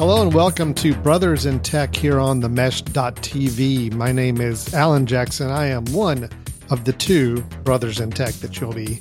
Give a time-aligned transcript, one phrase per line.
[0.00, 3.92] Hello and welcome to Brothers in Tech here on the Mesh.tv.
[3.92, 5.50] My name is Alan Jackson.
[5.50, 6.30] I am one
[6.70, 8.98] of the two brothers in tech that you'll be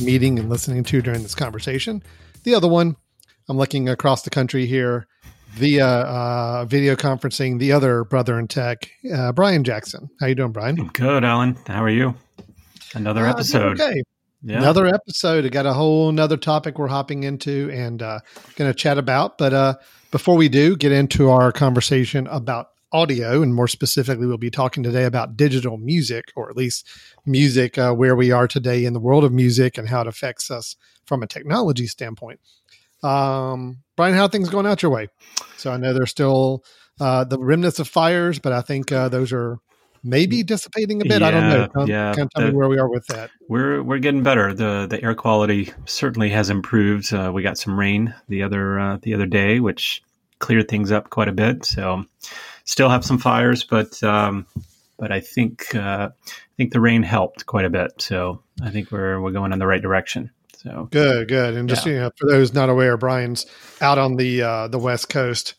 [0.00, 2.02] meeting and listening to during this conversation.
[2.44, 2.96] The other one,
[3.50, 5.06] I'm looking across the country here
[5.50, 7.58] via uh, video conferencing.
[7.58, 10.08] The other brother in tech, uh, Brian Jackson.
[10.18, 10.76] How you doing, Brian?
[10.94, 11.58] Good, Alan.
[11.66, 12.14] How are you?
[12.94, 13.78] Another uh, episode.
[13.78, 14.02] Okay.
[14.42, 14.58] Yeah.
[14.58, 15.44] Another episode.
[15.44, 18.20] I got a whole another topic we're hopping into and uh,
[18.56, 19.36] going to chat about.
[19.36, 19.74] But uh,
[20.10, 24.82] before we do get into our conversation about audio, and more specifically, we'll be talking
[24.82, 26.86] today about digital music, or at least
[27.26, 30.50] music uh, where we are today in the world of music and how it affects
[30.50, 32.40] us from a technology standpoint.
[33.02, 35.08] Um, Brian, how things going out your way?
[35.56, 36.64] So I know there's still
[37.00, 39.58] uh, the remnants of fires, but I think uh, those are
[40.02, 41.20] maybe dissipating a bit.
[41.20, 41.68] Yeah, I don't know.
[41.68, 43.30] Kind, yeah, of tell the, me where we are with that.
[43.48, 44.54] We're we're getting better.
[44.54, 47.12] the The air quality certainly has improved.
[47.12, 50.02] Uh, we got some rain the other uh, the other day, which
[50.38, 51.64] cleared things up quite a bit.
[51.64, 52.04] So
[52.64, 54.46] still have some fires, but um,
[54.98, 57.92] but I think uh, I think the rain helped quite a bit.
[57.98, 60.30] So I think we're we're going in the right direction.
[60.56, 61.54] So good, good.
[61.54, 61.92] And just yeah.
[61.92, 63.46] you know, for those not aware, Brian's
[63.80, 65.54] out on the uh, the west coast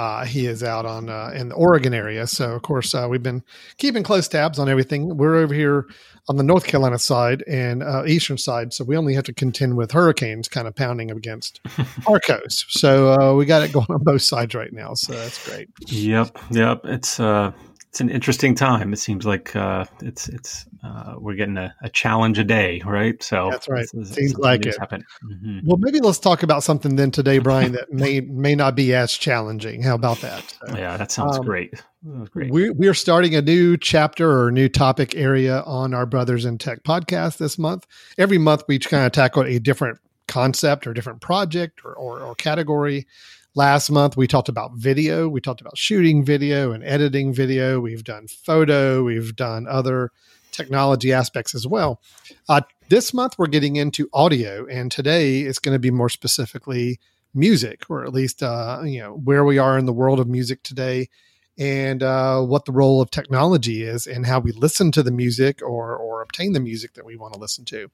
[0.00, 2.26] uh, he is out on uh, in the Oregon area.
[2.26, 3.42] So of course uh, we've been
[3.76, 5.18] keeping close tabs on everything.
[5.18, 5.88] We're over here
[6.28, 9.76] on the North Carolina side and uh, eastern side, so we only have to contend
[9.76, 11.60] with hurricanes kind of pounding against
[12.06, 12.66] our coast.
[12.70, 14.94] So uh, we got it going on both sides right now.
[14.94, 15.68] So that's great.
[15.88, 16.80] Yep, yep.
[16.84, 17.52] It's uh,
[17.90, 18.92] it's an interesting time.
[18.92, 23.20] It seems like uh, it's it's uh, we're getting a, a, challenge a day, right?
[23.20, 23.88] So that's right.
[23.88, 24.76] Seems like it.
[24.78, 25.58] Mm-hmm.
[25.64, 29.12] Well, maybe let's talk about something then today, Brian, that may may not be as
[29.12, 29.82] challenging.
[29.82, 30.56] How about that?
[30.68, 31.82] So, yeah, that sounds um, great.
[32.30, 32.52] great.
[32.52, 36.58] We we are starting a new chapter or new topic area on our Brothers in
[36.58, 37.88] Tech podcast this month.
[38.16, 39.98] Every month, we kind of tackle a different
[40.28, 43.08] concept or different project or, or, or category
[43.56, 45.28] Last month, we talked about video.
[45.28, 47.80] We talked about shooting video and editing video.
[47.80, 49.02] We've done photo.
[49.02, 50.12] We've done other
[50.52, 52.00] technology aspects as well.
[52.48, 57.00] Uh, this month, we're getting into audio, and today it's going to be more specifically
[57.34, 60.62] music, or at least uh, you know where we are in the world of music
[60.62, 61.08] today,
[61.58, 65.60] and uh, what the role of technology is, and how we listen to the music
[65.60, 67.90] or or obtain the music that we want to listen to.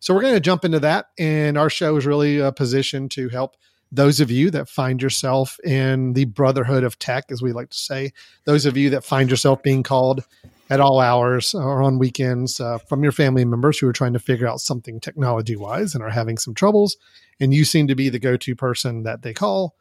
[0.00, 3.28] So we're going to jump into that, and our show is really uh, positioned to
[3.28, 3.56] help
[3.92, 7.78] those of you that find yourself in the brotherhood of tech, as we like to
[7.78, 8.12] say,
[8.44, 10.24] those of you that find yourself being called
[10.68, 14.18] at all hours or on weekends uh, from your family members who are trying to
[14.18, 16.96] figure out something technology wise and are having some troubles,
[17.38, 19.76] and you seem to be the go to person that they call,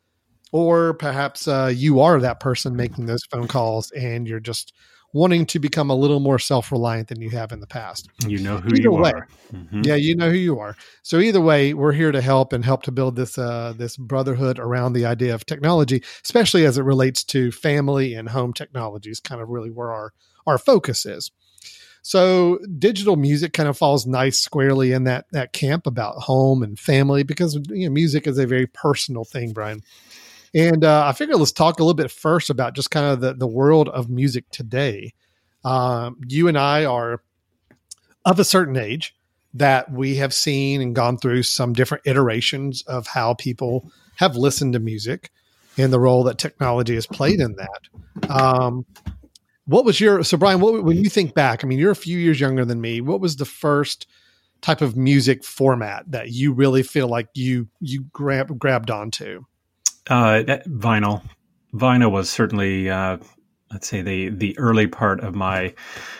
[0.51, 4.73] or perhaps uh, you are that person making those phone calls and you're just
[5.15, 8.09] wanting to become a little more self-reliant than you have in the past.
[8.27, 9.27] You know who either you way, are.
[9.53, 9.83] Mm-hmm.
[9.85, 10.75] Yeah, you know who you are.
[11.03, 14.59] So either way, we're here to help and help to build this uh, this brotherhood
[14.59, 19.21] around the idea of technology, especially as it relates to family and home technologies.
[19.21, 20.11] Kind of really where our
[20.45, 21.31] our focus is.
[22.01, 26.77] So digital music kind of falls nice squarely in that that camp about home and
[26.77, 29.81] family because you know music is a very personal thing, Brian.
[30.55, 33.33] And uh, I figured let's talk a little bit first about just kind of the,
[33.33, 35.13] the world of music today.
[35.65, 37.21] Um, you and I are
[38.23, 39.15] of a certain age
[39.53, 44.73] that we have seen and gone through some different iterations of how people have listened
[44.73, 45.29] to music
[45.77, 48.29] and the role that technology has played in that.
[48.29, 48.85] Um,
[49.65, 50.61] what was your so Brian?
[50.61, 51.63] What when you think back?
[51.63, 53.01] I mean, you're a few years younger than me.
[53.01, 54.07] What was the first
[54.61, 59.43] type of music format that you really feel like you you grab grabbed onto?
[60.09, 61.21] Uh, vinyl.
[61.73, 63.17] Vinyl was certainly, uh,
[63.71, 65.73] let's say, the the early part of my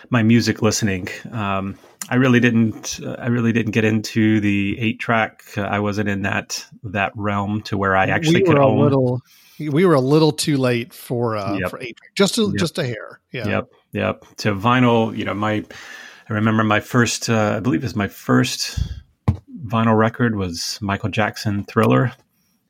[0.10, 1.08] my music listening.
[1.32, 1.78] Um,
[2.10, 3.00] I really didn't.
[3.04, 5.44] Uh, I really didn't get into the eight track.
[5.58, 8.80] Uh, I wasn't in that that realm to where I actually we could own.
[8.80, 9.22] Little,
[9.60, 11.70] we were a little too late for uh, yep.
[11.70, 12.16] for eight track.
[12.16, 12.54] Just a, yep.
[12.58, 13.22] just a hair.
[13.32, 13.48] Yeah.
[13.48, 13.72] Yep.
[13.94, 14.26] Yep.
[14.38, 15.64] To vinyl, you know, my
[16.30, 17.30] I remember my first.
[17.30, 18.80] Uh, I believe it was my first
[19.66, 22.12] vinyl record was Michael Jackson Thriller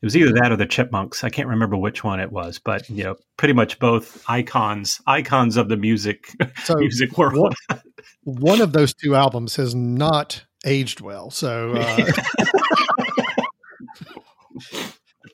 [0.05, 1.23] it was either that or the Chipmunks.
[1.23, 5.57] I can't remember which one it was, but you know, pretty much both icons, icons
[5.57, 6.29] of the music
[6.63, 7.55] so music world.
[7.67, 7.81] One,
[8.23, 11.31] one, of those two albums has not aged well.
[11.31, 11.95] So, uh,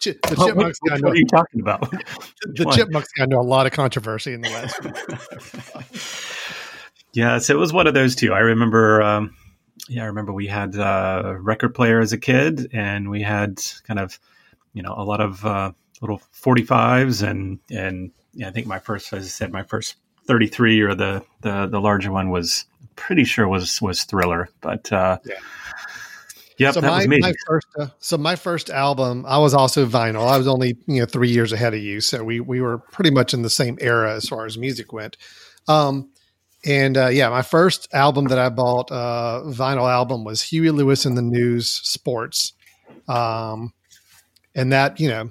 [0.05, 1.91] the What, chipmunks what, what into, are you talking about?
[2.55, 2.73] the one?
[2.73, 4.79] chipmunks got into a lot of controversy in the West.
[7.11, 8.31] Yes, it was one of those two.
[8.31, 9.01] I remember.
[9.01, 9.35] Um,
[9.89, 13.59] yeah, I remember we had uh, a record player as a kid, and we had
[13.85, 14.17] kind of,
[14.73, 15.71] you know, a lot of uh,
[16.01, 19.95] little forty fives, and and yeah, I think my first, as I said, my first
[20.25, 22.65] thirty three or the the the larger one was
[22.95, 25.35] pretty sure was was Thriller, but uh, Yeah.
[26.57, 27.19] Yep, so that my, was me.
[27.19, 30.99] my first uh, so my first album i was also vinyl i was only you
[30.99, 33.79] know three years ahead of you so we we were pretty much in the same
[33.81, 35.17] era as far as music went
[35.67, 36.11] um
[36.63, 41.03] and uh, yeah my first album that i bought uh vinyl album was huey lewis
[41.03, 42.53] and the news sports
[43.07, 43.73] um
[44.55, 45.29] and that you know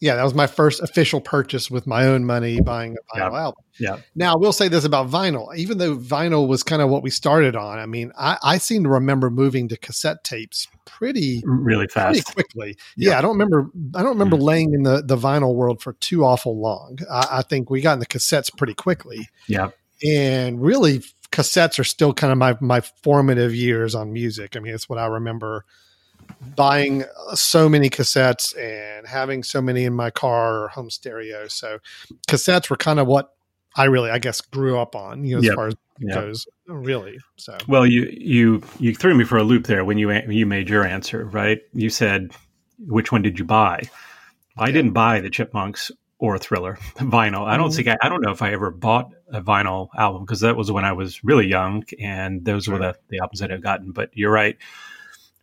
[0.00, 3.40] yeah that was my first official purchase with my own money buying a vinyl Yeah.
[3.40, 3.96] album Yeah.
[4.14, 5.54] now, I will say this about vinyl.
[5.56, 8.82] Even though vinyl was kind of what we started on, I mean, I, I seem
[8.84, 12.12] to remember moving to cassette tapes pretty really fast.
[12.12, 12.76] pretty quickly.
[12.96, 13.10] Yeah.
[13.12, 13.18] Yeah.
[13.18, 13.70] I don't remember.
[13.94, 14.42] I don't remember Mhm.
[14.42, 16.98] laying in the the vinyl world for too awful long.
[17.10, 19.70] I, I think we got in the cassettes pretty quickly, Yeah,
[20.06, 24.56] and really, cassettes are still kind of my my formative years on music.
[24.56, 25.64] I mean, it's what I remember
[26.56, 27.04] buying
[27.34, 31.48] so many cassettes and having so many in my car or home stereo.
[31.48, 31.78] So,
[32.28, 33.34] cassettes were kind of what
[33.76, 35.24] I really, I guess, grew up on.
[35.24, 35.54] You know, as Yep.
[35.54, 36.14] far as it yeah.
[36.14, 37.18] goes, really.
[37.36, 40.68] So, Well, you you you threw me for a loop there when you you made
[40.68, 41.60] your answer, right?
[41.72, 42.32] You said
[42.78, 43.82] which one did you buy?
[44.56, 44.72] I Yeah.
[44.72, 47.46] didn't buy the Chipmunks or Thriller vinyl.
[47.46, 47.76] I don't Mhm.
[47.76, 50.70] think I, I don't know if I ever bought a vinyl album because that was
[50.72, 53.92] when I was really young, and those were the the albums that I've gotten.
[53.92, 54.56] But you're right.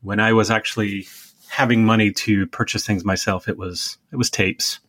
[0.01, 1.07] When I was actually
[1.49, 4.79] having money to purchase things myself, it was it was tapes,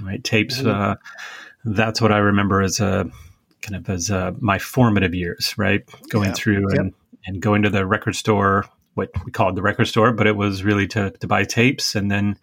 [0.00, 0.22] right?
[0.22, 0.60] Tapes.
[0.60, 0.66] Mhm.
[0.66, 0.96] Uh,
[1.64, 3.10] that's what I remember as a
[3.62, 5.82] kind of as uh, my formative years, right?
[6.10, 6.34] Going Yeah.
[6.34, 6.80] through Yep.
[6.80, 6.94] and,
[7.26, 10.62] and going to the record store, what we called the record store, but it was
[10.62, 12.36] really to, to buy tapes and then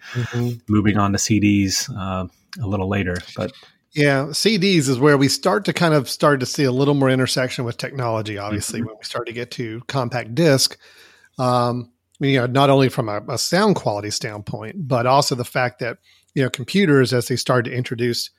[0.68, 2.28] moving on to CDs uh,
[2.62, 3.16] a little later.
[3.38, 3.52] But
[3.94, 7.10] Yeah, CDs is where we start to kind of start to see a little more
[7.10, 8.38] intersection with technology.
[8.38, 8.86] Obviously, Mhm.
[8.88, 10.78] when we start to get to compact disc,
[11.40, 15.80] um, you know, not only from a, a sound quality standpoint, but also the fact
[15.80, 15.98] that
[16.34, 18.30] you know computers, as they started to introduce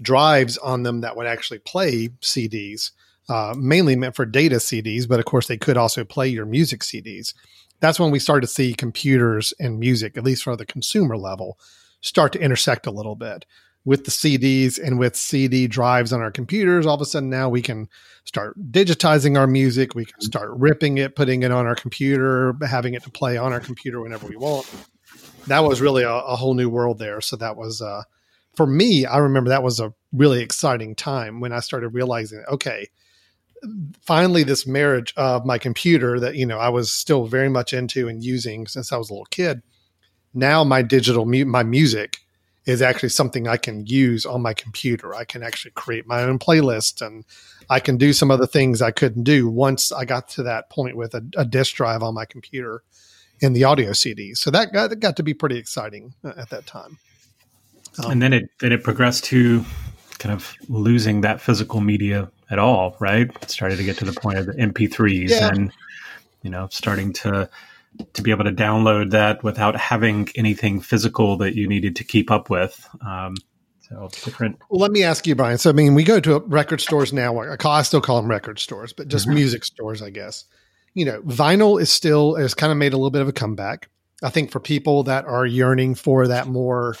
[0.00, 2.92] drives on them that would actually play CDs,
[3.28, 6.80] uh, mainly meant for data CDs, but of course they could also play your music
[6.80, 7.34] CDs.
[7.80, 11.58] That's when we started to see computers and music, at least for the consumer level,
[12.00, 13.44] start to intersect a little bit
[13.88, 16.84] with the CDs and with CD drives on our computers.
[16.84, 17.88] All of a sudden, now we can
[18.26, 19.94] start digitizing our music.
[19.94, 23.50] We can start ripping it, putting it on our computer, having it to play on
[23.50, 24.70] our computer whenever we want.
[25.46, 27.22] That was really a, a whole new world there.
[27.22, 28.02] So that was, uh,
[28.54, 32.88] for me, I remember that was a really exciting time when I started realizing, okay,
[34.02, 38.06] finally this marriage of my computer that you know I was still very much into
[38.06, 39.62] and using since I was a little kid.
[40.34, 42.18] Now my digital mu- my music
[42.68, 45.14] is actually something I can use on my computer.
[45.14, 47.24] I can actually create my own playlist and
[47.70, 50.94] I can do some other things I couldn't do once I got to that point
[50.94, 52.82] with a, a disk drive on my computer
[53.40, 54.34] and the audio CD.
[54.34, 56.98] So that got, that got to be pretty exciting uh, at that time.
[58.04, 59.64] Um, and then it then it progressed to
[60.18, 63.30] kind of losing that physical media at all, right?
[63.42, 65.48] It started to get to the point of the MP3s Yeah.
[65.48, 65.72] and
[66.42, 67.48] you know starting to
[68.12, 72.30] to be able to download that without having anything physical that you needed to keep
[72.30, 72.88] up with.
[73.06, 73.34] Um,
[73.80, 74.58] so different.
[74.70, 75.58] Well, let me ask you, Brian.
[75.58, 77.38] So, I mean, we go to record stores now.
[77.40, 79.34] I, call, I still call them record stores, but just Mhm.
[79.34, 80.44] music stores, I guess.
[80.94, 83.88] You know, vinyl is still has kind of made a little bit of a comeback.
[84.22, 86.96] I think for people that are yearning for that more,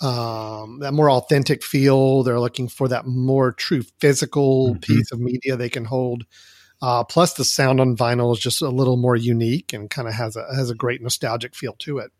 [0.00, 4.82] um, that more authentic feel, they're looking for that more true physical Mhm.
[4.82, 6.24] piece of media they can hold.
[6.82, 10.14] Uh, plus, the sound on vinyl is just a little more unique and kind of
[10.14, 12.12] has a has a great nostalgic feel to it.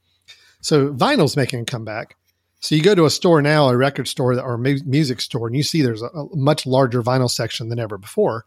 [0.60, 2.16] So, vinyl's making a comeback.
[2.60, 5.56] So you go to a store now, a record store or mu- music store, and
[5.56, 8.46] you see there's a, a much larger vinyl section than ever before.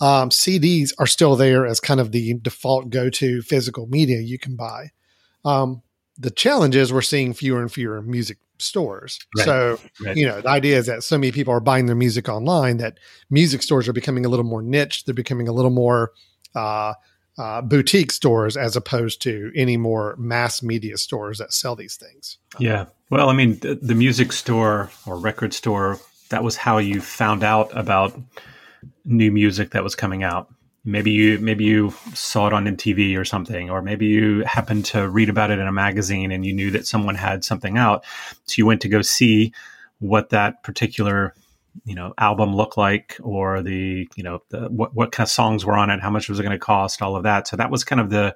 [0.00, 4.54] Um, CDs are still there as kind of the default go-to physical media you can
[4.54, 4.90] buy.
[5.44, 5.82] Um,
[6.16, 9.18] the challenge is we're seeing fewer and fewer music stores.
[9.36, 9.44] Right.
[9.44, 10.16] So Right.
[10.16, 12.98] you know the idea is that so many people are buying their music online that
[13.30, 15.04] music stores are becoming a little more niche.
[15.04, 16.12] They're becoming a little more
[16.54, 16.94] uh,
[17.38, 22.38] uh, boutique stores as opposed to any more mass media stores that sell these things.
[22.58, 22.86] Yeah.
[23.10, 25.98] Well, I mean, the, the music store or record store,
[26.30, 28.20] that was how you found out about
[29.04, 30.52] new music that was coming out.
[30.84, 35.08] Maybe you maybe you saw it on MTV or something, or maybe you happened to
[35.08, 38.04] read about it in a magazine and you knew that someone had something out.
[38.44, 39.52] So you went to go see
[39.98, 41.34] what that particular
[41.84, 45.64] you know album looked like or the you know the, what what kind of songs
[45.64, 47.70] were on it how much was it going to cost all of that so that
[47.70, 48.34] was kind of the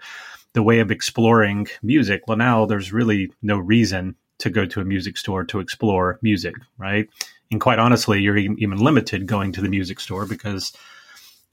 [0.53, 4.85] the way of exploring music well now there's really no reason to go to a
[4.85, 7.09] music store to explore music, right?
[7.53, 10.73] And quite honestly, you're even limited going to the music store because,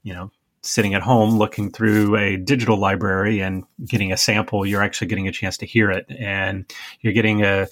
[0.02, 0.32] you know,
[0.62, 5.28] sitting at home looking through a digital library and getting a sample, you're actually getting
[5.28, 7.66] a chance to hear it, and you're getting a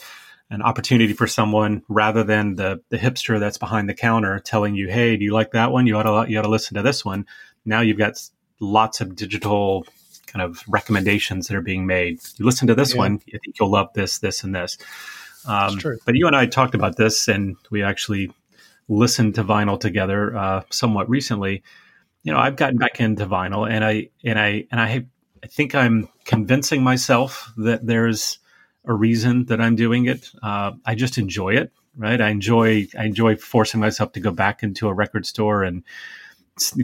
[0.50, 4.88] an opportunity for someone rather than the the hipster that's behind the counter telling you,
[4.88, 5.86] "Hey, do you like that one?
[5.86, 7.26] You ought to you ought to listen to this one."
[7.64, 8.18] Now you've got
[8.60, 9.86] lots of digital
[10.26, 12.20] kind of recommendations that are being made.
[12.36, 12.98] You listen to this yeah.
[12.98, 14.78] one, I think you'll love this, this, and this.
[15.46, 18.30] Um, but you and I talked about this, and we actually
[18.88, 21.62] listened to vinyl together uh, somewhat recently.
[22.22, 25.06] You know, I've gotten back into vinyl, and I and I and I,
[25.42, 28.38] I think I'm convincing myself that there's
[28.84, 30.30] a reason that I'm doing it.
[30.42, 32.20] Uh, I just enjoy it, right?
[32.20, 35.84] I enjoy I enjoy forcing myself to go back into a record store and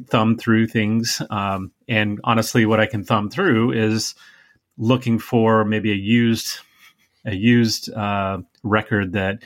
[0.08, 1.20] thumb through things.
[1.30, 4.14] Um, and honestly, what I can thumb through is
[4.76, 6.58] looking for maybe a used
[7.24, 9.42] a used uh, record that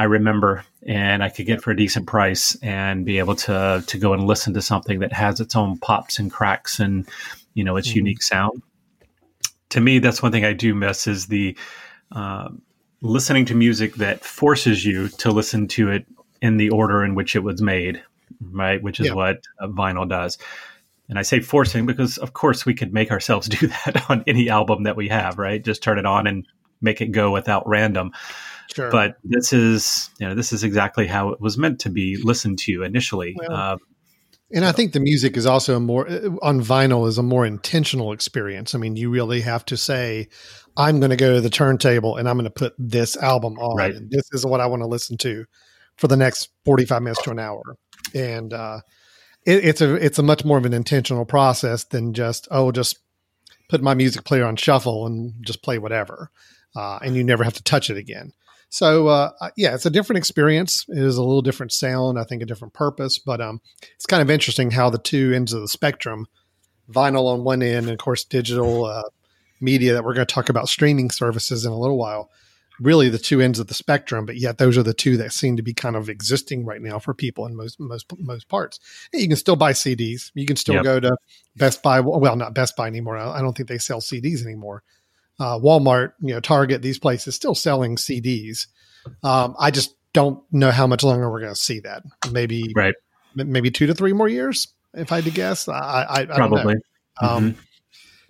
[0.00, 3.98] I remember and I could get for a decent price and be able to to
[3.98, 7.06] go and listen to something that has its own pops and cracks and
[7.52, 7.98] you know its mm-hmm.
[7.98, 8.62] unique sound.
[9.68, 11.54] To me, that's one thing I do miss is the
[12.12, 12.48] uh,
[13.02, 16.06] listening to music that forces you to listen to it
[16.40, 18.02] in the order in which it was made,
[18.40, 18.82] right?
[18.82, 19.12] Which is yeah.
[19.12, 20.38] what vinyl does.
[21.10, 24.48] And I say forcing because, of course, we could make ourselves do that on any
[24.48, 25.62] album that we have, right?
[25.62, 26.46] Just turn it on and
[26.80, 28.12] make it go without random.
[28.74, 28.90] Sure.
[28.90, 32.58] But this is, you know, this is exactly how it was meant to be listened
[32.60, 33.36] to initially.
[33.36, 33.76] Well, uh,
[34.52, 37.46] and I think the music is also a more uh, on vinyl is a more
[37.46, 38.74] intentional experience.
[38.74, 40.28] I mean, you really have to say,
[40.76, 43.76] "I'm going to go to the turntable and I'm going to put this album on.
[43.76, 43.94] Right.
[43.94, 45.44] And this is what I want to listen to
[45.96, 47.62] for the next 45 minutes to an hour."
[48.14, 48.80] And uh,
[49.46, 52.98] it, it's a it's a much more of an intentional process than just oh just
[53.68, 56.30] put my music player on shuffle and just play whatever,
[56.74, 58.32] uh, and you never have to touch it again.
[58.70, 60.86] So uh, yeah, it's a different experience.
[60.88, 63.18] It is a little different sound, I think, a different purpose.
[63.18, 63.60] But um,
[63.94, 66.26] it's kind of interesting how the two ends of the spectrum,
[66.90, 69.02] vinyl on one end, and of course digital uh,
[69.60, 72.30] media that we're going to talk about streaming services in a little while,
[72.80, 75.56] really the two ends of the spectrum, but yet those are the two that seem
[75.56, 78.78] to be kind of existing right now for people in most most most parts.
[79.12, 80.30] You can still buy CDs.
[80.34, 80.84] You can still yep.
[80.84, 81.16] go to
[81.56, 82.00] Best Buy.
[82.00, 83.16] Well, not Best Buy anymore.
[83.16, 84.82] I don't think they sell CDs anymore.
[85.40, 88.66] Uh, Walmart, you know, Target, these places still selling CDs.
[89.22, 92.02] Um, I just don't know how much longer we're going to see that.
[92.30, 92.94] Maybe right.
[93.34, 95.68] Maybe two to three more years, if I had to guess.
[95.68, 96.74] I, I, I probably.
[96.74, 96.80] Um,
[97.20, 97.26] mm-hmm.
[97.36, 97.56] Um,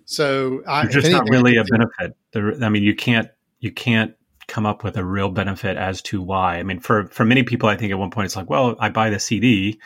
[0.05, 2.17] so I, just anything, not really a benefit.
[2.33, 3.29] There, I mean, you can't
[3.61, 4.15] you can't
[4.47, 6.59] come up with a real benefit as to why.
[6.59, 8.91] I mean, for for many people, I think at one point it's like, well, I
[8.91, 9.81] buy the CD,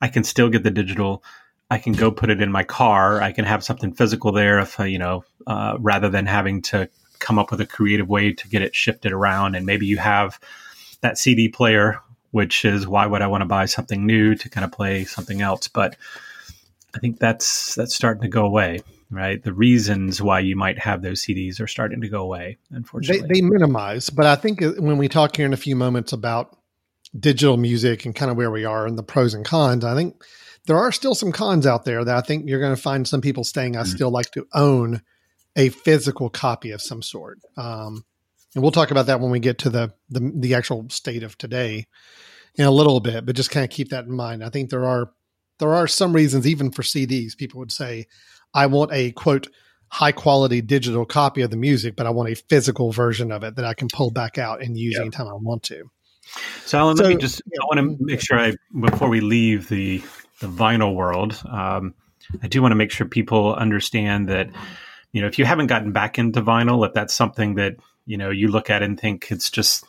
[0.00, 1.22] I can still get the digital.
[1.70, 3.20] I can go put it in my car.
[3.20, 6.88] I can have something physical there, if uh, you know, uh, rather than having to
[7.18, 9.54] come up with a creative way to get it shifted around.
[9.54, 10.38] And maybe you have
[11.00, 14.64] that CD player, which is why would I want to buy something new to kind
[14.64, 15.68] of play something else?
[15.68, 15.96] But
[16.94, 19.42] I think that's that's starting to go away right?
[19.42, 23.26] The reasons why you might have those CDs are starting to go away, unfortunately.
[23.28, 26.56] They, they minimize, but I think when we talk here in a few moments about
[27.18, 30.22] digital music and kind of where we are and the pros and cons, I think
[30.68, 33.22] there are still some cons out there that I think you're going to find some
[33.22, 33.90] people saying I mm-hmm.
[33.90, 35.00] still like to own
[35.56, 37.38] a physical copy of some sort.
[37.56, 38.04] Um,
[38.54, 41.38] and we'll talk about that when we get to the, the the actual state of
[41.38, 41.86] today
[42.54, 44.44] in a little bit, but just kind of keep that in mind.
[44.44, 45.10] I think there are
[45.58, 48.06] there are some reasons even for CDs people would say
[48.52, 49.48] I want a quote
[49.90, 53.56] high quality digital copy of the music, but I want a physical version of it
[53.56, 55.02] that I can pull back out and use yep.
[55.02, 55.90] anytime I want to.
[56.66, 57.60] So, Alan, so, let me just, yeah.
[57.62, 60.02] I want to make sure I, before we leave the,
[60.40, 61.94] the vinyl world, um,
[62.42, 64.50] I do want to make sure people understand that,
[65.12, 67.76] you know, if you haven't gotten back into vinyl, if that's something that,
[68.06, 69.84] you know, you look at and think it's just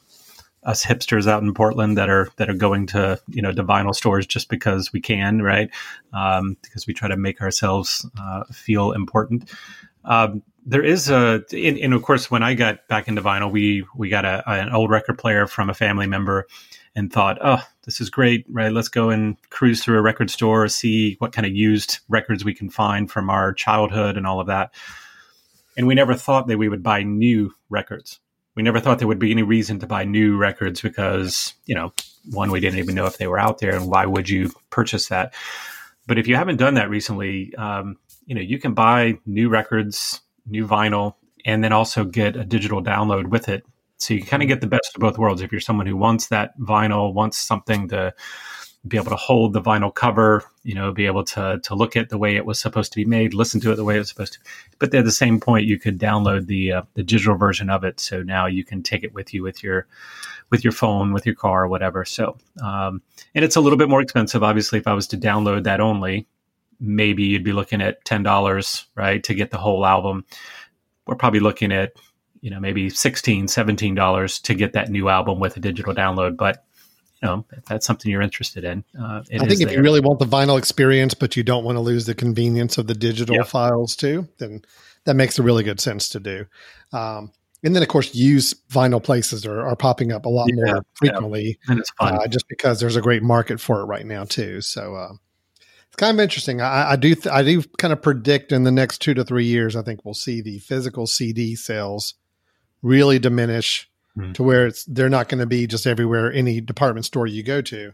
[0.64, 3.96] us hipsters out in Portland that are that are going to you know to vinyl
[3.96, 5.70] stores just because we can, right?
[6.14, 9.50] Um, because we try to make ourselves uh, feel important.
[10.04, 13.86] Um, there is a, and, and, of course, when I got back into vinyl, we
[13.96, 16.48] we got a, an old record player from a family member,
[16.96, 18.72] and thought, oh, this is great, right?
[18.72, 22.54] Let's go and cruise through a record store, see what kind of used records we
[22.54, 24.74] can find from our childhood and all of that.
[25.78, 28.20] And we never thought that we would buy new records
[28.60, 31.94] we never thought there would be any reason to buy new records because, you know,
[32.32, 35.08] one, we didn't even know if they were out there and why would you purchase
[35.08, 35.34] that?
[36.08, 40.20] But if you haven't done that recently, um, you know, you can buy new records,
[40.46, 41.16] new vinyl,
[41.46, 43.66] and then also get a digital download with it.
[44.00, 45.42] So you kind of get the best of both worlds.
[45.42, 48.14] If you're someone who wants that vinyl, wants something to
[48.88, 52.08] be able to hold the vinyl cover, you know, be able to to look at
[52.08, 54.10] the way it was supposed to be made, listen to it the way it was
[54.10, 54.40] supposed to.
[54.80, 58.00] But at the same point, you could download the uh, the digital version of it,
[58.00, 59.86] so now you can take it with you with your
[60.50, 62.06] with your phone, with your car, whatever.
[62.06, 63.02] So, um,
[63.36, 64.80] and it's a little bit more expensive, obviously.
[64.80, 66.26] If I was to download that only,
[66.80, 70.26] maybe you'd be looking at ten dollars, right, to get the whole album.
[71.06, 71.94] We're probably looking at
[72.42, 76.38] you know maybe 16 17 dollars to get that new album with a digital download
[76.38, 76.64] but
[77.22, 79.78] you know if that's something you're interested in uh, i think if there.
[79.78, 82.88] you really want the vinyl experience but you don't want to lose the convenience of
[82.88, 83.48] the digital yep.
[83.48, 84.62] files too then
[85.06, 86.46] that makes a really good sense to do
[86.94, 87.32] um,
[87.64, 90.86] and then of course used vinyl places are, are popping up a lot yeah, more
[90.96, 91.72] frequently yeah.
[91.72, 92.16] and it's fun.
[92.16, 95.14] Uh, just because there's a great market for it right now too so uh,
[95.88, 98.72] it's kind of interesting I, I do th- i do kind of predict in the
[98.72, 102.14] next two to three years i think we'll see the physical cd sales
[102.82, 104.34] really diminish mm-hmm.
[104.34, 107.62] to where it's they're not going to be just everywhere any department store you go
[107.62, 107.94] to.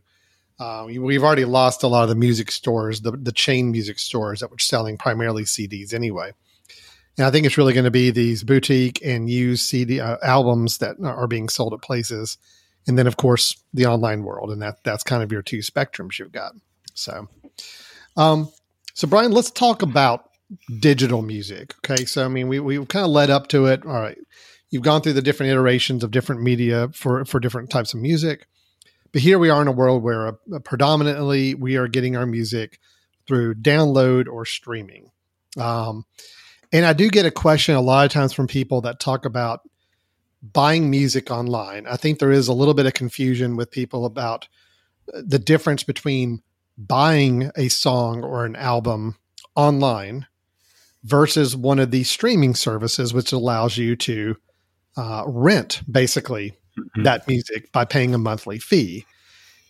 [0.58, 4.40] Uh, we've already lost a lot of the music stores, the, the chain music stores
[4.40, 6.32] that were selling primarily CDs anyway.
[7.18, 10.80] And I think it's really going to be these boutique and used CD uh, albums
[10.80, 12.38] that are being sold at places,
[12.88, 16.20] and then of course the online world, and that that's kind of your two spectrums
[16.20, 16.54] you've got.
[16.94, 17.28] So,
[18.18, 18.50] um,
[18.94, 20.30] so Brian, let's talk about
[20.80, 21.74] digital music.
[21.80, 23.86] Okay, so I mean we we kind of led up to it.
[23.86, 24.18] All right,
[24.76, 28.46] you've gone through the different iterations of different media for for different types of music.
[29.14, 32.82] But here we are in a world where uh, predominantly we are getting our music
[33.26, 35.12] through download or streaming.
[35.58, 36.06] Um,
[36.74, 39.62] and i do get a question a lot of times from people that talk about
[40.44, 41.88] buying music online.
[41.88, 44.50] I think there is a little bit of confusion with people about
[45.14, 46.42] uh, the difference between
[46.78, 49.16] buying a song or an album
[49.56, 50.28] online
[51.06, 54.36] versus one of these streaming services which allows you to
[54.98, 57.04] uh, rent basically mm-hmm.
[57.04, 59.06] that music by paying a monthly fee.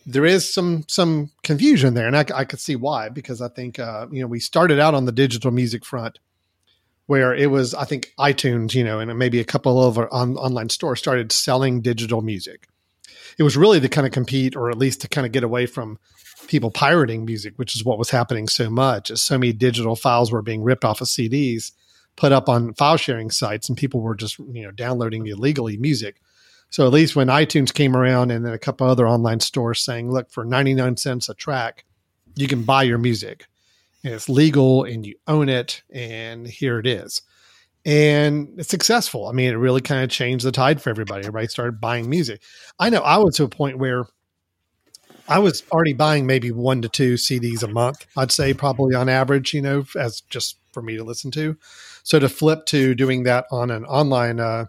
[0.05, 3.79] There is some some confusion there, and I, I could see why because I think
[3.79, 6.19] uh, you know we started out on the digital music front
[7.07, 10.69] where it was I think iTunes, you know, and maybe a couple of on, online
[10.69, 12.67] stores started selling digital music.
[13.37, 15.65] It was really to kind of compete, or at least to kind of get away
[15.65, 15.99] from
[16.47, 20.31] people pirating music, which is what was happening so much, as so many digital files
[20.31, 21.71] were being ripped off of CDs
[22.15, 26.21] put up on file sharing sites and people were just you know downloading illegally music.
[26.69, 30.11] So at least when itunes came around and then a couple other online stores saying
[30.11, 31.85] look for 99 cents a track
[32.35, 33.47] you can buy your music.
[34.03, 37.21] And it's legal and you own it and here it is.
[37.85, 39.27] And it's successful.
[39.27, 41.21] I mean it really kind of changed the tide for everybody.
[41.21, 42.41] Everybody started buying music.
[42.79, 44.05] I know i was to a point where
[45.27, 48.05] I was already buying maybe one to two CDs a month.
[48.15, 51.57] I'd say probably on average, you know, as just for me to listen to.
[52.05, 54.65] So to flip to doing that on an online uh,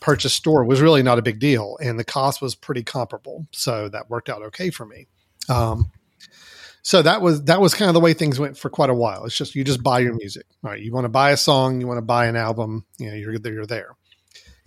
[0.00, 3.48] purchase store was really not a big deal, and the cost was pretty comparable.
[3.50, 5.08] So that worked out okay for me.
[5.48, 5.90] Um,
[6.82, 9.24] so that was that was kind of the way things went for quite a while.
[9.24, 10.46] It's just you just buy your music.
[10.62, 13.16] Right, you want to buy a song, you want to buy an album, you know,
[13.16, 13.96] you're you're there.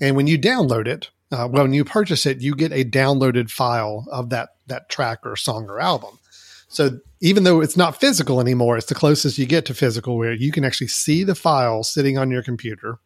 [0.02, 4.06] And when you download it, uh, when you purchase it, you get a downloaded file
[4.12, 6.20] of that that track or song or album.
[6.68, 10.34] So even though it's not physical anymore, it's the closest you get to physical where
[10.34, 13.00] you can actually see the file sitting on your computer.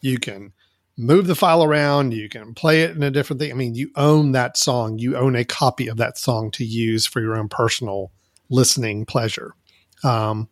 [0.00, 0.54] You can
[0.96, 3.50] move the file around, you can play it in a different thing.
[3.50, 7.06] I mean, you own that song, you own a copy of that song to use
[7.06, 8.12] for your own personal
[8.48, 9.52] listening pleasure.
[10.02, 10.48] Um,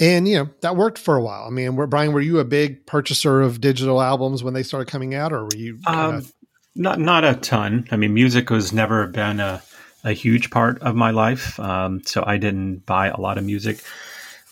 [0.00, 1.44] and you know that worked for a while.
[1.46, 4.90] I mean, were, Brian, were you a big purchaser of digital albums when they started
[4.90, 5.78] coming out, or were you?
[5.86, 6.26] Um,
[6.74, 7.86] not not a ton.
[7.92, 9.62] I mean, music has never been a
[10.04, 11.58] a huge part of my life.
[11.60, 13.82] Um, so I didn't buy a lot of music.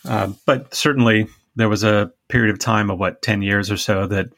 [0.04, 4.06] Uh, but certainly there was a period of time of what, 10 years or so
[4.06, 4.28] that,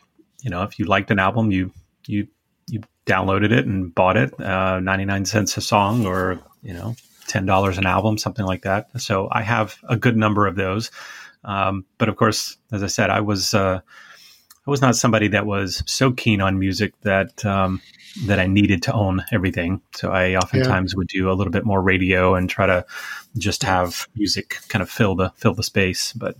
[0.42, 1.72] you know, if you liked an album, you,
[2.06, 2.26] you,
[2.68, 6.94] you downloaded it and bought it, uh, 99 cents a song or, you know,
[7.26, 8.88] $10 an album, something like that.
[9.00, 10.90] So I have a good number of those.
[11.44, 13.80] Um, but of course, as I said, I was, uh,
[14.66, 17.80] I was not somebody that was so keen on music that, um,
[18.26, 19.80] that I needed to own everything.
[19.94, 20.96] So I oftentimes yeah.
[20.96, 22.84] would do a little bit more radio and try to
[23.38, 26.12] just have music kind of fill the fill the space.
[26.12, 26.36] But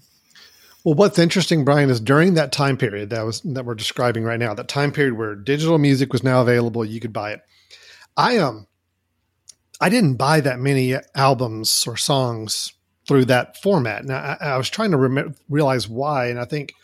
[0.85, 4.39] well, what's interesting, Brian, is during that time period that was that we're describing right
[4.39, 7.43] now, that time period where digital music was now available, you could buy it.
[8.17, 8.67] I um
[9.81, 12.73] I didn't buy that many albums or songs
[13.07, 14.03] through that format.
[14.03, 16.75] And I, I was trying to rem- realize why, and I think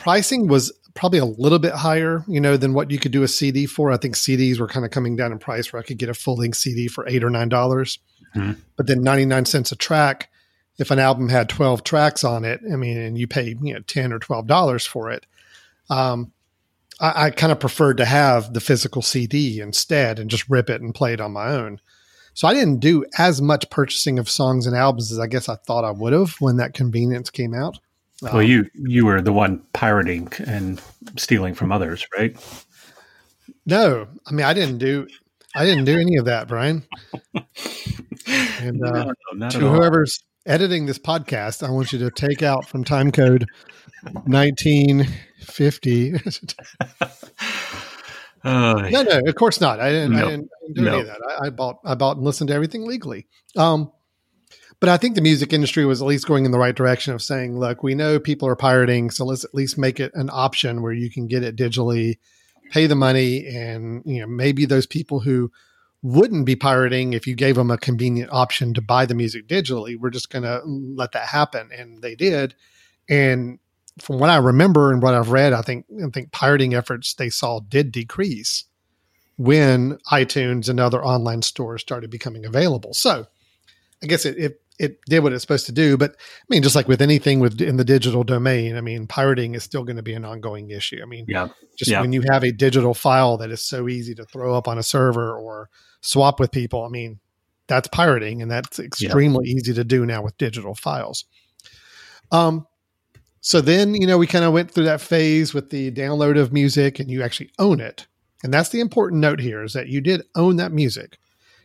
[0.00, 3.28] pricing was probably a little bit higher, you know, than what you could do a
[3.28, 3.92] CD for.
[3.92, 6.14] I think CDs were kind of coming down in price where I could get a
[6.14, 7.98] full length CD for eight or nine dollars.
[8.34, 8.60] Mm-hmm.
[8.76, 10.30] But then 99 cents a track,
[10.78, 13.80] if an album had 12 tracks on it, I mean, and you pay, you know,
[13.80, 15.26] 10 or $12 for it.
[15.88, 16.32] Um,
[17.00, 20.80] I, I kind of preferred to have the physical CD instead and just rip it
[20.80, 21.80] and play it on my own.
[22.34, 25.56] So I didn't do as much purchasing of songs and albums as I guess I
[25.56, 27.78] thought I would have when that convenience came out.
[28.22, 30.80] Well, um, you you were the one pirating and
[31.16, 32.36] stealing from others, right?
[33.66, 35.06] No, I mean I didn't do
[35.54, 36.84] I didn't do any of that, Brian.
[38.60, 42.84] And uh, no, to whoever's editing this podcast, I want you to take out from
[42.84, 43.46] time code
[44.02, 46.14] 1950.
[48.44, 49.80] Uh, no, no, of course not.
[49.80, 51.20] I didn't, I didn't, I didn't do any of that.
[51.28, 53.26] I, I, bought, I bought and listened to everything legally.
[53.56, 53.92] Um,
[54.80, 57.22] but I think the music industry was at least going in the right direction of
[57.22, 60.80] saying, look, we know people are pirating, so let's at least make it an option
[60.80, 62.18] where you can get it digitally,
[62.70, 65.52] pay the money, and you know maybe those people who
[66.02, 69.98] wouldn't be pirating if you gave them a convenient option to buy the music digitally,
[69.98, 72.54] we're just going to let that happen, and they did.
[73.06, 73.58] And
[73.98, 77.28] from what I remember and what I've read, I think I think pirating efforts they
[77.28, 78.64] saw did decrease
[79.36, 82.94] when iTunes and other online stores started becoming available.
[82.94, 83.26] So
[84.02, 85.98] I guess it, it it did what it's supposed to do.
[85.98, 89.54] But I mean, just like with anything with in the digital domain, I mean, pirating
[89.54, 91.00] is still going to be an ongoing issue.
[91.02, 91.48] I mean, yeah.
[91.76, 92.00] just yeah.
[92.00, 94.82] when you have a digital file that is so easy to throw up on a
[94.82, 95.68] server or
[96.00, 97.20] swap with people, I mean,
[97.66, 99.56] that's pirating, and that's extremely yeah.
[99.56, 101.26] easy to do now with digital files.
[102.32, 102.66] Um,
[103.42, 106.52] so then, you know, we kind of went through that phase with the download of
[106.52, 108.06] music and you actually own it.
[108.42, 111.18] And that's the important note here is that you did own that music.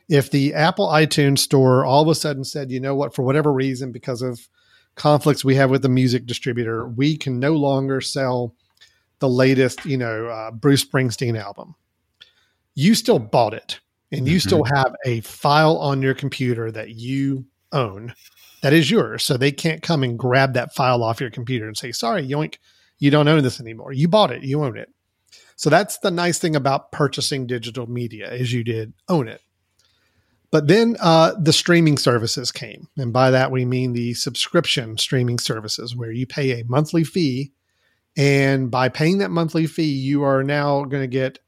[0.08, 3.52] If the Apple iTunes store all of a sudden said, you know what, for whatever
[3.52, 4.48] reason, because of
[4.96, 8.56] conflicts we have with the music distributor, we can no longer sell
[9.20, 11.76] the latest, you know, uh, Bruce Springsteen album.
[12.76, 13.80] You still bought it
[14.12, 14.48] and you mm-hmm.
[14.48, 18.13] still have a file on your computer that you own
[18.65, 19.24] that is yours.
[19.24, 22.58] So they can't come and grab that file off your computer and say, sorry, yoink,
[22.98, 23.91] you don't own this anymore.
[23.91, 24.89] You bought it, you own it.
[25.56, 29.41] So that's the nice thing about purchasing digital media is you did own it.
[30.51, 32.88] But then uh, the streaming services came.
[32.97, 37.51] And by that, we mean the subscription streaming services where you pay a monthly fee.
[38.15, 41.39] And by paying that monthly fee, you are now going to get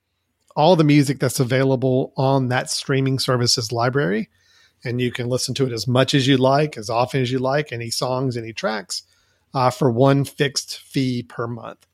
[0.56, 4.30] all the music that's available on that streaming services library
[4.84, 7.40] and you can listen to it as much as you like, as often as you
[7.40, 9.04] like, any songs, any tracks,
[9.54, 11.86] uh, for one fixed fee per month.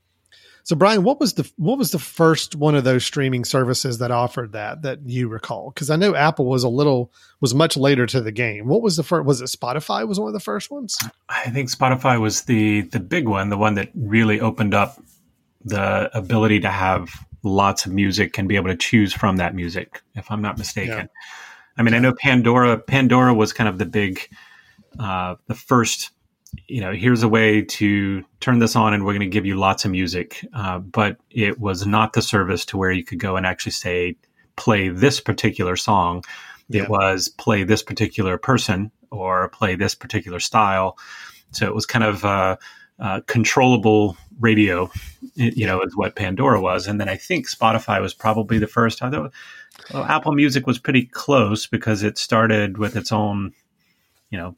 [0.66, 4.12] So, Brian, what was the what was the first one of those streaming services that
[4.12, 5.72] offered that that you recall?
[5.72, 8.68] Because I know Apple was a little was much later to the game.
[8.68, 9.26] What was the first?
[9.26, 10.08] Was it Spotify?
[10.08, 10.98] Was one of the first ones?
[11.28, 14.98] I think Spotify was the the big one, the one that really opened up
[15.66, 17.10] the ability to have
[17.44, 20.02] lots of music and be able to choose from that music.
[20.16, 20.98] If I'm not mistaken.
[20.98, 21.06] Yeah.
[21.78, 22.78] I mean, I know Pandora.
[22.78, 24.30] Pandora was kind of the big,
[24.98, 26.12] uh, the first.
[26.68, 29.56] You know, here's a way to turn this on, and we're going to give you
[29.56, 30.46] lots of music.
[30.54, 34.16] Uh, but it was not the service to where you could go and actually say,
[34.56, 36.24] play this particular song.
[36.70, 36.84] Yeah.
[36.84, 40.98] It was play this particular person or play this particular style.
[41.52, 42.58] So it was kind of uh,
[43.00, 44.90] uh, controllable radio,
[45.36, 46.88] you know, is what Pandora was.
[46.88, 49.02] And then I think Spotify was probably the first.
[49.02, 49.30] Although
[49.94, 53.54] well, Apple Music was pretty close because it started with its own,
[54.30, 54.56] you know,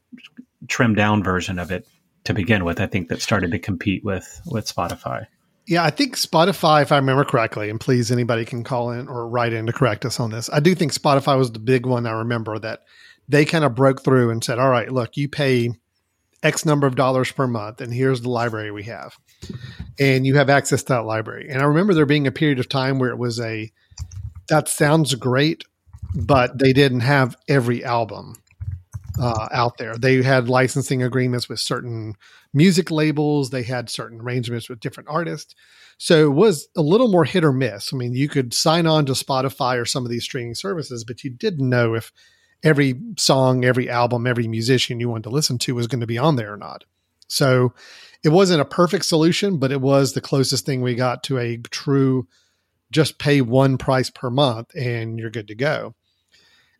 [0.68, 1.86] trimmed down version of it
[2.24, 2.80] to begin with.
[2.80, 5.26] I think that started to compete with with Spotify.
[5.66, 9.28] Yeah, I think Spotify, if I remember correctly, and please anybody can call in or
[9.28, 10.48] write in to correct us on this.
[10.52, 12.84] I do think Spotify was the big one I remember that
[13.28, 15.70] they kind of broke through and said, All right, look, you pay
[16.42, 19.16] X number of dollars per month, and here's the library we have.
[19.98, 21.48] And you have access to that library.
[21.50, 23.72] And I remember there being a period of time where it was a
[24.48, 25.64] that sounds great,
[26.14, 28.36] but they didn't have every album
[29.20, 29.96] uh, out there.
[29.96, 32.14] They had licensing agreements with certain
[32.52, 33.50] music labels.
[33.50, 35.54] They had certain arrangements with different artists.
[35.98, 37.92] So it was a little more hit or miss.
[37.92, 41.24] I mean, you could sign on to Spotify or some of these streaming services, but
[41.24, 42.12] you didn't know if
[42.62, 46.18] every song, every album, every musician you wanted to listen to was going to be
[46.18, 46.84] on there or not.
[47.28, 47.72] So
[48.22, 51.58] it wasn't a perfect solution, but it was the closest thing we got to a
[51.58, 52.26] true
[52.90, 55.94] just pay one price per month and you're good to go.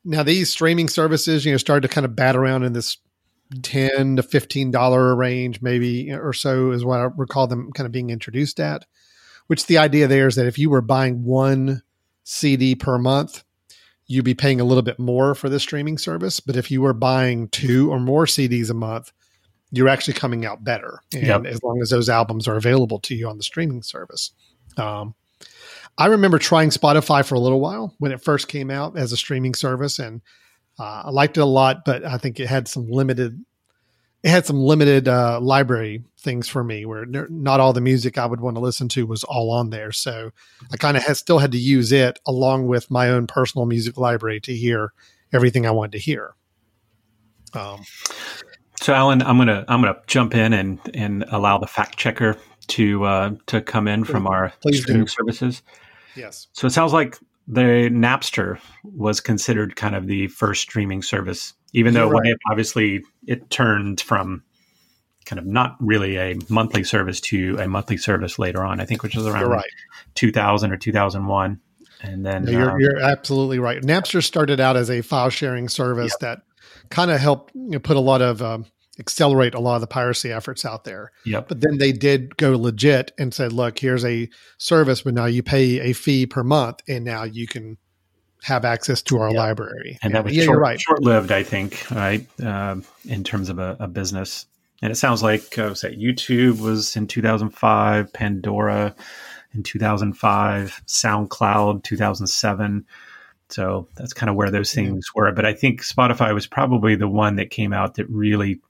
[0.07, 2.97] Now these streaming services, you know, started to kind of bat around in this
[3.62, 7.92] ten to fifteen dollar range, maybe or so, is what I recall them kind of
[7.92, 8.87] being introduced at.
[9.49, 11.83] Which the idea there is that if you were buying one
[12.25, 13.45] CD per month,
[14.07, 16.40] you'd be paying a little bit more for the streaming service.
[16.40, 19.12] But if you were buying two or more CDs a month,
[19.71, 21.01] you're actually coming out better.
[21.12, 21.45] And yep.
[21.45, 24.33] as long as those albums are available to you on the streaming service.
[24.77, 25.14] Um,
[25.98, 29.16] I remember trying Spotify for a little while when it first came out as a
[29.16, 30.20] streaming service, and
[30.78, 31.85] uh, I liked it a lot.
[31.85, 33.42] But I think it had some limited,
[34.22, 38.26] it had some limited uh, library things for me, where not all the music I
[38.26, 39.92] would want to listen to was all on there.
[39.92, 40.32] So
[40.70, 44.40] I kind of still had to use it along with my own personal music library
[44.40, 44.92] to hear
[45.32, 46.35] everything I wanted to hear.
[47.54, 47.85] Um,
[48.80, 52.37] so, Alan, I'm gonna I'm gonna jump in and and allow the fact checker
[52.68, 55.09] to uh, to come in from our Please streaming do.
[55.09, 55.62] services.
[56.16, 56.48] Yes.
[56.52, 61.94] So it sounds like the Napster was considered kind of the first streaming service, even
[61.94, 62.33] though You're right.
[62.33, 64.42] it obviously it turned from
[65.26, 68.81] kind of not really a monthly service to a monthly service later on.
[68.81, 69.64] I think which was around right.
[70.14, 71.61] 2000 or 2001,
[72.02, 73.83] and then No, you're, uh, you're absolutely right.
[73.83, 76.42] Napster started out as a file sharing service that
[76.90, 78.66] kind of helped you know, put a lot of um,
[78.98, 81.12] accelerate a lot of the piracy efforts out there.
[81.24, 84.28] yep, But then they did go legit and said, "Look, here's a
[84.59, 87.76] service, but now you pay a fee per month, and now you can
[88.44, 89.38] have access to our Yeah.
[89.38, 90.80] library." and that was yeah, short, you're right.
[90.80, 94.46] short-lived, I think, right, um, in terms of a, a business.
[94.82, 98.94] And it sounds like uh, that YouTube was in 2005, Pandora
[99.54, 102.85] in 2005, SoundCloud 2007.
[103.48, 105.32] So that's kind of where those things were.
[105.32, 108.61] But I think Spotify was probably the one that came out that really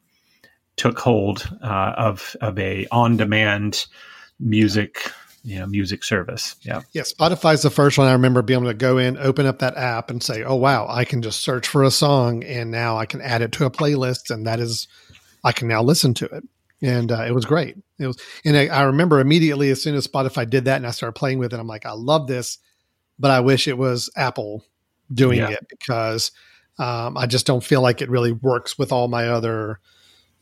[0.76, 3.86] took hold uh, of of a on demand
[4.38, 5.10] music
[5.42, 6.56] you know music service.
[6.62, 9.60] Yeah, Yeah, Spotify's the first one I remember being able to go in, open up
[9.60, 12.96] that app, and say, "Oh wow, I can just search for a song, and now
[12.96, 14.88] I can add it to a playlist, and that is,
[15.44, 16.44] I can now listen to it."
[16.82, 17.76] And uh, it was great.
[17.98, 20.90] It was, and I, I remember immediately as soon as Spotify did that, and I
[20.90, 22.58] started playing with it, I'm like, "I love this,"
[23.18, 24.64] but I wish it was Apple
[25.14, 25.50] doing Yeah.
[25.50, 26.32] it because
[26.80, 29.78] um, I just don't feel like it really works with all my other.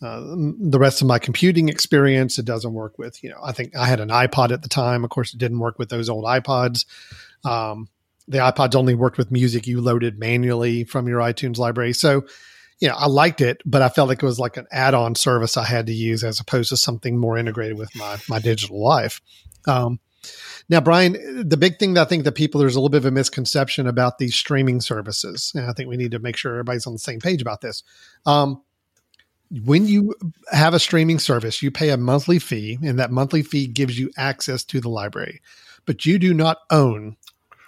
[0.04, 0.20] Uh,
[0.60, 3.86] the rest of my computing experience, it doesn't work with, you know, I think I
[3.86, 5.02] had an iPod at the time.
[5.02, 6.84] Of course, it didn't work with those old iPods.
[7.42, 7.88] Um,
[8.28, 11.94] the iPods only worked with music you loaded manually from your iTunes library.
[11.94, 12.26] So,
[12.80, 15.56] you know, I liked it, but I felt like it was like an add-on service
[15.56, 19.22] I had to use as opposed to something more integrated with my my digital life.
[19.66, 20.00] Um,
[20.68, 23.06] now, Brian, the big thing that I think that people there's a little bit of
[23.06, 26.86] a misconception about these streaming services, and I think we need to make sure everybody's
[26.86, 27.82] on the same page about this.
[28.26, 28.62] Um,
[29.62, 30.14] when you
[30.50, 34.10] have a streaming service, you pay a monthly fee, and that monthly fee gives you
[34.16, 35.40] access to the library,
[35.86, 37.16] but you do not own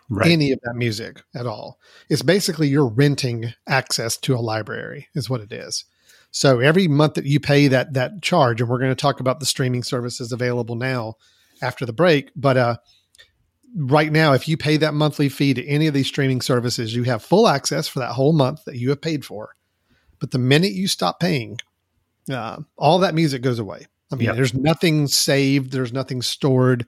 [0.09, 0.31] right.
[0.31, 1.79] any of that music at all.
[2.09, 5.85] It's basically you're renting access to a library, is what it is.
[6.31, 9.41] So every month that you pay that that charge, and we're going to talk about
[9.41, 11.15] the streaming services available now
[11.63, 12.77] after the break, but uh,
[13.77, 17.05] right now, if you pay that monthly fee to any of these streaming services, you
[17.05, 19.51] have full access for that whole month that you have paid for.
[20.19, 21.59] But the minute you stop paying,
[22.31, 23.87] uh, all that music goes away.
[24.13, 24.37] I mean, Yep.
[24.37, 26.87] there's nothing saved, there's nothing stored.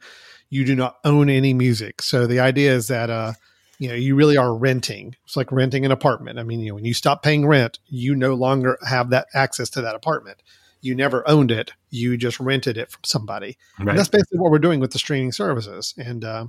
[0.51, 2.01] You do not own any music.
[2.03, 3.33] So the idea is that uh,
[3.79, 5.14] you know, you really are renting.
[5.24, 6.38] It's like renting an apartment.
[6.38, 9.70] I mean, you know, when you stop paying rent, you no longer have that access
[9.70, 10.42] to that apartment.
[10.81, 11.72] You never owned it.
[11.90, 13.57] You just rented it from somebody.
[13.79, 13.88] right.
[13.88, 15.94] And that's basically what we're doing with the streaming services.
[15.96, 16.46] And uh,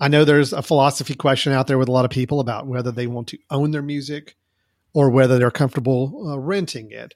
[0.00, 2.90] I know there's a philosophy question out there with a lot of people about whether
[2.92, 4.36] they want to own their music
[4.94, 7.14] or whether they're comfortable uh, renting it.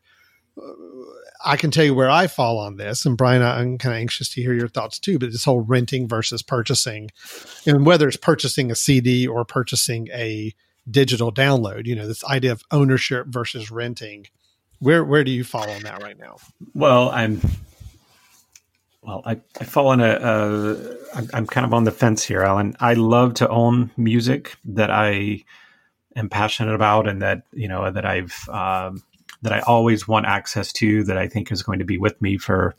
[1.44, 4.28] I can tell you where I fall on this, and Brian, I'm kind of anxious
[4.30, 5.18] to hear your thoughts too.
[5.18, 7.10] But this whole renting versus purchasing,
[7.66, 10.54] and whether it's purchasing a CD or purchasing a
[10.90, 14.26] digital download, you know, this idea of ownership versus renting.
[14.78, 16.36] Where where do you fall on that right now?
[16.74, 17.40] Well, I'm.
[19.02, 20.96] Well, I, I fall in a.
[21.14, 22.76] I'm, I'm kind of on the fence here, Alan.
[22.80, 25.44] I love to own music that I
[26.16, 29.02] am passionate about, and that you know that I've um,
[29.42, 31.04] that I always want access to.
[31.04, 32.74] That I think is going to be with me for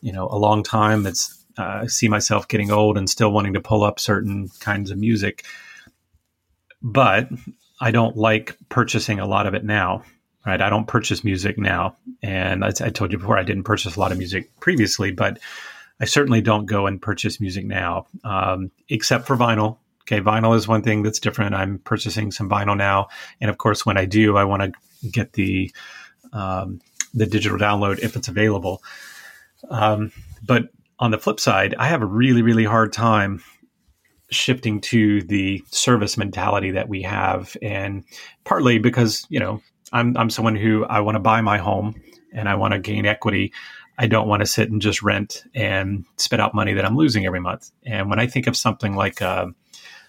[0.00, 1.02] you know a long time.
[1.02, 4.90] That's uh, I see myself getting old and still wanting to pull up certain kinds
[4.90, 5.44] of music,
[6.82, 7.28] but
[7.80, 10.04] I don't like purchasing a lot of it now
[10.46, 10.60] right?
[10.60, 11.96] I don't purchase music now.
[12.22, 15.38] And I, I told you before, I didn't purchase a lot of music previously, but
[16.00, 19.78] I certainly don't go and purchase music now, um, except for vinyl.
[20.02, 21.54] Okay, vinyl is one thing that's different.
[21.54, 23.08] I'm purchasing some vinyl now,
[23.40, 24.72] and of course, when I do, I want to
[25.10, 25.72] get the
[26.32, 26.80] um,
[27.12, 28.82] the digital download if it's available.
[29.70, 30.12] Um,
[30.44, 33.42] but on the flip side, I have a really, really hard time
[34.30, 38.04] shifting to the service mentality that we have, and
[38.44, 39.62] partly because you know
[39.92, 41.94] I'm I'm someone who I want to buy my home
[42.32, 43.52] and I want to gain equity.
[43.96, 47.26] I don't want to sit and just rent and spit out money that I'm losing
[47.26, 47.70] every month.
[47.84, 49.52] And when I think of something like a,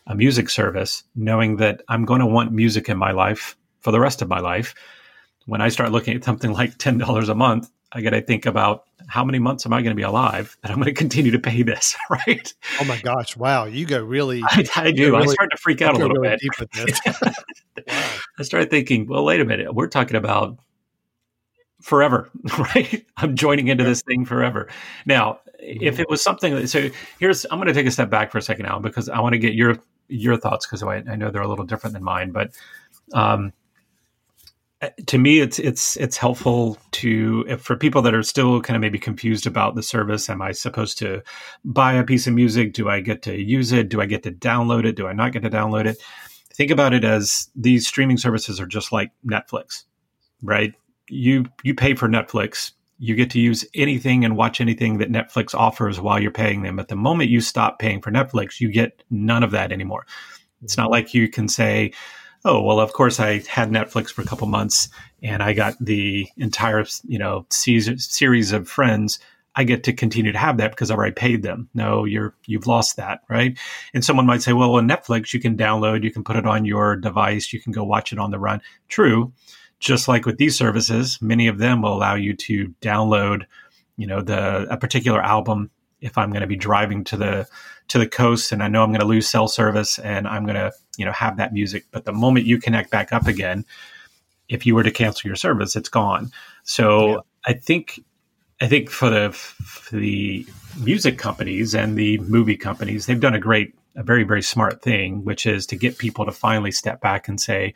[0.08, 3.56] a music service, knowing that I'm going to want music in my life
[3.86, 4.74] for the rest of my life,
[5.46, 8.48] when I start looking at something like ten dollars a month, I got to think
[8.48, 11.30] about how many months am I going to be alive that I'm going to continue
[11.32, 12.52] to pay this, right?
[12.82, 13.38] Oh my gosh!
[13.38, 14.42] Wow, you go really.
[14.44, 15.16] I, I do.
[15.16, 16.88] I really- start to freak out a little really bit.
[17.88, 18.12] wow.
[18.40, 19.76] I started thinking, well, wait a minute.
[19.76, 20.58] We're talking about
[21.84, 23.06] forever, right?
[23.18, 24.68] I'm joining into this thing forever.
[25.06, 28.32] Now, if it was something that, so here's, I'm going to take a step back
[28.32, 31.16] for a second now because I want to get your, your thoughts because I, I
[31.16, 32.32] know they're a little different than mine.
[32.32, 32.52] But
[33.14, 33.54] Um,
[34.82, 38.76] Uh, to me, it's it's it's helpful to if, for people that are still kind
[38.76, 40.30] of maybe confused about the service.
[40.30, 41.22] Am I supposed to
[41.64, 42.74] buy a piece of music?
[42.74, 43.90] Do I get to use it?
[43.90, 44.98] Do I get to download it?
[44.98, 45.98] Do I not get to download it?
[46.54, 49.84] Think about it as these streaming services are just like Netflix,
[50.42, 50.74] right?
[51.10, 55.54] You you pay for Netflix, you get to use anything and watch anything that Netflix
[55.54, 56.80] offers while you're paying them.
[56.80, 60.06] At the moment you stop paying for Netflix, you get none of that anymore.
[60.64, 60.92] It's not mm-hmm.
[60.92, 61.92] like you can say,
[62.46, 64.88] oh well of course i had netflix for a couple months
[65.22, 69.20] and i got the entire you know series of friends.
[69.58, 71.70] I get to continue to have that because i've already paid them.
[71.74, 73.58] No you're you've lost that right?
[73.94, 76.66] And someone might say well on netflix you can download you can put it on
[76.66, 78.62] your device you can go watch it on the run.
[78.90, 79.32] True
[79.80, 83.46] just like with these services many of them will allow you to download
[83.96, 85.70] you know the a particular album
[86.02, 87.48] if i'm going to be driving to the
[87.88, 90.56] to the coast and I know I'm going to lose cell service and I'm going
[90.56, 91.86] to, you know, have that music.
[91.92, 93.66] But the moment you connect back up again,
[94.50, 96.32] if you were to cancel your service, it's gone.
[96.64, 97.18] So yeah.
[97.46, 98.04] I think,
[98.62, 100.46] I think for the, for the
[100.80, 105.24] music companies and the movie companies, they've done a great, a very, very smart thing,
[105.24, 107.74] which is to get people to finally step back and say,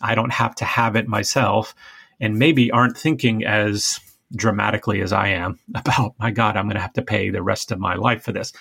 [0.00, 1.74] I don't have to have it myself.
[2.20, 3.98] And maybe aren't thinking as
[4.34, 7.70] dramatically as I am about, my God, I'm going to have to pay the rest
[7.72, 8.52] of my life for this.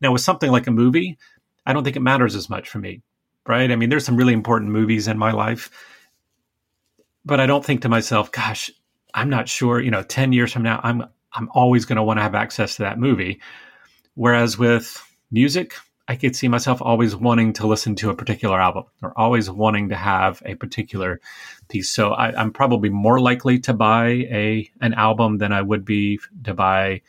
[0.00, 1.18] Now, with something like a movie,
[1.66, 3.02] I don't think it matters as much for me,
[3.46, 3.70] right?
[3.70, 5.70] I mean, there's some really important movies in my life,
[7.24, 8.70] but I don't think to myself, gosh,
[9.12, 12.18] I'm not sure, you know, 10 years from now, I'm, I'm always going to want
[12.18, 13.40] to have access to that movie.
[14.14, 15.74] Whereas with music,
[16.10, 19.90] I could see myself always wanting to listen to a particular album or always wanting
[19.90, 21.20] to have a particular
[21.68, 21.88] piece.
[21.88, 26.18] So I, am probably more likely to buy a an album than I would be
[26.42, 27.02] to buy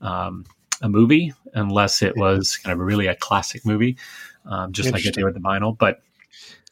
[0.00, 0.46] um,
[0.80, 3.98] a movie unless it was kind of really a classic movie,
[4.46, 5.76] um, just like I did with the vinyl.
[5.76, 6.00] But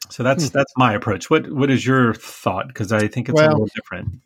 [0.08, 0.56] so that's hmm.
[0.56, 1.28] that's my approach.
[1.28, 2.68] What what is your thought?
[2.68, 4.20] Because I think it's well, a little different.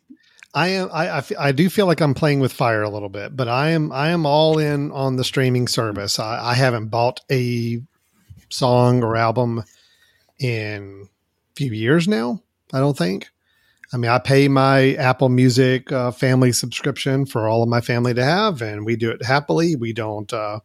[0.53, 3.35] I am I, I, I do feel like I'm playing with fire a little bit,
[3.35, 6.19] but I am I am all in on the streaming service.
[6.19, 7.81] I, I haven't bought a
[8.49, 9.63] song or album
[10.39, 12.41] in a few years now.
[12.73, 13.29] I don't think.
[13.93, 18.13] I mean, I pay my Apple Music uh, family subscription for all of my family
[18.13, 19.75] to have, and we do it happily.
[19.75, 20.59] We don't, uh,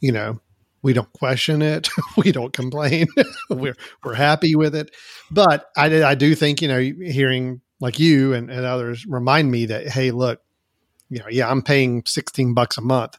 [0.00, 0.40] you know,
[0.82, 1.88] we don't question it.
[2.16, 3.08] we don't complain.
[3.50, 4.90] we're we're happy with it.
[5.30, 9.66] But I I do think you know, hearing like you and, and others remind me
[9.66, 10.40] that hey, look,
[11.08, 13.18] you know, yeah, I'm paying sixteen bucks a month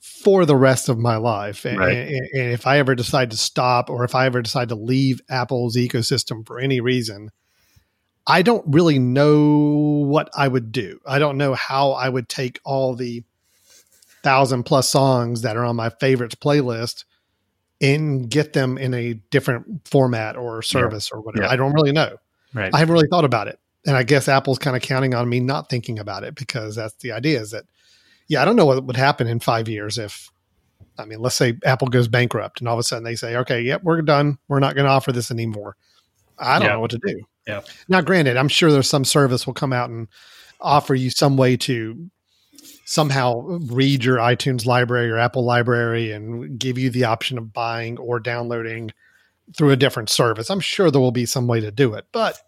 [0.00, 1.64] for the rest of my life.
[1.64, 1.96] And, right.
[1.96, 5.20] and, and, if I ever decide to stop or if I ever decide to leave
[5.30, 7.30] Apple's ecosystem for any reason,
[8.26, 11.00] I don't really know what I would do.
[11.06, 13.22] I don't know how I would take all the
[14.24, 17.04] thousand plus songs that are on my favorites playlist
[17.80, 21.18] and get them in a different format or service yeah.
[21.18, 21.44] or whatever.
[21.44, 21.52] Yeah.
[21.52, 22.16] I don't really know.
[22.54, 22.72] Right.
[22.72, 23.58] I haven't really thought about it.
[23.86, 26.94] And I guess Apple's kind of counting on me not thinking about it because that's
[26.96, 27.64] the idea is that,
[28.28, 30.30] yeah, I don't know what would happen in five years if,
[30.98, 33.60] I mean, let's say Apple goes bankrupt and all of a sudden they say, okay,
[33.60, 34.38] yep, we're done.
[34.48, 35.76] We're not going to offer this anymore.
[36.38, 36.74] I don't yeah.
[36.74, 37.22] know what to do.
[37.46, 37.62] Yeah.
[37.88, 40.06] Now, granted, I'm sure there's some service will come out and
[40.60, 42.08] offer you some way to
[42.84, 47.98] somehow read your iTunes library or Apple library and give you the option of buying
[47.98, 48.92] or downloading
[49.56, 50.50] through a different service.
[50.50, 52.38] I'm sure there will be some way to do it, but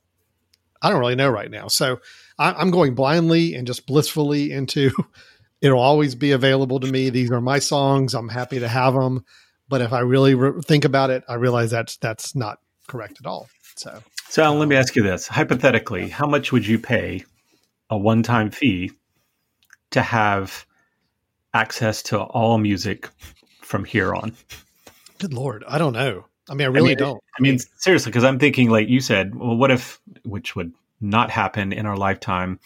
[0.82, 1.68] I don't really know right now.
[1.68, 2.00] So
[2.38, 4.90] I'm going blindly and just blissfully into
[5.60, 7.10] it'll always be available to me.
[7.10, 8.14] These are my songs.
[8.14, 9.24] I'm happy to have them.
[9.68, 13.26] But if I really re- think about it, I realize that's that's not correct at
[13.26, 13.48] all.
[13.76, 17.24] So so Alan, let me ask you this: hypothetically, how much would you pay
[17.88, 18.92] a one-time fee
[19.92, 20.66] to have
[21.54, 23.08] access to all music
[23.62, 24.34] from here on?
[25.18, 26.26] Good lord, I don't know.
[26.48, 27.24] I mean, I really I mean, don't.
[27.38, 31.30] I mean, seriously, because I'm thinking, like you said, well, what if, which would not
[31.30, 32.60] happen in our lifetime,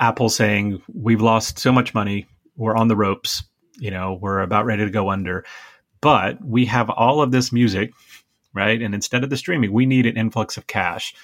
[0.00, 3.44] Apple saying we've lost so much money, we're on the ropes,
[3.78, 5.44] you know, we're about ready to go under,
[6.00, 7.92] but we have all of this music
[8.56, 8.80] right?
[8.80, 11.14] And instead of the streaming, we need an influx of cash.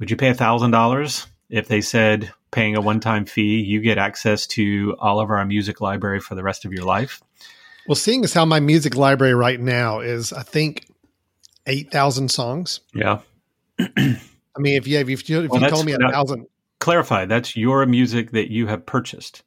[0.00, 4.46] Would you pay $1,000 if they said paying a one time fee, you get access
[4.48, 7.22] to all of our music library for the rest of your life?
[7.86, 10.86] Well, seeing as how my music library right now is, I think,
[11.66, 12.80] 8,000 songs.
[12.94, 13.20] Yeah.
[13.78, 16.46] I mean, if you, if you, if well, you told me a thousand.
[16.80, 19.42] Clarify, that's your music that you have purchased.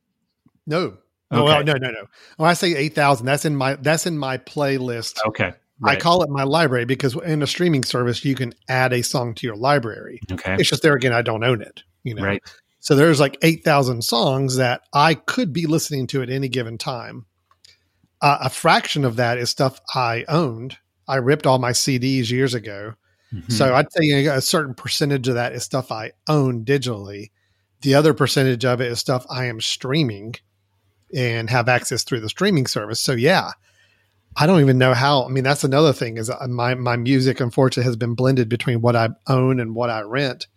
[0.67, 0.97] No.
[1.31, 1.63] No, okay.
[1.63, 2.05] no, no, no.
[2.37, 5.17] When I say eight thousand, that's in my that's in my playlist.
[5.27, 5.53] Okay.
[5.79, 5.97] Right.
[5.97, 9.35] I call it my library because in a streaming service you can add a song
[9.35, 10.19] to your library.
[10.31, 10.55] Okay.
[10.59, 12.23] It's just there again I don't own it, you know.
[12.23, 12.43] Right.
[12.81, 17.25] So there's like 8,000 songs that I could be listening to at any given time.
[18.21, 20.77] Uh, a fraction of that is stuff I owned.
[21.09, 22.93] I ripped all my CDs years ago
[23.33, 23.51] Mm-hmm.
[23.51, 27.31] So I'd say a certain percentage of that is stuff I own digitally.
[27.81, 30.35] The other percentage of it is stuff I am streaming
[31.15, 32.99] and have access through the streaming service.
[32.99, 33.51] So yeah,
[34.35, 35.25] I don't even know how.
[35.25, 38.81] I mean, that's another thing is uh, my my music unfortunately has been blended between
[38.81, 40.47] what I own and what I rent.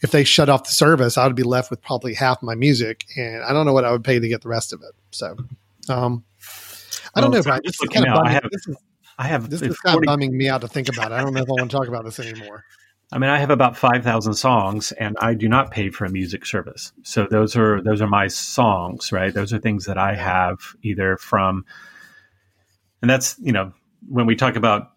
[0.00, 3.04] If they shut off the service, I would be left with probably half my music,
[3.16, 4.94] and I don't know what I would pay to get the rest of it.
[5.12, 5.36] So,
[5.88, 6.24] um,
[7.14, 7.60] I don't know, Brian.
[7.64, 8.76] This is kind of I have, this is,
[9.18, 11.12] I have this is 40, kind of bumming me out to think about.
[11.12, 11.14] It.
[11.14, 12.64] I don't know if I want to talk about this anymore.
[13.12, 16.10] I mean, I have about five thousand songs, and I do not pay for a
[16.10, 16.92] music service.
[17.02, 19.34] So those are those are my songs, right?
[19.34, 21.64] Those are things that I have either from
[23.02, 23.72] and that's you know
[24.08, 24.92] when we talk about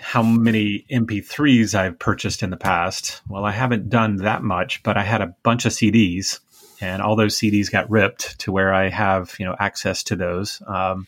[0.00, 3.22] how many MP3s I've purchased in the past.
[3.28, 6.40] Well, I haven't done that much, but I had a bunch of CDs,
[6.80, 10.60] and all those CDs got ripped to where I have you know access to those.
[10.66, 11.06] Um,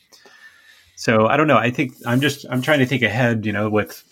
[0.97, 1.59] so I don't know.
[1.59, 3.47] I think I'm just I'm trying to think ahead.
[3.47, 4.05] You know, with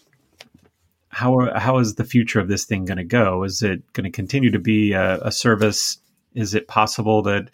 [1.10, 3.44] how how is the future of this thing going to go?
[3.44, 5.98] Is it going to continue to be a, a service?
[6.34, 7.50] Is it possible that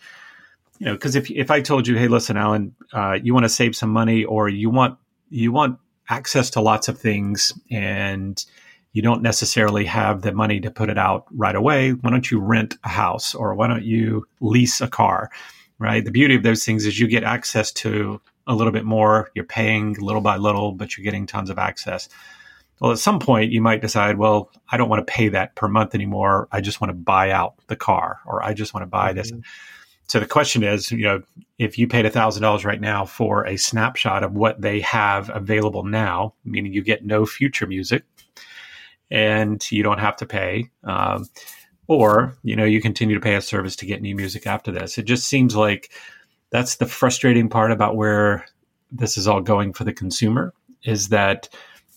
[0.78, 3.50] you know, because if if I told you, hey, listen, Alan, uh, you want to
[3.50, 4.98] save some money, or you want
[5.30, 8.44] you want access to lots of things, and
[8.92, 11.92] you don't necessarily have the money to put it out right away.
[11.92, 15.30] Why don't you rent a house, or why don't you lease a car?
[15.78, 16.04] Right.
[16.04, 19.30] The beauty of those things is you get access to a little bit more.
[19.34, 22.08] You're paying little by little, but you're getting tons of access.
[22.80, 25.66] Well, at some point, you might decide, well, I don't want to pay that per
[25.66, 26.46] month anymore.
[26.52, 29.18] I just want to buy out the car, or I just want to buy mm-hmm.
[29.18, 29.32] this.
[30.08, 31.22] So the question is, you know,
[31.58, 35.82] if you paid thousand dollars right now for a snapshot of what they have available
[35.84, 38.04] now, meaning you get no future music,
[39.10, 41.26] and you don't have to pay, um,
[41.88, 44.98] or you know, you continue to pay a service to get new music after this.
[44.98, 45.90] It just seems like
[46.50, 48.44] that's the frustrating part about where
[48.90, 51.48] this is all going for the consumer is that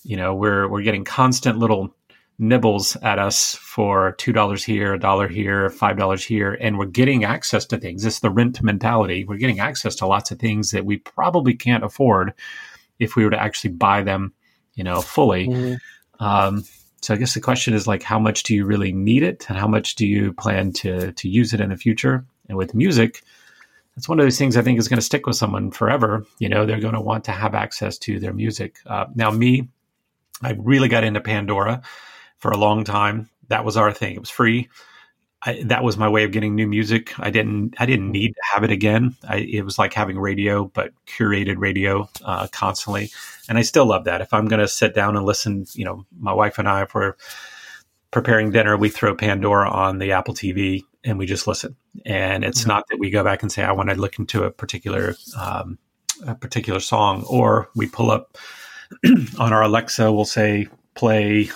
[0.03, 1.93] you know we're we're getting constant little
[2.39, 6.85] nibbles at us for two dollars here, a dollar here, five dollars here, and we're
[6.85, 8.05] getting access to things.
[8.05, 9.25] It's the rent mentality.
[9.25, 12.33] We're getting access to lots of things that we probably can't afford
[12.97, 14.33] if we were to actually buy them,
[14.73, 15.47] you know, fully.
[15.47, 16.25] Mm-hmm.
[16.25, 16.63] Um,
[17.01, 19.57] so I guess the question is like, how much do you really need it, and
[19.57, 22.25] how much do you plan to to use it in the future?
[22.47, 23.21] And with music,
[23.99, 26.25] that's one of those things I think is going to stick with someone forever.
[26.37, 28.77] You know, they're going to want to have access to their music.
[28.85, 29.67] Uh, now, me,
[30.41, 31.81] I really got into Pandora
[32.37, 33.29] for a long time.
[33.49, 34.15] That was our thing.
[34.15, 34.69] It was free.
[35.41, 37.11] I, that was my way of getting new music.
[37.19, 39.17] I didn't I didn't need to have it again.
[39.27, 43.11] I, it was like having radio, but curated radio uh, constantly,
[43.49, 44.21] and I still love that.
[44.21, 46.93] If I'm going to sit down and listen, you know, my wife and I, if
[46.93, 47.15] we're
[48.11, 51.75] preparing dinner, we throw Pandora on the Apple TV and we just listen.
[52.05, 52.69] And it's mm-hmm.
[52.69, 55.77] not that we go back and say I want to look into a particular um,
[56.25, 58.37] a particular song, or we pull up
[59.39, 60.11] on our Alexa.
[60.11, 61.49] We'll say play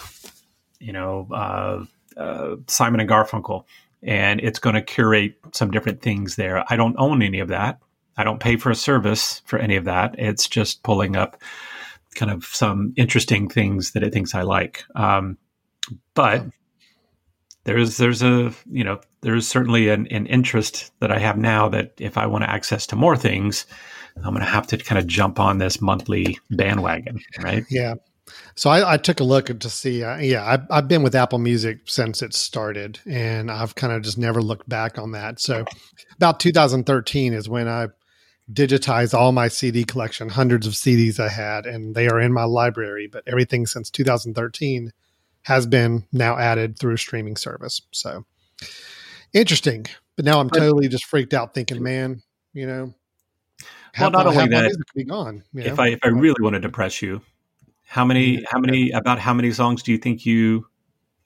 [0.84, 1.86] you know, uh,
[2.18, 3.64] uh, Simon and Garfunkel,
[4.04, 6.64] and it's going to curate some different things there.
[6.68, 7.80] I don't own any of that.
[8.18, 10.16] I don't pay for a service for any of that.
[10.18, 11.42] It's just pulling up
[12.16, 14.84] kind of some interesting things that it thinks I like.
[14.94, 15.38] Um,
[16.14, 16.46] but
[17.66, 21.94] there's there's a you know there's certainly an, an interest that I have now that
[21.98, 23.66] if I want to access to more things,
[24.18, 27.66] I'm going to have to kind of jump on this monthly bandwagon, right?
[27.70, 27.96] Yeah.
[28.56, 30.04] So I, I, took a look to see.
[30.04, 34.02] Uh, yeah, I've, I've, been with Apple Music since it started, and I've kind of
[34.02, 35.40] just never looked back on that.
[35.40, 35.66] So
[36.16, 37.88] about 2013 is when I
[38.52, 42.44] digitized all my CD collection, hundreds of CDs I had, and they are in my
[42.44, 43.08] library.
[43.08, 44.92] But everything since 2013
[45.44, 47.82] has been now added through a streaming service.
[47.92, 48.26] So
[49.34, 49.86] interesting.
[50.16, 52.22] But now I'm totally just freaked out, thinking, man,
[52.54, 52.94] you know.
[54.00, 55.44] Well, not only that, be gone.
[55.54, 55.74] You know?
[55.74, 57.22] If I if I really want to depress you,
[57.84, 58.44] how many?
[58.50, 58.92] How many?
[58.92, 60.68] About how many songs do you think you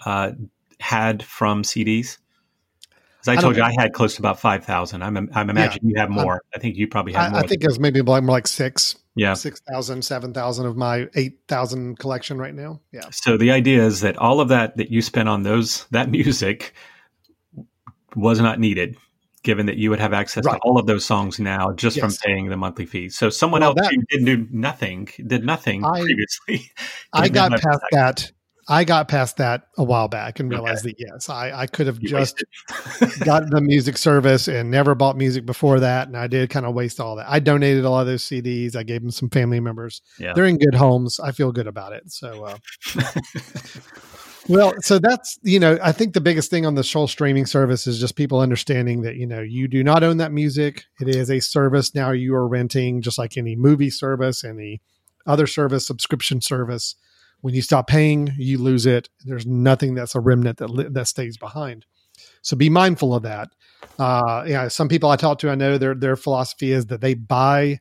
[0.05, 0.31] uh,
[0.79, 2.17] had from CDs?
[3.21, 3.67] As I, I told you know.
[3.67, 5.01] I had close to about five thousand.
[5.01, 6.33] I'm I'm imagining yeah, you have more.
[6.33, 7.41] I'm, i think you probably have more.
[7.41, 8.95] I think it was maybe like more like six.
[9.17, 12.81] Yeah, 6,000, 7,000 of my 8,000 collection right now.
[12.91, 13.09] Yeah.
[13.11, 16.73] So the idea is that all of that that you spent on those that music
[18.15, 18.97] was not needed
[19.43, 20.55] given that you would have access right.
[20.55, 22.03] to all of those songs now just yes.
[22.03, 23.07] from paying the monthly fee.
[23.07, 26.69] So someone well, else that, who did do nothing, did nothing I, previously.
[27.13, 28.31] I got past that.
[28.69, 30.95] I got past that a while back and realized okay.
[30.97, 32.43] that yes, I, I could have you just
[33.23, 36.07] gotten the music service and never bought music before that.
[36.07, 37.29] And I did kind of waste all that.
[37.29, 38.75] I donated a lot of those CDs.
[38.75, 40.01] I gave them some family members.
[40.19, 40.33] Yeah.
[40.33, 41.19] They're in good homes.
[41.19, 42.11] I feel good about it.
[42.11, 42.57] So, uh,
[44.49, 47.87] well, so that's you know, I think the biggest thing on the Shoal streaming service
[47.87, 50.83] is just people understanding that you know you do not own that music.
[50.99, 52.11] It is a service now.
[52.11, 54.81] You are renting just like any movie service, any
[55.25, 56.95] other service, subscription service.
[57.41, 59.09] When you stop paying, you lose it.
[59.25, 61.85] There's nothing that's a remnant that li- that stays behind.
[62.41, 63.49] So be mindful of that.
[63.99, 67.13] Uh, yeah, some people I talk to, I know their their philosophy is that they
[67.13, 67.79] buy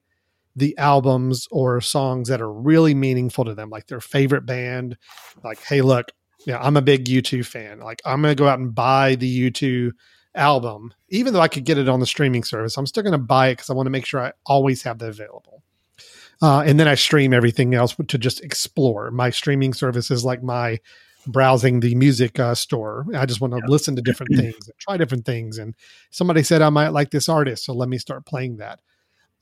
[0.54, 4.96] the albums or songs that are really meaningful to them, like their favorite band.
[5.44, 6.06] Like, hey, look,
[6.46, 7.80] yeah, I'm a big U2 fan.
[7.80, 9.92] Like, I'm going to go out and buy the U2
[10.34, 12.76] album, even though I could get it on the streaming service.
[12.76, 14.98] I'm still going to buy it because I want to make sure I always have
[14.98, 15.62] that available.
[16.42, 19.10] Uh, and then I stream everything else to just explore.
[19.10, 20.80] My streaming service is like my
[21.26, 23.06] browsing the music uh, store.
[23.14, 23.70] I just want to yeah.
[23.70, 25.58] listen to different things, try different things.
[25.58, 25.74] And
[26.10, 28.80] somebody said I might like this artist, so let me start playing that.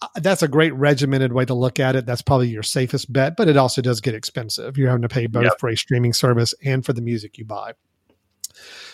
[0.00, 2.06] Uh, that's a great regimented way to look at it.
[2.06, 4.76] That's probably your safest bet, but it also does get expensive.
[4.76, 7.72] You're having to pay both for a streaming service and for the music you buy.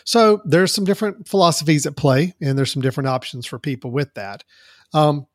[0.05, 4.13] So there's some different philosophies at play, and there's some different options for people with
[4.15, 4.45] that.
[4.93, 5.27] Um,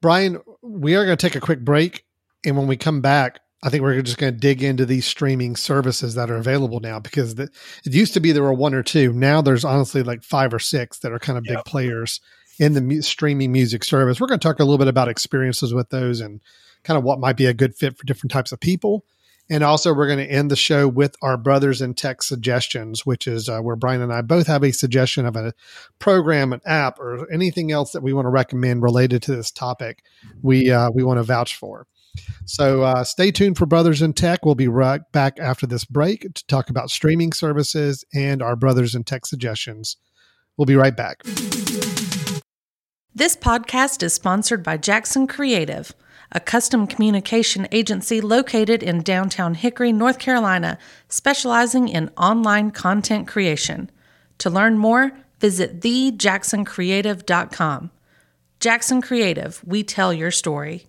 [0.00, 2.04] Brian, we are going to take a quick break,
[2.44, 5.56] and when we come back, I think we're just going to dig into these streaming
[5.56, 7.48] services that are available now because the,
[7.84, 9.12] it used to be there were one or two.
[9.12, 11.64] Now there's honestly like five or six that are kind of big yep.
[11.64, 12.20] players
[12.60, 14.20] in the mu- streaming music service.
[14.20, 16.40] We're going to talk a little bit about experiences with those and
[16.84, 19.04] kind of what might be a good fit for different types of people.
[19.50, 23.26] And also, we're going to end the show with our Brothers in Tech suggestions, which
[23.26, 25.54] is uh, where Brian and I both have a suggestion of a
[25.98, 30.02] program, an app, or anything else that we want to recommend related to this topic.
[30.42, 31.86] We uh, we want to vouch for.
[32.44, 34.44] So uh, stay tuned for Brothers in Tech.
[34.44, 38.94] We'll be right back after this break to talk about streaming services and our Brothers
[38.94, 39.96] in Tech suggestions.
[40.56, 41.22] We'll be right back.
[43.14, 45.92] This podcast is sponsored by Jackson Creative,
[46.32, 50.76] a custom communication agency located in downtown Hickory, North Carolina,
[51.08, 53.90] specializing in online content creation.
[54.38, 57.90] To learn more, visit thejacksoncreative.com.
[58.60, 60.86] Jackson Creative, we tell your story.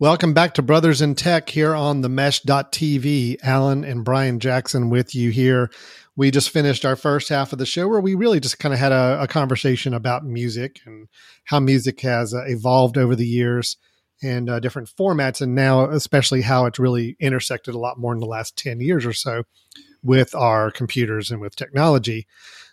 [0.00, 3.36] Welcome back to Brothers in Tech here on the mesh.tv.
[3.42, 5.70] Alan and Brian Jackson with you here
[6.16, 8.78] we just finished our first half of the show where we really just kind of
[8.78, 11.08] had a, a conversation about music and
[11.44, 13.76] how music has uh, evolved over the years
[14.22, 18.20] and uh, different formats, and now especially how it's really intersected a lot more in
[18.20, 19.42] the last 10 years or so
[20.02, 22.26] with our computers and with technology.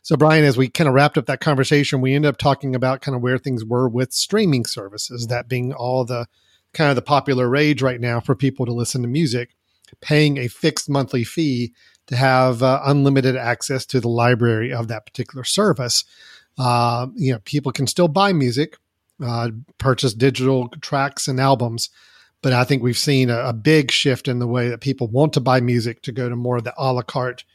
[0.03, 3.01] So, Brian, as we kind of wrapped up that conversation, we ended up talking about
[3.01, 6.27] kind of where things were with streaming services, that being all the
[6.73, 9.55] kind of the popular rage right now for people to listen to music,
[10.01, 11.73] paying a fixed monthly fee
[12.11, 16.03] to have uh, unlimited access to the library of that particular service.
[16.57, 18.77] Uh, you know, people can still buy music,
[19.23, 21.89] uh, purchase digital tracks and albums,
[22.41, 25.31] but I think we've seen a, a, big shift in the way that people want
[25.33, 27.45] to buy music to go to more of the a la carte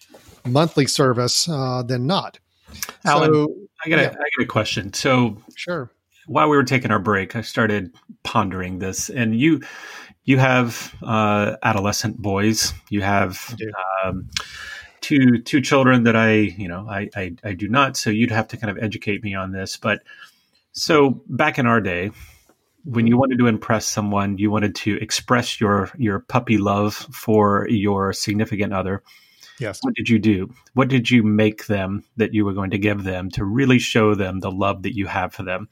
[0.47, 2.39] monthly service uh, than not.
[3.05, 3.55] Alan, so,
[3.85, 4.07] I got, yeah.
[4.07, 4.95] a, I got a question.
[4.95, 5.91] So, sure.
[6.27, 9.61] While we were taking our break, I started pondering this, and you
[10.27, 12.75] you have uh, adolescent boys.
[12.91, 13.57] You have
[14.05, 14.29] um,
[15.01, 17.97] two two children that I you know I, I, I do not.
[17.97, 19.77] So you'd have to kind of educate me on this.
[19.79, 20.03] But
[20.73, 22.11] so back in our day,
[22.85, 27.67] when you wanted to impress someone, you wanted to express your your puppy love for
[27.71, 29.03] your significant other.
[29.59, 29.79] Yes.
[29.83, 30.53] What did you do?
[30.75, 34.15] What did you make them that you were going to give them to really show
[34.15, 35.69] them the love that you have for them?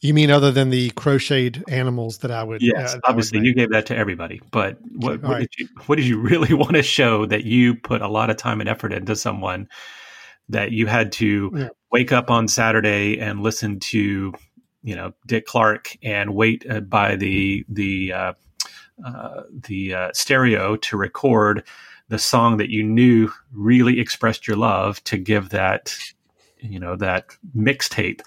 [0.00, 2.62] You mean other than the crocheted animals that I would?
[2.62, 4.40] Yes, uh, obviously would you gave that to everybody.
[4.50, 5.40] But what, what right.
[5.40, 8.36] did you what did you really want to show that you put a lot of
[8.36, 9.68] time and effort into someone
[10.48, 11.68] that you had to yeah.
[11.92, 14.32] wake up on Saturday and listen to,
[14.82, 18.32] you know, Dick Clark and wait uh, by the the uh,
[19.04, 21.64] uh, the uh, stereo to record
[22.08, 25.94] the song that you knew really expressed your love to give that
[26.60, 27.26] you know that
[27.56, 28.20] mixtape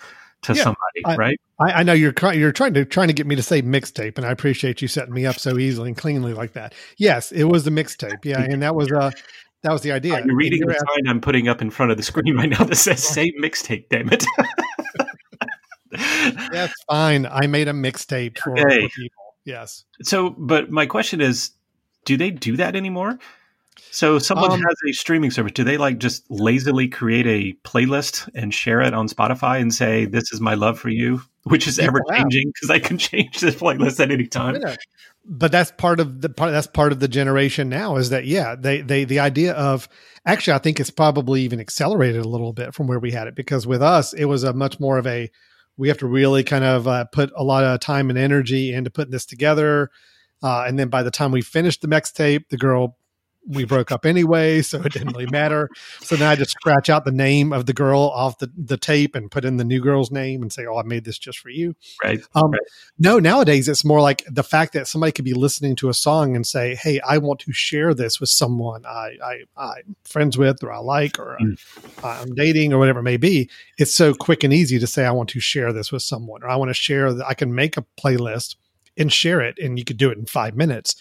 [0.43, 1.41] to yeah, somebody, I, right?
[1.59, 4.25] I, I, know you're you're trying to trying to get me to say mixtape, and
[4.25, 6.73] I appreciate you setting me up so easily and cleanly like that.
[6.97, 8.25] Yes, it was the mixtape.
[8.25, 9.11] Yeah, and that was uh
[9.63, 10.23] that was the idea.
[10.25, 13.03] Reading the sign I'm putting up in front of the screen right now that says
[13.03, 13.89] "Say mixtape"?
[13.89, 14.25] Damn it!
[16.51, 17.25] That's fine.
[17.25, 18.87] I made a mixtape for, okay.
[18.87, 19.23] for people.
[19.45, 19.85] Yes.
[20.03, 21.51] So, but my question is,
[22.05, 23.19] do they do that anymore?
[23.91, 25.51] So someone um, has a streaming service.
[25.51, 30.05] Do they like just lazily create a playlist and share it on Spotify and say,
[30.05, 33.55] "This is my love for you," which is ever changing because I can change this
[33.55, 34.61] playlist at any time.
[35.25, 36.51] But that's part of the part.
[36.51, 37.97] That's part of the generation now.
[37.97, 38.55] Is that yeah?
[38.55, 39.89] They they the idea of
[40.25, 43.35] actually, I think it's probably even accelerated a little bit from where we had it
[43.35, 45.29] because with us, it was a much more of a
[45.75, 48.89] we have to really kind of uh, put a lot of time and energy into
[48.89, 49.89] putting this together.
[50.43, 52.97] Uh, and then by the time we finished the mixtape, the girl
[53.47, 55.69] we broke up anyway, so it didn't really matter.
[56.01, 59.15] So now I just scratch out the name of the girl off the, the tape
[59.15, 61.49] and put in the new girl's name and say, "Oh, I made this just for
[61.49, 62.21] you." Right.
[62.35, 62.61] Um, right.
[62.99, 66.35] No, nowadays it's more like the fact that somebody could be listening to a song
[66.35, 70.63] and say, "Hey, I want to share this with someone I, I I'm friends with,
[70.63, 71.57] or I like, or Mm.
[72.03, 75.11] I'm dating, or whatever it may be." It's so quick and easy to say, "I
[75.11, 77.77] want to share this with someone," or "I want to share that I can make
[77.77, 78.55] a playlist
[78.97, 80.95] and share it," and you could do it in five minutes.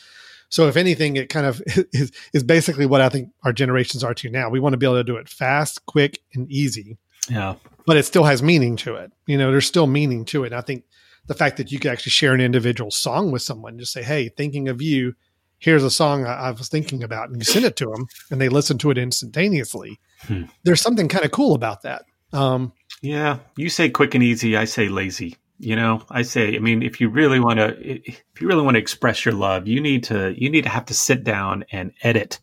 [0.51, 4.12] So, if anything, it kind of is, is basically what I think our generations are
[4.14, 4.51] to now.
[4.51, 6.98] We want to be able to do it fast, quick, and easy
[7.28, 7.55] Yeah.
[7.86, 9.11] but it still has meaning to it.
[9.26, 10.48] You know, there's still meaning to it.
[10.48, 10.84] And I think
[11.26, 14.28] the fact that you could actually share an individual song with someone, just say, "Hey,
[14.28, 15.14] thinking of you,
[15.59, 18.40] here's a song I, I was thinking about," and you send it to them, and
[18.40, 20.01] they listen to it instantaneously.
[20.22, 20.44] Hmm.
[20.64, 22.03] There's something kind of cool about that.
[22.32, 22.72] Um,
[23.03, 23.38] Yeah.
[23.57, 24.57] You say quick and easy.
[24.57, 25.36] I say lazy.
[25.62, 28.76] You know, I say, I mean, if you really want to, if you really want
[28.76, 31.92] to express your love, you need to, you need to have to sit down and
[32.02, 32.40] edit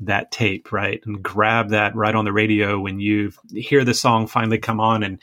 [0.00, 1.00] that tape, right?
[1.06, 5.02] And grab that right on the radio when you hear the song finally come on
[5.02, 5.20] and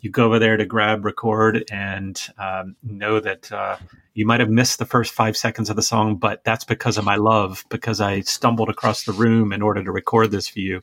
[0.00, 3.76] you go over there to grab record and um, know that uh,
[4.14, 7.04] you might have missed the first five seconds of the song, but that's because of
[7.04, 10.82] my love, because I stumbled across the room in order to record this for you.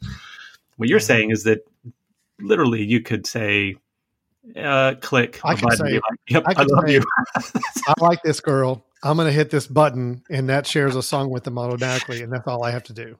[0.78, 1.68] What you're saying is that
[2.40, 3.76] literally you could say,
[4.56, 5.40] uh, click.
[5.44, 7.04] I can say- like, yep, I I, love say- you.
[7.88, 8.86] I like this girl.
[9.04, 12.32] I'm going to hit this button, and that shares a song with them automatically, and
[12.34, 13.18] that's all I have to do.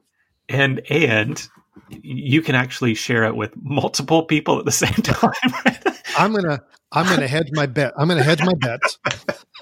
[0.48, 1.48] and and
[1.90, 5.32] you can actually share it with multiple people at the same time.
[5.64, 5.78] Right?
[6.18, 6.60] I'm gonna
[6.90, 7.92] I'm gonna hedge my bet.
[7.96, 8.98] I'm gonna hedge my bets,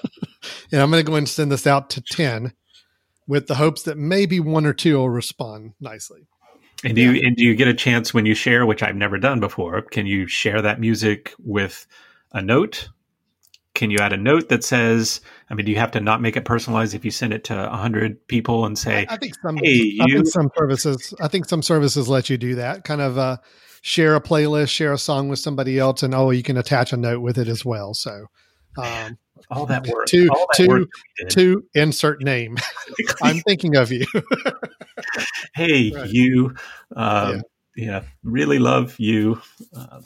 [0.71, 2.53] and I'm gonna go and send this out to ten,
[3.27, 6.27] with the hopes that maybe one or two will respond nicely.
[6.83, 9.17] And do you and do you get a chance when you share, which I've never
[9.17, 9.81] done before?
[9.81, 11.87] Can you share that music with
[12.31, 12.89] a note?
[13.73, 15.21] Can you add a note that says?
[15.49, 17.69] I mean, do you have to not make it personalized if you send it to
[17.69, 21.63] hundred people and say, I think some Hey, I think some services I think some
[21.63, 22.83] services let you do that.
[22.83, 23.37] Kind of uh,
[23.81, 26.97] share a playlist, share a song with somebody else, and oh, you can attach a
[26.97, 27.93] note with it as well.
[27.93, 28.27] So.
[28.77, 29.17] Um,
[29.51, 32.57] "All that work, To- all that to- work we did." to insert name,
[33.21, 34.05] I'm thinking of you.
[35.53, 36.09] hey, Right.
[36.09, 36.55] you,
[36.95, 37.43] um,
[37.75, 38.03] yeah.
[38.23, 39.41] really love you."
[39.75, 40.01] Uh,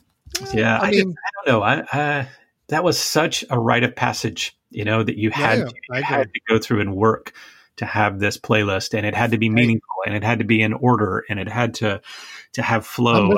[0.54, 1.62] yeah, I, I just- I don't know.
[1.64, 2.28] I, I
[2.70, 5.82] that was such a rite of passage, you know, that you had Yeah, to, you
[5.96, 6.02] agree.
[6.04, 7.34] had to go through and work
[7.78, 10.62] to have this playlist, and it had to be meaningful, and it had to be
[10.62, 12.02] in order, and it had to
[12.54, 13.38] to have flow.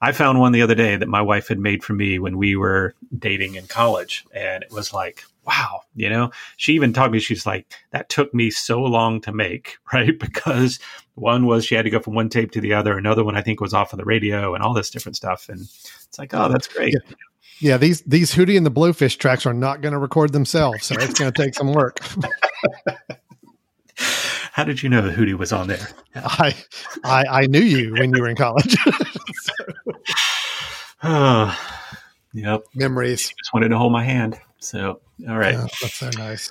[0.00, 2.54] I found one the other day that my wife had made for me when we
[2.54, 6.30] were dating in college, and it was like, wow, you know.
[6.56, 10.18] She even taught me she's like, that took me so long to make, right?
[10.18, 10.78] Because
[11.14, 13.42] one was she had to go from one tape to the other, another one I
[13.42, 16.48] think was off of the radio, and all this different stuff, and it's like, oh,
[16.48, 16.94] that's great.
[16.94, 17.14] Yeah.
[17.58, 20.94] Yeah, these these Hootie and the Blowfish tracks are not going to record themselves, so
[20.98, 22.00] it's going to take some work.
[24.56, 25.86] How did you know that Hootie was on there?
[26.14, 26.56] I,
[27.04, 28.74] I I knew you when you were in college.
[31.02, 31.54] Oh,
[32.32, 32.64] yep.
[32.74, 33.28] Memories.
[33.28, 34.40] Just wanted to hold my hand.
[34.58, 35.52] So, all right.
[35.52, 36.50] Yeah, that's so nice.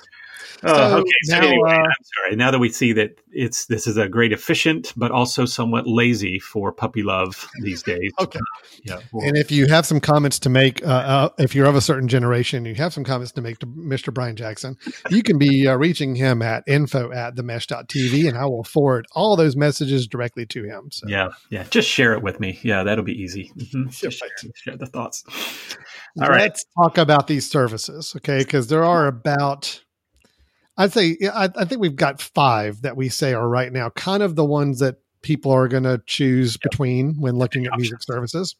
[0.62, 1.10] Oh, So okay.
[1.24, 2.36] So now, anyway, uh, I'm sorry.
[2.36, 6.38] Now that we see that it's this is a great efficient, but also somewhat lazy
[6.38, 8.12] for puppy love these days.
[8.20, 8.40] Okay.
[8.84, 9.00] Yeah.
[9.12, 11.80] well, And if you have some comments to make, uh, uh, if you're of a
[11.80, 14.12] certain generation, you have some comments to make to Mr.
[14.12, 14.76] Brian Jackson,
[15.10, 19.36] you can be uh, reaching him at info at themesh.tv and I will forward all
[19.36, 20.88] those messages directly to him.
[20.90, 21.28] So yeah.
[21.50, 21.64] Yeah.
[21.70, 22.58] Just share it with me.
[22.62, 23.52] Yeah, that'll be easy.
[23.56, 23.90] Mhm.
[23.90, 25.24] Just share, share the thoughts.
[26.22, 26.40] All right.
[26.42, 28.38] let's talk about these services, okay?
[28.38, 29.82] Because there are about,
[30.76, 34.22] I'd say, I, I think we've got five that we say are right now kind
[34.22, 38.54] of the ones that people are going to choose between when looking at music services.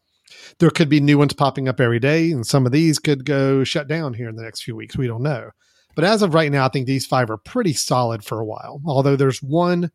[0.59, 3.63] There could be new ones popping up every day, and some of these could go
[3.65, 4.97] shut down here in the next few weeks.
[4.97, 5.51] We don't know.
[5.95, 8.81] But as of right now, I think these five are pretty solid for a while.
[8.87, 9.91] Although there's one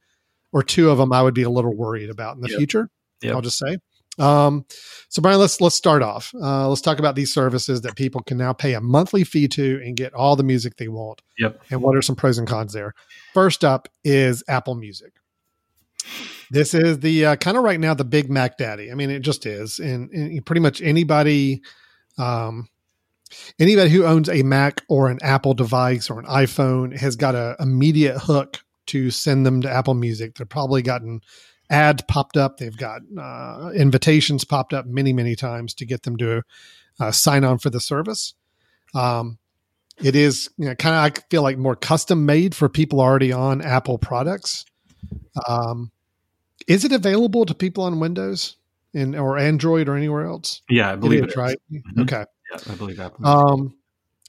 [0.54, 2.58] or two of them I would be a little worried about in the Yep.
[2.58, 2.90] future.
[3.22, 3.36] Yep.
[3.36, 3.78] I'll just say.
[4.20, 4.66] Um,
[5.10, 6.34] so Brian, let's let's start off.
[6.36, 9.82] Uh, let's talk about these services that people can now pay a monthly fee to
[9.84, 11.22] and get all the music they want.
[11.40, 11.62] Yep.
[11.70, 12.94] And what are some pros and cons there?
[13.34, 15.14] First up is Apple Music.
[16.50, 18.92] This is the uh, kind of right now the big Mac Daddy.
[18.92, 21.62] I mean, it just is, and, and pretty much anybody,
[22.18, 22.68] um,
[23.60, 27.56] anybody who owns a Mac or an Apple device or an iPhone has got a
[27.60, 30.36] immediate hook to send them to Apple Music.
[30.36, 31.22] They've probably gotten
[31.72, 32.58] ads popped up.
[32.58, 36.44] They've got uh, invitations popped up many, many times to get them to
[37.00, 38.36] uh, sign on for the service.
[38.94, 39.40] Um,
[40.04, 43.32] it is you know, kind of, I feel like more custom made for people already
[43.32, 44.66] on Apple products.
[45.48, 45.92] Um,
[46.68, 48.58] is it available to people on Windows
[48.94, 50.62] and or Android or anywhere else?
[50.70, 51.38] Yeah, I believe it is, is.
[51.38, 51.58] right.
[51.72, 52.02] Mhm.
[52.04, 52.26] Okay.
[52.52, 53.14] Yeah, I believe that.
[53.24, 53.76] Um,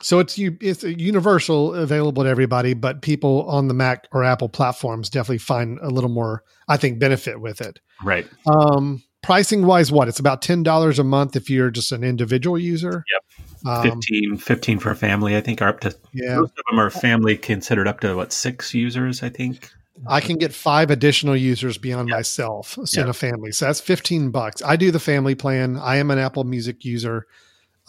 [0.03, 4.49] so it's you it's universal available to everybody but people on the mac or apple
[4.49, 7.81] platforms definitely find a little more i think benefit with it.
[8.03, 8.27] Right.
[8.47, 10.09] um pricing wise what?
[10.09, 13.05] It's about $10 a month if you're just an individual user.
[13.13, 13.77] Yep.
[13.87, 16.37] um, 15, 15 for a family, I think, are up to yeah.
[16.37, 19.71] most of them are family considered up to what six users, I think.
[20.09, 24.31] i can get five additional users beyond myself so in a family so that's 15
[24.31, 24.63] bucks.
[24.63, 25.77] I do the family plan.
[25.77, 27.27] I am an apple music user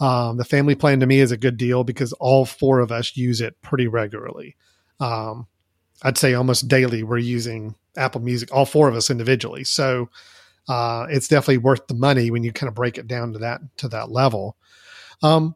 [0.00, 3.16] um, the family plan to me is a good deal because all four of us
[3.16, 4.56] use it pretty regularly
[5.00, 5.46] um,
[6.02, 9.64] I'd say almost daily we're using Apple Music, all four of us individually.
[9.64, 10.10] So
[10.68, 13.60] uh, it's definitely worth the money when you kind of break it down to that
[13.78, 14.56] to that level.
[15.22, 15.54] Um,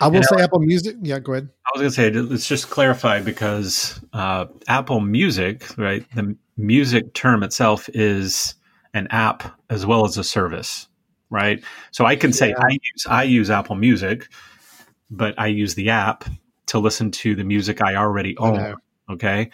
[0.00, 0.96] I will And say Apple Music.
[1.02, 1.50] Yeah, go ahead.
[1.66, 6.04] I was going to say, let's just clarify because uh, Apple Music, right?
[6.14, 8.54] The music term itself is
[8.94, 10.88] an app as well as a service,
[11.30, 11.62] right?
[11.90, 12.60] So I can say Yeah.
[12.60, 14.28] I use I use Apple Music,
[15.10, 16.24] but I use the app
[16.66, 18.54] to listen to the music I already own.
[18.54, 18.74] know.
[19.10, 19.50] Okay,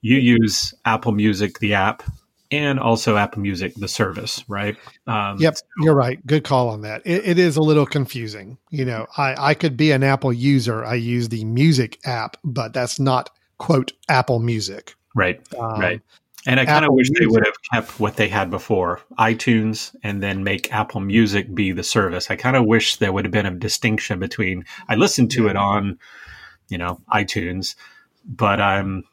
[0.00, 2.02] you use Apple Music, the app,
[2.50, 4.76] and also Apple Music, the service, right?
[5.06, 6.24] Um, Yep, you're right.
[6.26, 7.02] Good call on that.
[7.04, 8.58] It, it is a little confusing.
[8.70, 10.84] You know, I, I could be an Apple user.
[10.84, 14.94] I use the Music app, but that's not quote Apple Music.
[15.14, 15.40] Right.
[15.58, 16.00] Um, Right.
[16.46, 20.22] And I kind of wish they would have kept what they had before, iTunes, and
[20.22, 22.30] then make Apple Music be the service.
[22.30, 25.50] I kind of wish there would have been a distinction between I listened to Yeah.
[25.50, 25.98] it on,
[26.68, 27.76] you know, iTunes,
[28.26, 29.04] but I'm,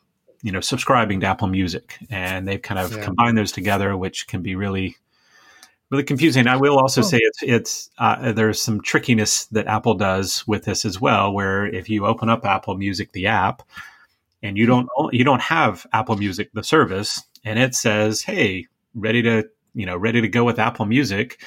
[0.42, 3.04] you know, subscribing to Apple Music, and they've kind of Yeah.
[3.06, 4.98] combined those together, which can be really,
[5.90, 6.48] really confusing.
[6.48, 7.06] I will also Oh.
[7.06, 11.66] say it's it's uh, there's some trickiness that Apple does with this as well, where
[11.66, 13.62] if you open up Apple Music, the app,
[14.44, 19.22] and you don't you don't have Apple Music the service and it says hey ready
[19.22, 21.42] to you know ready to go with Apple Music.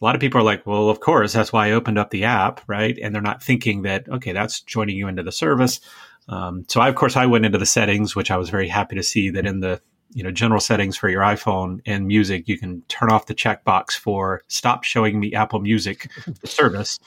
[0.00, 2.24] A lot of people are like well of course that's why I opened up the
[2.24, 2.98] app right?
[3.02, 5.80] And they're not thinking that okay that's joining you into the service.
[6.28, 8.96] Um, so I of course I went into the settings which I was very happy
[8.96, 9.80] to see that in the
[10.12, 13.92] you know general settings for your iPhone and music you can turn off the checkbox
[13.92, 16.10] for stop showing me Apple Music
[16.40, 16.98] the service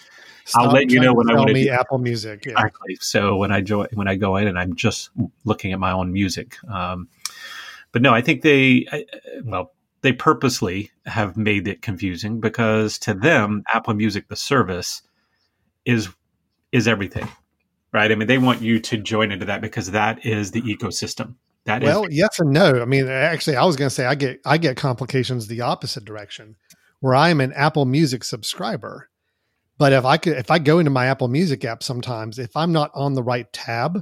[0.56, 2.46] I'll let you know when I sell wanna me do- Apple Music.
[2.46, 2.54] Yeah.
[2.54, 2.98] Exactly.
[3.00, 5.10] So when I join, when I go in and I'm just
[5.46, 7.08] looking at my own music, um,
[7.91, 9.06] but no, I think they, I,
[9.46, 15.02] well, they purposely have made it confusing because to them, Apple Music, the service,
[15.86, 16.10] is
[16.72, 17.28] is everything,
[17.94, 18.12] right?
[18.12, 21.36] I mean, they want you to join into that because that is the ecosystem.
[21.66, 22.82] That is Well, yes and no.
[22.82, 26.04] I mean, actually, I was going to say I get I get complications the opposite
[26.04, 26.56] direction,
[27.00, 29.10] where I'm an Apple Music subscriber,
[29.84, 32.72] but if I could, if I go into my Apple Music app, sometimes if I'm
[32.72, 34.02] not on the right tab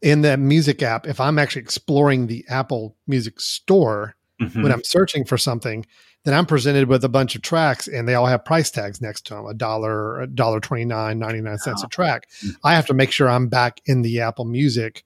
[0.00, 4.62] in the music app, if I'm actually exploring the Apple Music Store Mhm.
[4.62, 5.84] when I'm searching for something,
[6.24, 9.26] then I'm presented with a bunch of tracks and they all have price tags next
[9.26, 12.30] to them a dollar, a dollar 29, 99 cents a track.
[12.42, 12.56] Mhm.
[12.64, 15.04] I have to make sure I'm back in the Apple Music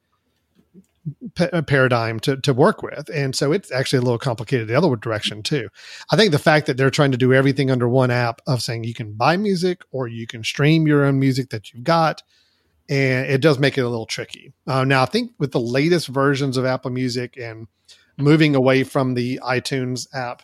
[1.34, 3.08] pa- paradigm to, to work with.
[3.12, 5.68] And so it's actually a little complicated the other direction too.
[6.10, 8.84] I think the fact that they're trying to do everything under one app of saying
[8.84, 12.22] you can buy music or you can stream your own music that you've got.
[12.88, 14.52] And it does make it a little tricky.
[14.66, 17.68] Uh, now, I think with the latest versions of Apple Music and
[18.18, 20.42] moving away from the iTunes app,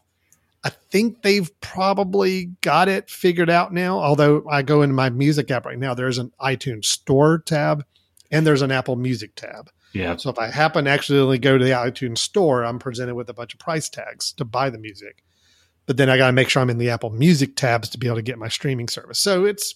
[0.65, 3.99] I think they've probably got it figured out now.
[3.99, 7.85] Although I go into my music app right now, there's an iTunes store tab
[8.31, 9.71] and there's an Apple Music tab.
[9.93, 13.29] Yeah, So if I happen to accidentally go to the iTunes store, I'm presented with
[13.29, 15.23] a bunch of price tags to buy the music.
[15.87, 18.07] But then I got to make sure I'm in the Apple Music tabs to be
[18.07, 19.19] able to get my streaming service.
[19.19, 19.75] So it's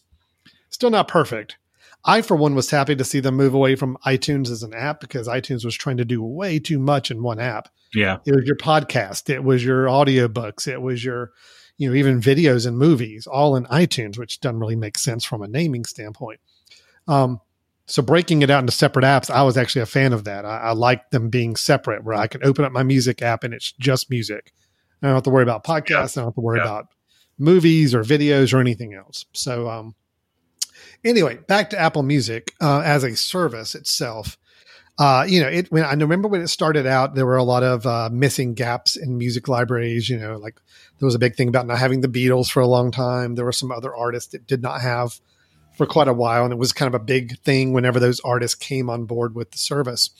[0.68, 1.56] still not perfect.
[2.04, 5.00] I, for one, was happy to see them move away from iTunes as an app
[5.00, 7.68] because iTunes was trying to do way too much in one app.
[7.94, 11.30] yeah, It was your podcast, it was your audiobooks, it was your,
[11.78, 15.42] you know, even videos and movies, all in iTunes, which doesn't really make sense from
[15.42, 16.40] a naming standpoint.
[17.06, 17.40] Um,
[17.92, 20.46] so breaking it out into separate apps, I was actually a fan of that.
[20.46, 23.52] I, I like them being separate, where I can open up my music app and
[23.52, 24.52] it's just music.
[25.02, 26.16] I don't have to worry about podcasts.
[26.16, 26.64] I don't have to worry Yeah.
[26.64, 26.86] about
[27.38, 29.26] movies or videos or anything else.
[29.34, 29.94] So, um,
[31.04, 34.38] anyway, back to Apple Music uh, as a service itself.
[34.98, 37.62] Uh, you know, it when I remember when it started out, there were a lot
[37.62, 40.08] of uh, missing gaps in music libraries.
[40.08, 40.54] You know, like
[40.98, 43.34] there was a big thing about not having the Beatles for a long time.
[43.34, 45.18] There were some other artists that did not have
[45.74, 48.54] for quite a while, and it was kind of a big thing whenever those artists
[48.54, 50.10] came on board with the service.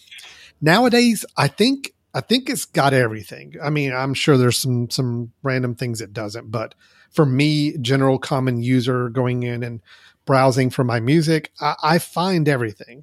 [0.61, 3.55] Nowadays, I think I think it's got everything.
[3.63, 6.75] I mean, I'm sure there's some some random things it doesn't, but
[7.11, 9.81] for me, general common user going in and
[10.25, 13.03] browsing for my music, I, I find everything.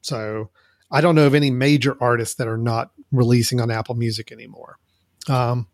[0.00, 0.50] So
[0.90, 4.78] I don't know of any major artists that are not releasing on Apple Music anymore.
[5.28, 5.66] Um,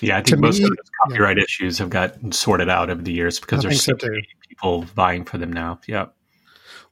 [0.00, 0.18] yeah.
[0.18, 3.40] I think most me- of those copyright issues have gotten sorted out over the years
[3.40, 5.80] because I there's so so, many people vying for them now.
[5.86, 6.06] Yeah,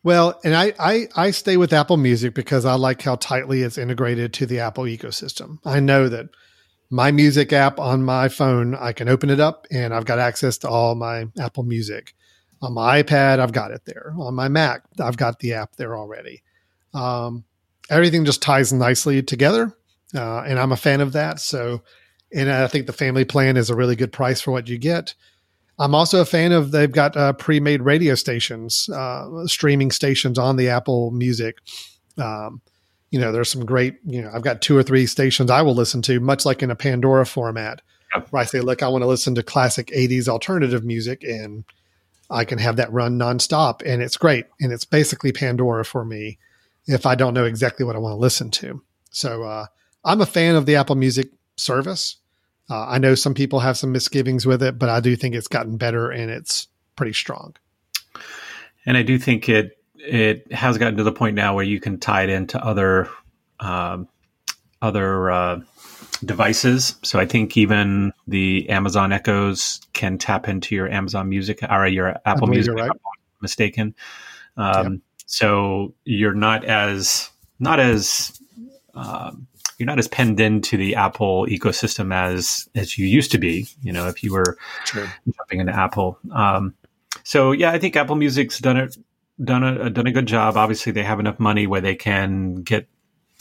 [0.03, 3.79] Well, and I, I I stay with Apple Music because I like how tightly it's
[3.79, 5.59] integrated to the Apple ecosystem.
[5.65, 6.29] I know that
[6.91, 10.59] my music app on my phone, I can open it up and I've got access
[10.59, 12.15] to all my Apple Music.
[12.63, 14.15] On my iPad, I've got it there.
[14.19, 16.43] On my Mac, I've got the app there already.
[16.95, 17.45] Um,
[17.91, 19.77] everything just ties nicely together,
[20.15, 21.41] uh, and I'm a fan of that.
[21.41, 21.83] So,
[22.33, 25.15] and I think the family plan is a really good price for what you get.
[25.79, 30.57] I'm also a fan of they've got uh, pre-made radio stations, uh, streaming stations on
[30.57, 31.59] the Apple Music.
[32.16, 32.61] Um,
[33.11, 33.97] you know, there's some great.
[34.05, 36.70] You know, I've got two or three stations I will listen to, much like in
[36.70, 37.83] a Pandora format,
[38.14, 38.29] Yep.
[38.31, 41.64] where I say, look, I want to listen to classic '80s alternative music, and
[42.31, 44.47] I can have that run nonstop, and it's great.
[44.61, 46.39] And it's basically Pandora for me
[46.87, 48.83] if I don't know exactly what I want to listen to.
[49.11, 49.66] So uh,
[50.05, 52.16] I'm a fan of the Apple Music service.
[52.71, 55.49] Uh, I know some people have some misgivings with it, but I do think it's
[55.49, 57.55] gotten better and it's pretty strong.
[58.87, 61.99] And I do think it it has gotten to the point now where you can
[61.99, 63.09] tie it into other
[63.61, 64.09] um,
[64.83, 65.61] other uh,
[66.25, 66.97] devices.
[67.03, 72.17] So I think even the Amazon Echoes can tap into your Amazon Music or your
[72.27, 72.75] Apple Music.
[72.75, 72.87] right.
[72.87, 72.99] If I'm
[73.41, 73.95] mistaken.
[74.57, 78.41] Um, So you're not as not as
[78.95, 79.47] um,
[79.85, 83.66] you're not as penned into the Apple ecosystem as as you used to be.
[83.82, 84.57] You know, if you were
[84.87, 85.07] True.
[85.37, 86.18] jumping into Apple.
[86.32, 86.74] Um,
[87.22, 88.97] so yeah, I think Apple Music's done it
[89.43, 90.57] done a done a good job.
[90.57, 92.89] Obviously, they have enough money where they can get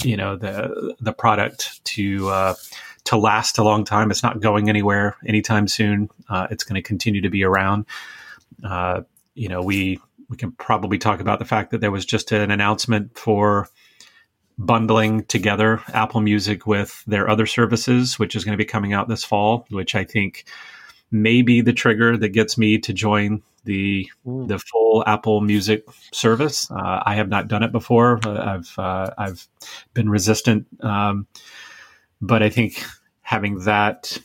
[0.03, 2.55] you know the the product to uh,
[3.05, 4.11] to last a long time.
[4.11, 6.09] It's not going anywhere anytime soon.
[6.29, 7.85] Uh, it's going to continue to be around.
[8.65, 12.33] Uh, you know, we we can probably talk about the fact that there was just
[12.33, 13.69] an announcement for
[14.57, 19.07] bundling together Apple Music with their other services, which is going to be coming out
[19.07, 20.45] this fall, which I think
[21.11, 24.47] may be the trigger that gets me to join the Mm.
[24.47, 26.69] the full Apple Music service.
[26.69, 28.19] Uh, I have not done it before.
[28.25, 29.47] Uh, I've uh, I've
[29.93, 31.27] been resistant, um,
[32.21, 32.83] but I think
[33.21, 34.17] having that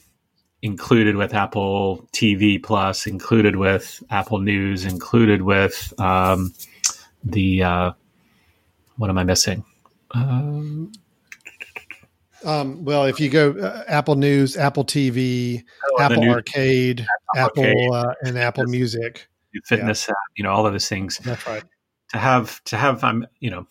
[0.61, 6.53] included with Apple TV Plus, included with Apple News, included with um,
[7.23, 7.93] the uh,
[8.97, 9.65] what am I missing?
[10.13, 10.93] Um,
[12.45, 17.05] Um, well, if you go uh, Apple News, Apple TV, oh, Apple Arcade,
[17.37, 17.91] Apple, Arcade.
[17.93, 19.29] uh, and Apple Music.
[19.65, 21.19] fitness app, you know, all of those things.
[21.19, 21.65] That's right.
[22.11, 23.67] to have to have I'm you know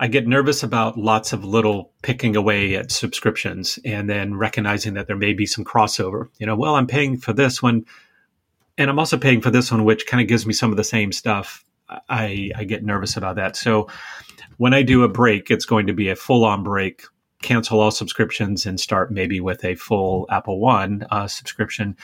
[0.00, 5.06] I get nervous about lots of little picking away at subscriptions and then recognizing that
[5.06, 6.28] there may be some crossover.
[6.38, 7.84] You know, well, I'm paying for this one
[8.76, 10.84] and I'm also paying for this one, which kind of gives me some of the
[10.84, 11.64] same stuff.
[12.08, 13.56] I, I get nervous about that.
[13.56, 13.88] So
[14.58, 17.02] when I do a break, it's going to be a full on break,
[17.42, 21.96] cancel all subscriptions and start maybe with a full Apple One uh, subscription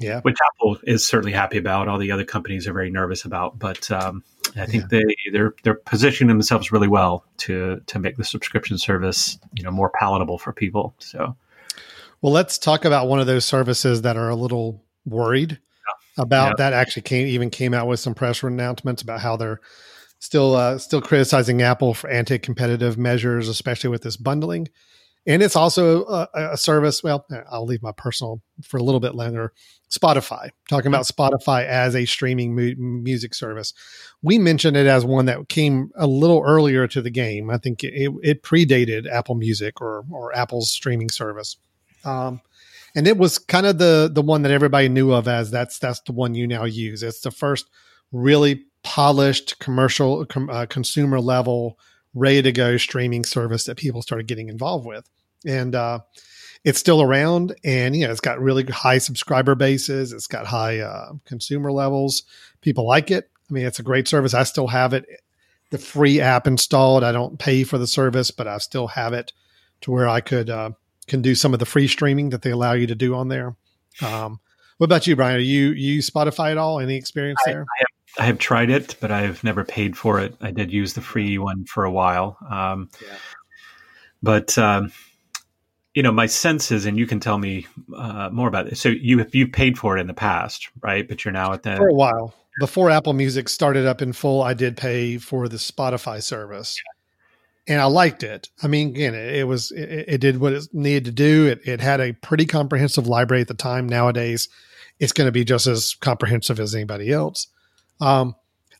[0.00, 0.20] Yeah.
[0.20, 1.88] which Apple is certainly happy about.
[1.88, 4.24] All the other companies are very nervous about, but um,
[4.56, 9.38] I think they they're they're positioning themselves really well to to make the subscription service
[9.54, 10.94] you know more palatable for people.
[10.98, 11.36] So
[12.20, 15.58] Well, let's talk about one of those services that are a little worried
[16.18, 16.54] about Yeah.
[16.58, 16.72] that.
[16.72, 19.60] Actually, came even came out with some press announcements about how they're
[20.22, 24.68] still uh, still criticizing Apple for anti-competitive measures, especially with this bundling.
[25.26, 27.02] And it's also a, a service.
[27.02, 29.52] Well, I'll leave my personal for a little bit longer.
[29.90, 33.74] Spotify, talking about Spotify as a streaming mu- music service.
[34.22, 37.50] We mentioned it as one that came a little earlier to the game.
[37.50, 41.56] I think it, it predated Apple Music or or Apple's streaming service.
[42.04, 42.40] Um,
[42.94, 46.00] and it was kind of the the one that everybody knew of as that's that's
[46.00, 47.02] the one you now use.
[47.02, 47.68] It's the first
[48.12, 51.78] really polished commercial com, uh, consumer level
[52.14, 55.08] ready to go streaming service that people started getting involved with,
[55.46, 56.00] and uh,
[56.64, 57.54] it's still around.
[57.64, 60.12] And you know, it's got really high subscriber bases.
[60.12, 62.24] It's got high uh, consumer levels.
[62.60, 63.30] People like it.
[63.50, 64.34] I mean, it's a great service.
[64.34, 65.06] I still have it,
[65.70, 67.04] the free app installed.
[67.04, 69.32] I don't pay for the service, but I still have it
[69.82, 70.70] to where I could uh,
[71.06, 73.56] can do some of the free streaming that they allow you to do on there.
[74.00, 74.40] Um,
[74.78, 75.36] what about you, Brian?
[75.36, 76.80] Are you you Spotify at all?
[76.80, 77.62] Any experience there?
[77.62, 77.84] I
[78.18, 80.34] have tried it, but I've never paid for it.
[80.40, 83.16] I did use the free one for a while, um, Yeah.
[84.22, 84.92] but um,
[85.94, 88.76] you know, my sense is, and you can tell me uh, more about it.
[88.78, 91.06] So you you paid for it in the past, right?
[91.06, 94.42] But you're now at the for a while before Apple Music started up in full.
[94.42, 96.80] I did pay for the Spotify service,
[97.66, 98.48] and I liked it.
[98.62, 101.46] I mean, again, it, it was it, it did what it needed to do.
[101.46, 103.86] It it had a pretty comprehensive library at the time.
[103.86, 104.48] Nowadays,
[104.98, 107.48] it's going to be just as comprehensive as anybody else.
[108.00, 108.34] Um,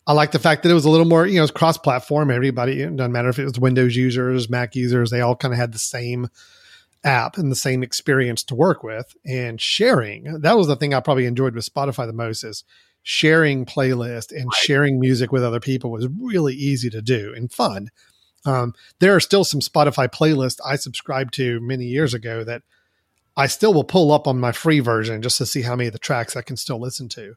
[0.07, 2.31] I like the fact that it was a little more, you know, it's cross platform.
[2.31, 5.59] Everybody, it doesn't matter if it was Windows users, Mac users, they all kind of
[5.59, 6.29] had the same
[7.05, 10.41] app and the same experience to work with and sharing.
[10.41, 12.65] That was the thing I probably enjoyed with Spotify the most is
[13.03, 17.91] sharing playlist and sharing music with other people was really easy to do and fun.
[18.45, 22.63] Um, there are still some Spotify playlists I subscribed to many years ago that
[23.37, 25.93] I still will pull up on my free version just to see how many of
[25.93, 27.35] the tracks I can still listen to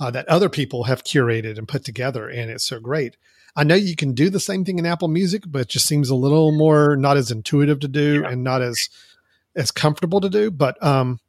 [0.00, 2.28] uh, that other people have curated and put together.
[2.28, 3.16] And it's so great.
[3.56, 6.10] I know you can do the same thing in Apple Music, but it just seems
[6.10, 8.30] a little more not as intuitive to do yeah.
[8.30, 8.88] and not as
[9.56, 10.50] as comfortable to do.
[10.50, 11.20] But um,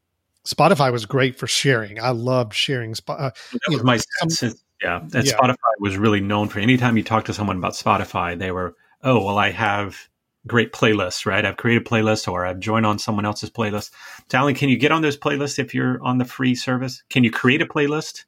[0.45, 1.99] Spotify was great for sharing.
[1.99, 2.95] I loved sharing.
[3.07, 4.55] Uh, that was know, my sense.
[4.82, 5.34] Yeah, that yeah.
[5.34, 6.59] Spotify was really known for.
[6.59, 10.09] Anytime you talk to someone about Spotify, they were, oh, well, I have
[10.47, 11.45] great playlists, right?
[11.45, 13.91] I've created playlists or I've joined on someone else's playlist.
[14.30, 17.03] Talon, can you get on those playlists if you're on the free service?
[17.09, 18.26] Can you create a playlist?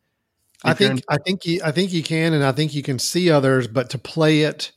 [0.63, 3.29] I think I think you I think you can, and I think you can see
[3.29, 4.71] others, but to play it,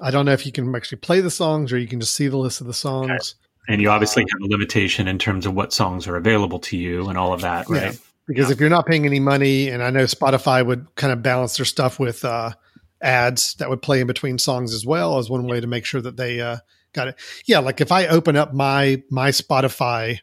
[0.00, 2.28] I don't know if you can actually play the songs or you can just see
[2.28, 3.10] the list of the songs.
[3.10, 3.72] Okay.
[3.72, 7.08] And you obviously have a limitation in terms of what songs are available to you
[7.08, 7.92] and all of that, right?
[7.92, 7.98] Yeah.
[8.26, 8.54] Because yeah.
[8.54, 11.66] if you're not paying any money, and I know Spotify would kind of balance their
[11.66, 12.52] stuff with uh,
[13.00, 16.00] ads that would play in between songs as well as one way to make sure
[16.00, 16.56] that they uh,
[16.92, 17.16] got it.
[17.46, 20.18] Yeah, like if I open up my my Spotify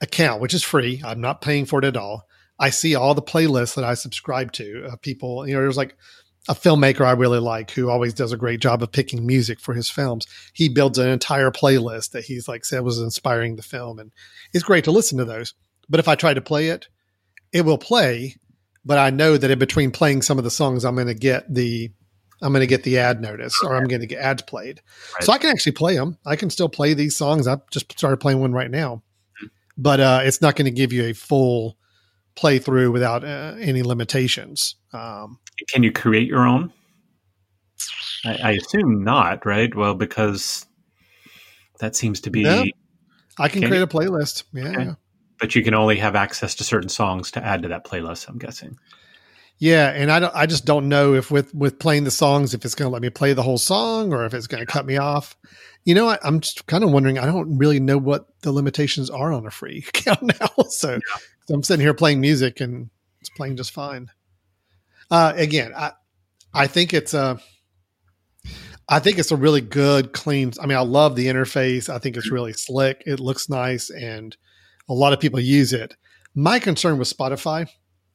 [0.00, 2.26] account, which is free, I'm not paying for it at all
[2.60, 4.88] I see all the playlists that I subscribe to.
[4.92, 5.96] Uh, people, you know, there's like
[6.46, 9.74] a filmmaker I really like who always does a great job of picking music for
[9.74, 10.26] his films.
[10.52, 14.12] He builds an entire playlist that he's like said was inspiring the film, and
[14.52, 15.54] it's great to listen to those.
[15.88, 16.88] But if I try to play it,
[17.52, 18.36] it will play,
[18.84, 21.52] but I know that in between playing some of the songs, I'm going to get
[21.52, 21.90] the
[22.42, 24.80] I'm going to get the ad notice or I'm going to get ads played.
[25.14, 25.24] Right.
[25.24, 26.16] So I can actually play them.
[26.24, 27.46] I can still play these songs.
[27.46, 29.02] I've just started playing one right now,
[29.76, 31.76] but uh, it's not going to give you a full
[32.40, 34.76] play through without uh, any limitations.
[34.94, 35.38] Um,
[35.68, 36.72] Can you create your own?
[38.24, 39.74] I, I, assume not, right?
[39.74, 40.66] Well, because
[41.80, 42.40] that seems to be.
[42.40, 42.64] Yeah,
[43.38, 43.84] I can, can create you?
[43.84, 44.44] a playlist.
[44.52, 44.68] Yeah.
[44.68, 44.90] Okay.
[45.38, 48.28] But you can only have access to certain songs to add to that playlist.
[48.28, 48.78] I'm guessing.
[49.58, 50.34] Yeah, and I don't.
[50.34, 53.02] I just don't know if with with playing the songs, if it's going to let
[53.02, 55.36] me play the whole song or if it's going to cut me off.
[55.84, 57.18] You know, I, am just kind of wondering.
[57.18, 60.64] I don't really know what the limitations are on a free account now.
[60.70, 61.16] So, yeah.
[61.50, 62.90] I'm sitting here playing music and
[63.20, 64.10] it's playing just fine.
[65.10, 65.92] Uh, again, I
[66.54, 67.40] I think it's a
[68.88, 70.52] I think it's a really good, clean.
[70.60, 71.88] I mean, I love the interface.
[71.88, 73.02] I think it's really slick.
[73.06, 74.36] It looks nice, and
[74.88, 75.94] a lot of people use it.
[76.34, 77.68] My concern with Spotify,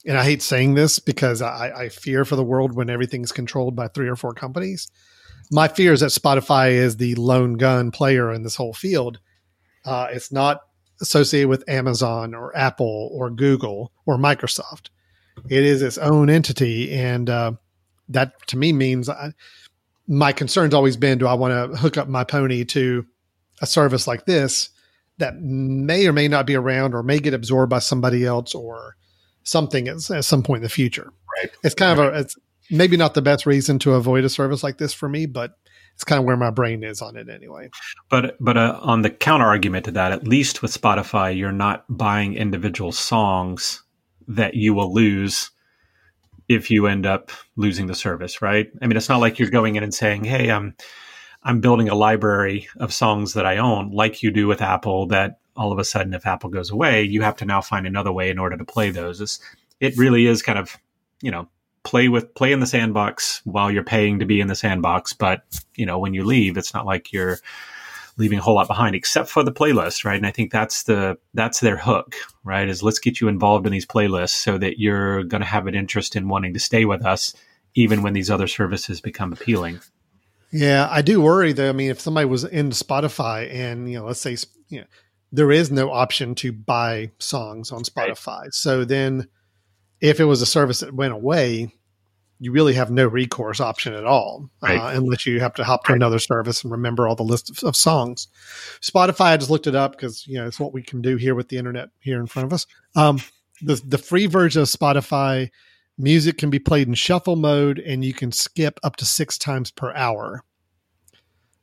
[0.06, 3.76] and I hate saying this because I, I fear for the world when everything's controlled
[3.76, 4.90] by three or four companies
[5.52, 9.20] my fear is that Spotify is the lone gun player in this whole field.
[9.84, 10.62] Uh, it's not
[11.02, 14.90] associated with Amazon or Apple or Google or Microsoft.
[15.50, 17.54] It is its own entity, and uh,
[18.10, 19.34] that to me means I,
[20.08, 23.06] my concern's always been: Do I want to hook up my pony to
[23.62, 24.70] a service like this
[25.18, 28.96] that may or may not be around, or may get absorbed by somebody else, or
[29.44, 31.12] something at, at some point in the future?
[31.38, 31.52] Right.
[31.64, 32.08] It's kind right.
[32.08, 32.38] of a it's
[32.72, 35.58] maybe not the best reason to avoid a service like this for me, but
[35.96, 37.70] it's kind of where my brain is on it anyway.
[38.10, 41.86] But but uh, on the counter argument to that, at least with Spotify, you're not
[41.90, 43.82] buying individual songs
[44.28, 45.52] that you will lose
[46.50, 48.70] if you end up losing the service, right?
[48.82, 50.76] I mean, it's not like you're going in and saying, "Hey, I'm
[51.44, 55.08] I'm building a library of songs that I own," like you do with Apple.
[55.08, 58.12] That all of a sudden, if Apple goes away, you have to now find another
[58.12, 59.22] way in order to play those.
[59.22, 59.40] It's,
[59.80, 60.76] it really is kind of
[61.22, 61.48] you know
[61.86, 65.44] play with play in the sandbox while you're paying to be in the sandbox but
[65.76, 67.38] you know when you leave it's not like you're
[68.18, 70.18] leaving a whole lot behind except for the playlist right?
[70.18, 72.68] And i think that's the that's their hook right?
[72.68, 75.76] Is let's get you involved in these playlists so that you're going to have an
[75.76, 77.34] interest in wanting to stay with us
[77.76, 79.80] even when these other services become appealing.
[80.52, 81.70] Yeah i do worry though.
[81.70, 84.38] I mean if somebody was in spotify and you know let's say
[84.70, 84.88] you know
[85.32, 88.42] there is no option to buy songs on spotify.
[88.42, 88.54] Right.
[88.54, 89.28] so then
[90.06, 91.74] if it was a service that went away,
[92.40, 95.86] you really have no recourse option at all, uh, uh, unless you have to hop
[95.86, 95.98] to right.
[95.98, 98.28] another service and remember all the list of, of songs.
[98.82, 101.34] Spotify, I just looked it up because you know it's what we can do here
[101.34, 102.68] with the internet here in front of us.
[102.96, 103.20] Um,
[103.62, 105.50] the the free version of Spotify
[105.98, 109.72] music can be played in shuffle mode, and you can skip up to six times
[109.72, 110.44] per hour.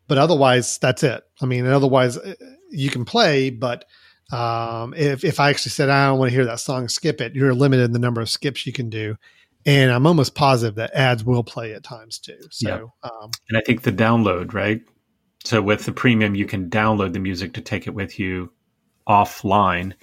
[0.08, 1.22] But otherwise, that's it.
[1.40, 2.34] I mean, otherwise uh,
[2.70, 3.84] you can play, but
[4.32, 7.34] um, if if I actually said I don't want to hear that song, skip it.
[7.34, 9.16] You're limited in the number of skips you can do,
[9.66, 12.38] and I'm almost positive that ads will play at times too.
[12.50, 13.10] So, yeah.
[13.10, 14.80] um, and I think the download right.
[15.44, 18.52] So with the premium, you can download the music to take it with you
[19.08, 19.94] offline.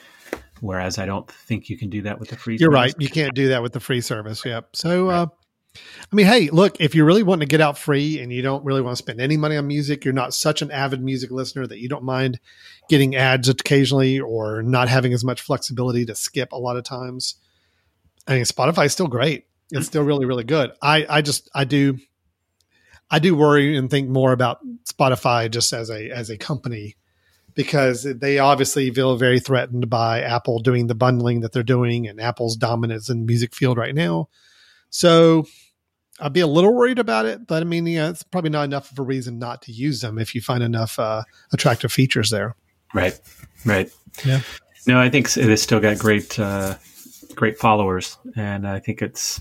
[0.61, 2.57] Whereas I don't think you can do that with the free.
[2.59, 2.93] You're service.
[2.93, 3.01] right.
[3.01, 4.43] You can't do that with the free service.
[4.45, 4.75] Yep.
[4.75, 5.15] So, right.
[5.15, 5.27] uh,
[6.11, 8.65] I mean, hey, look, if you're really wanting to get out free and you don't
[8.65, 11.67] really want to spend any money on music, you're not such an avid music listener
[11.67, 12.39] that you don't mind
[12.89, 17.35] getting ads occasionally or not having as much flexibility to skip a lot of times.
[18.27, 19.45] I mean, Spotify is still great.
[19.71, 20.71] It's still really, really good.
[20.81, 21.99] I, I just, I do,
[23.11, 26.95] I do worry and think more about Spotify just as a as a company
[27.55, 32.21] because they obviously feel very threatened by Apple doing the bundling that they're doing and
[32.21, 34.29] Apple's dominance in the music field right now.
[34.89, 35.45] So
[36.21, 38.91] I'd be a little worried about it, but I mean, yeah, it's probably not enough
[38.91, 42.55] of a reason not to use them if you find enough uh, attractive features there.
[42.93, 43.19] Right,
[43.65, 43.91] right.
[44.25, 44.41] Yeah.
[44.87, 46.75] No, I think it has still got great, uh,
[47.35, 49.39] great followers, and I think it's,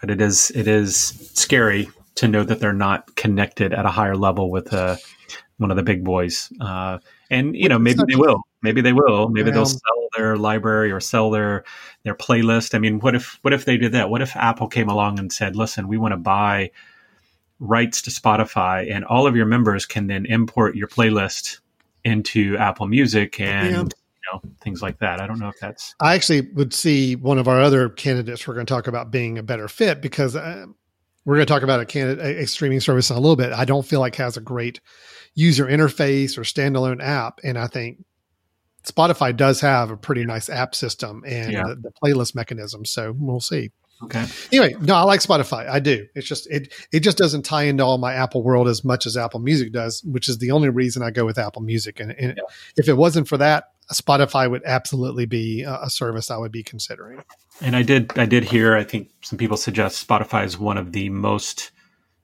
[0.00, 4.16] but it is, it is scary to know that they're not connected at a higher
[4.16, 4.96] level with uh,
[5.58, 6.52] one of the big boys.
[6.60, 6.98] Uh,
[7.30, 8.42] and you know, maybe they will.
[8.64, 9.28] Maybe they will.
[9.28, 11.64] Maybe they'll sell their library or sell their
[12.02, 12.74] their playlist.
[12.74, 14.08] I mean, what if what if they did that?
[14.08, 16.70] What if Apple came along and said, "Listen, we want to buy
[17.60, 21.60] rights to Spotify, and all of your members can then import your playlist
[22.04, 23.82] into Apple Music and." Yeah.
[24.26, 25.20] You know, things like that.
[25.20, 25.94] I don't know if that's.
[26.00, 29.36] I actually would see one of our other candidates we're going to talk about being
[29.36, 30.64] a better fit because uh,
[31.26, 33.52] we're going to talk about a, candidate, a streaming service in a little bit.
[33.52, 34.80] I don't feel like has a great
[35.34, 38.02] user interface or standalone app, and I think
[38.86, 41.62] Spotify does have a pretty nice app system and yeah.
[41.66, 42.84] the, the, playlist mechanism.
[42.84, 43.70] So we'll see.
[44.02, 44.26] Okay.
[44.52, 45.68] Anyway, no, I like Spotify.
[45.68, 46.06] I do.
[46.14, 49.16] It's just it it just doesn't tie into all my Apple world as much as
[49.16, 52.00] Apple Music does, which is the only reason I go with Apple Music.
[52.00, 52.42] And, and yeah.
[52.76, 56.62] if it wasn't for that, Spotify would absolutely be a, a service I would be
[56.62, 57.22] considering.
[57.62, 60.92] And I did I did hear I think some people suggest Spotify is one of
[60.92, 61.70] the most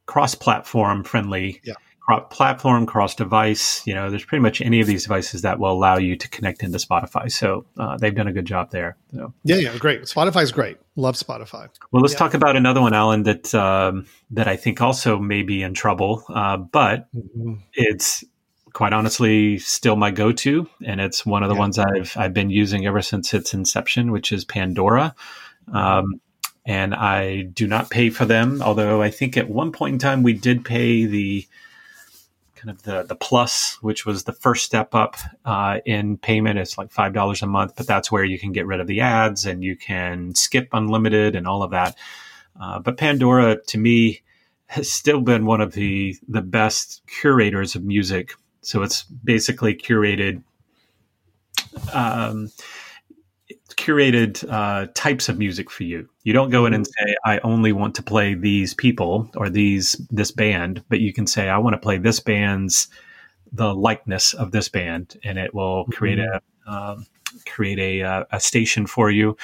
[0.06, 1.74] cross-platform friendly yeah
[2.18, 3.86] platform, cross device.
[3.86, 6.62] You know, there's pretty much any of these devices that will allow you to connect
[6.62, 7.30] into Spotify.
[7.30, 8.96] So uh, they've done a good job there.
[9.14, 9.32] So.
[9.44, 10.02] Yeah, yeah, great.
[10.02, 10.78] Spotify's great.
[10.96, 11.68] Love Spotify.
[11.92, 12.18] Well, let's yeah.
[12.18, 16.24] talk about another one, Alan, that um, that I think also may be in trouble,
[16.28, 17.54] uh, but mm-hmm.
[17.74, 18.24] it's
[18.72, 21.60] quite honestly still my go-to, and it's one of the yeah.
[21.60, 25.14] ones I've I've been using ever since its inception, which is Pandora.
[25.72, 26.20] Um,
[26.66, 30.22] and I do not pay for them, although I think at one point in time
[30.22, 31.46] we did pay the
[32.60, 36.58] kind of the the plus, which was the first step up uh, in payment.
[36.58, 39.00] It's like five dollars a month, but that's where you can get rid of the
[39.00, 41.96] ads and you can skip unlimited and all of that.
[42.60, 44.20] Uh, but Pandora, to me,
[44.66, 48.34] has still been one of the the best curators of music.
[48.60, 50.42] So it's basically curated.
[51.94, 52.50] Um,
[53.80, 56.06] curated uh, types of music for you.
[56.22, 59.92] You don't go in and say, "I only want to play these people or these
[60.10, 62.88] this band," but you can say, "I want to play this band's
[63.52, 66.70] the likeness of this band," and it will create mm-hmm.
[66.70, 67.06] a um,
[67.46, 69.36] create a, uh, a station for you.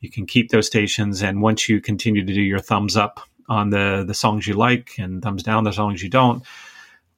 [0.00, 3.70] You can keep those stations, and once you continue to do your thumbs up on
[3.70, 6.44] the the songs you like and thumbs down the songs you don't,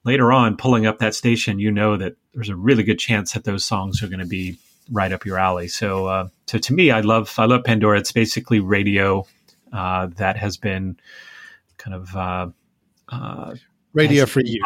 [0.04, 3.44] later on, pulling up that station, you know that there's a really good chance that
[3.44, 4.58] those songs are going to be
[4.93, 5.66] right up your alley.
[5.68, 7.99] So, uh, so to me, I love I love Pandora.
[7.99, 9.26] It's basically radio
[9.72, 10.99] uh, that has been
[11.78, 12.49] kind of uh,
[13.09, 13.55] uh
[13.93, 14.62] radio for you.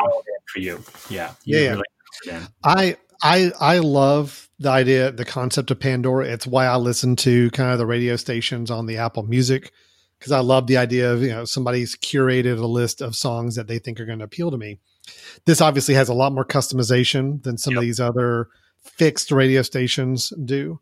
[0.52, 1.82] For you, yeah, you
[2.24, 2.46] yeah.
[2.62, 6.26] I I I love the idea, the concept of Pandora.
[6.26, 9.72] It's why I listen to kind of the radio stations on the Apple Music
[10.18, 13.68] because I love the idea of you know somebody's curated a list of songs that
[13.68, 14.78] they think are going to appeal to me.
[15.44, 17.78] This obviously has a lot more customization than some yep.
[17.78, 18.48] of these other
[18.86, 20.80] fixed radio stations do.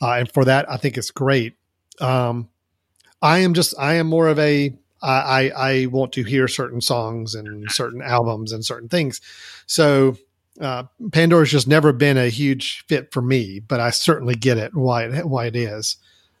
[0.00, 1.56] Uh, and for that, I think it's great.
[2.00, 2.48] Um,
[3.22, 7.34] I am just, I am more of a, I, I want to hear certain songs
[7.34, 9.20] and certain albums and certain things.
[9.66, 10.16] So,
[10.60, 14.74] uh, Pandora's just never been a huge fit for me, but I certainly get it
[14.74, 15.96] why it, why it is,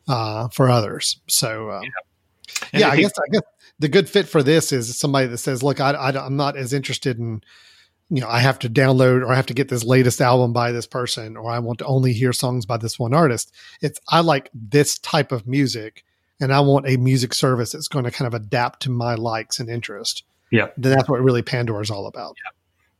[0.08, 1.20] uh, for others.
[1.28, 1.84] So, um,
[2.72, 3.42] yeah, yeah I, I guess, I guess
[3.78, 6.72] the good fit for this is somebody that says, look, I, I, I'm not as
[6.72, 7.42] interested in,
[8.08, 10.72] you know, I have to download or I have to get this latest album by
[10.72, 13.52] this person, or I want to only hear songs by this one artist.
[13.80, 16.04] It's I like this type of music,
[16.40, 19.58] and I want a music service that's going to kind of adapt to my likes
[19.58, 20.24] and interest.
[20.52, 22.36] Yeah, then that's what really Pandora is all about.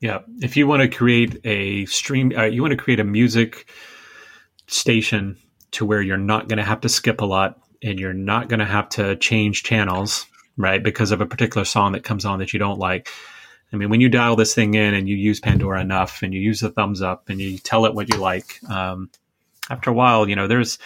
[0.00, 0.44] Yeah, yeah.
[0.44, 3.70] If you want to create a stream, uh, you want to create a music
[4.66, 5.36] station
[5.72, 8.58] to where you're not going to have to skip a lot, and you're not going
[8.58, 10.26] to have to change channels,
[10.56, 13.08] right, because of a particular song that comes on that you don't like
[13.76, 16.40] I mean, when you dial this thing in and you use Pandora enough and you
[16.40, 19.10] use the thumbs up and you tell it what you like, um,
[19.68, 20.78] after a while, you know, there's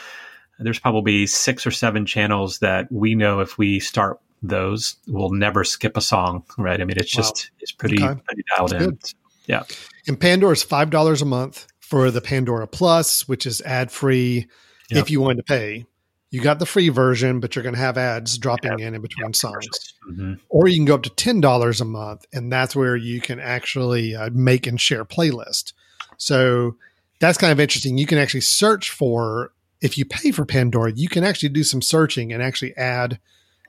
[0.58, 5.62] there's probably six or seven channels that we know if we start those, we'll never
[5.62, 6.80] skip a song, right?
[6.80, 7.56] I mean, it's just wow.
[7.60, 8.20] it's pretty okay.
[8.24, 8.90] pretty dialed That's in.
[8.90, 9.04] Good.
[9.46, 9.62] Yeah.
[10.08, 14.48] And Pandora is five dollars a month for the Pandora Plus, which is ad free
[14.90, 15.04] yep.
[15.04, 15.86] if you wanted to pay
[16.30, 19.32] you got the free version, but you're going to have ads dropping in in between
[19.34, 19.94] songs.
[20.08, 20.34] Mm-hmm.
[20.48, 23.40] Or you can go up to ten dollars a month, and that's where you can
[23.40, 25.72] actually uh, make and share playlist.
[26.16, 26.76] So
[27.18, 27.98] that's kind of interesting.
[27.98, 31.82] You can actually search for if you pay for Pandora, you can actually do some
[31.82, 33.18] searching and actually add,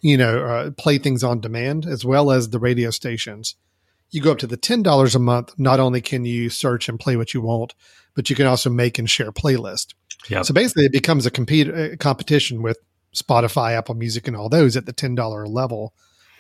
[0.01, 3.55] you know, uh, play things on demand as well as the radio stations.
[4.09, 7.15] You go up to the $10 a month, not only can you search and play
[7.15, 7.75] what you want,
[8.13, 9.93] but you can also make and share playlist.
[10.30, 10.45] Yep.
[10.45, 12.77] So basically, it becomes a compete a competition with
[13.15, 15.93] Spotify, Apple Music, and all those at the ten dollar level.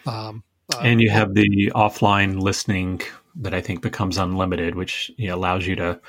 [0.05, 0.43] Um,
[0.73, 3.01] uh, and you have the offline listening
[3.35, 5.99] that I think becomes unlimited, which you know, allows you to,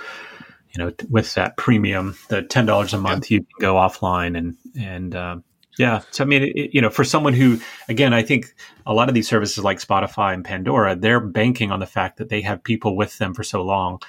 [0.70, 4.56] you know, with that premium, the ten dollars a month, you can go offline and
[4.78, 5.36] and uh,
[5.78, 6.02] yeah.
[6.10, 7.58] So I mean, it, you know, for someone who,
[7.88, 8.54] again, I think
[8.86, 12.28] a lot of these services like Spotify and Pandora, they're banking on the fact that
[12.28, 14.00] they have people with them for so long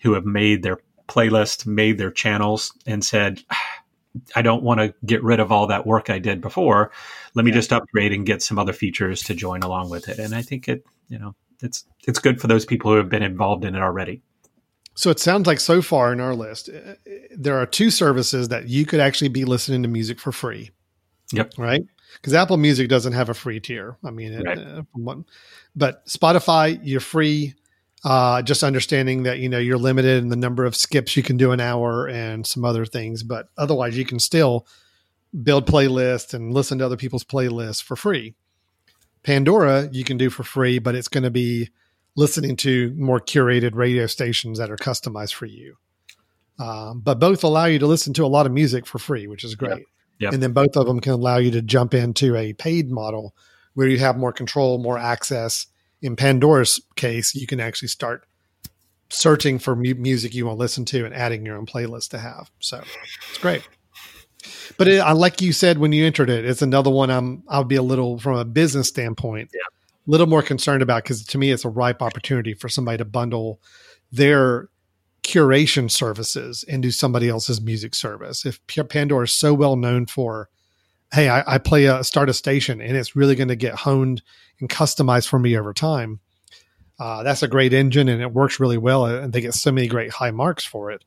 [0.00, 0.78] who have made their
[1.12, 3.40] playlist, made their channels, and said.
[4.36, 6.90] I don't want to get rid of all that work I did before.
[7.34, 7.54] Let me Yeah.
[7.56, 10.18] just upgrade and get some other features to join along with it.
[10.18, 13.22] And I think it, you know, it's it's good for those people who have been
[13.22, 14.20] involved in it already.
[14.94, 16.92] So it sounds like so far in our list, uh,
[17.34, 20.72] there are two services that you could actually be listening to music for free.
[21.32, 21.52] Yep.
[21.56, 21.82] Right.
[22.16, 23.96] Because Apple Music doesn't have a free tier.
[24.04, 24.58] I mean, it, Right.
[24.58, 25.14] uh,
[25.74, 27.54] but Spotify, you're free.
[28.04, 31.36] Uh, just understanding that you know you're limited in the number of skips you can
[31.36, 34.66] do an hour and some other things, but otherwise you can still
[35.42, 38.34] build playlists and listen to other people's playlists for free.
[39.22, 41.68] Pandora you can do for free, but it's going to be
[42.16, 45.76] listening to more curated radio stations that are customized for you.
[46.58, 49.44] Um, but both allow you to listen to a lot of music for free, which
[49.44, 49.86] is great.
[50.18, 50.34] Yep.
[50.34, 53.34] And then both of them can allow you to jump into a paid model
[53.74, 55.66] where you have more control, more access.
[56.02, 58.24] In Pandora's case, you can actually start
[59.08, 62.18] searching for mu- music you want to listen to and adding your own playlist to
[62.18, 62.50] have.
[62.60, 62.82] So
[63.30, 63.62] it's great.
[64.76, 67.62] But it, I like you said when you entered it, it's another one I'm I'll
[67.64, 69.60] be a little from a business standpoint, Yeah.
[69.60, 73.04] a little more concerned about because to me it's a ripe opportunity for somebody to
[73.04, 73.60] bundle
[74.10, 74.68] their
[75.22, 78.44] curation services into somebody else's music service.
[78.44, 80.48] If P- Pandora is so well known for,
[81.12, 84.22] hey, I, I play a start a station and it's really going to get honed
[84.60, 86.20] and customized for me over time.
[86.98, 89.88] Uh, that's a great engine and it works really well, and they get so many
[89.88, 91.04] great high marks for it.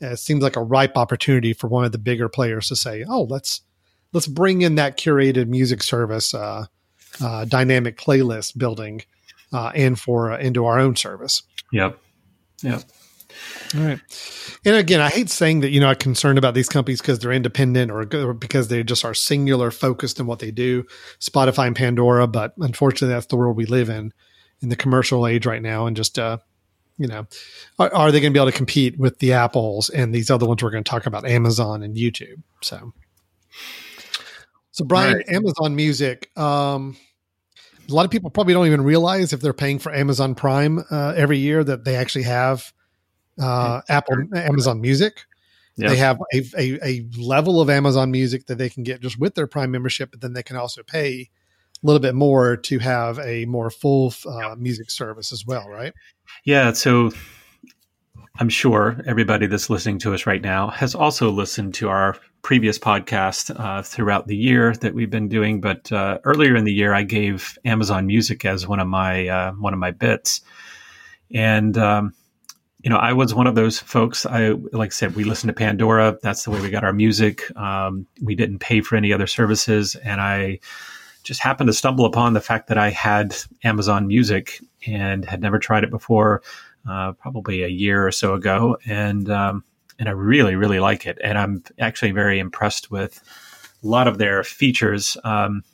[0.00, 3.04] And it seems like a ripe opportunity for one of the bigger players to say,
[3.08, 3.60] "Oh, let's
[4.12, 6.66] let's bring in that curated music service, uh,
[7.22, 9.02] uh, dynamic playlist building,
[9.52, 11.98] uh, and for uh, into our own service." Yep.
[12.62, 12.82] Yep.
[13.74, 14.00] All right.
[14.64, 17.32] And again, I hate saying that, you know, I'm concerned about these companies because they're
[17.32, 20.84] independent or, or because they just are singular focused in what they do,
[21.20, 22.26] Spotify and Pandora.
[22.26, 24.12] But unfortunately, that's the world we live in,
[24.60, 25.86] in the commercial age right now.
[25.86, 26.38] And just, uh,
[26.96, 27.26] you know,
[27.78, 30.46] are, are they going to be able to compete with the Apples and these other
[30.46, 32.42] ones we're going to talk about, Amazon and YouTube?
[32.62, 32.92] So,
[34.70, 35.28] so Brian, Right.
[35.28, 36.96] Amazon Music, um,
[37.88, 41.12] a lot of people probably don't even realize if they're paying for Amazon Prime uh,
[41.16, 42.72] every year that they actually have
[43.40, 45.24] uh, Apple Amazon Music.
[45.76, 49.34] They have a, a, a level of Amazon Music that they can get just with
[49.34, 51.30] their Prime membership, but then they can also pay
[51.82, 55.92] a little bit more to have a more full uh, music service as well, right?
[56.44, 56.72] Yeah.
[56.72, 57.10] So
[58.38, 62.78] I'm sure everybody that's listening to us right now has also listened to our previous
[62.78, 65.60] podcast uh, throughout the year that we've been doing.
[65.60, 69.52] But uh, earlier in the year, I gave Amazon Music as one of my uh,
[69.52, 70.40] one of my bits,
[71.32, 72.14] and um,
[72.84, 74.26] you know, I was one of those folks.
[74.26, 76.18] I like I said, we listened to Pandora.
[76.22, 77.50] That's the way we got our music.
[77.56, 80.60] Um, we didn't pay for any other services, and I
[81.22, 83.34] just happened to stumble upon the fact that I had
[83.64, 86.42] Amazon Music and had never tried it before,
[86.86, 89.64] uh, probably a year or so ago, and um,
[89.98, 93.18] and I really really like it, and I'm actually very impressed with
[93.82, 95.16] a lot of their features.
[95.24, 95.64] Um,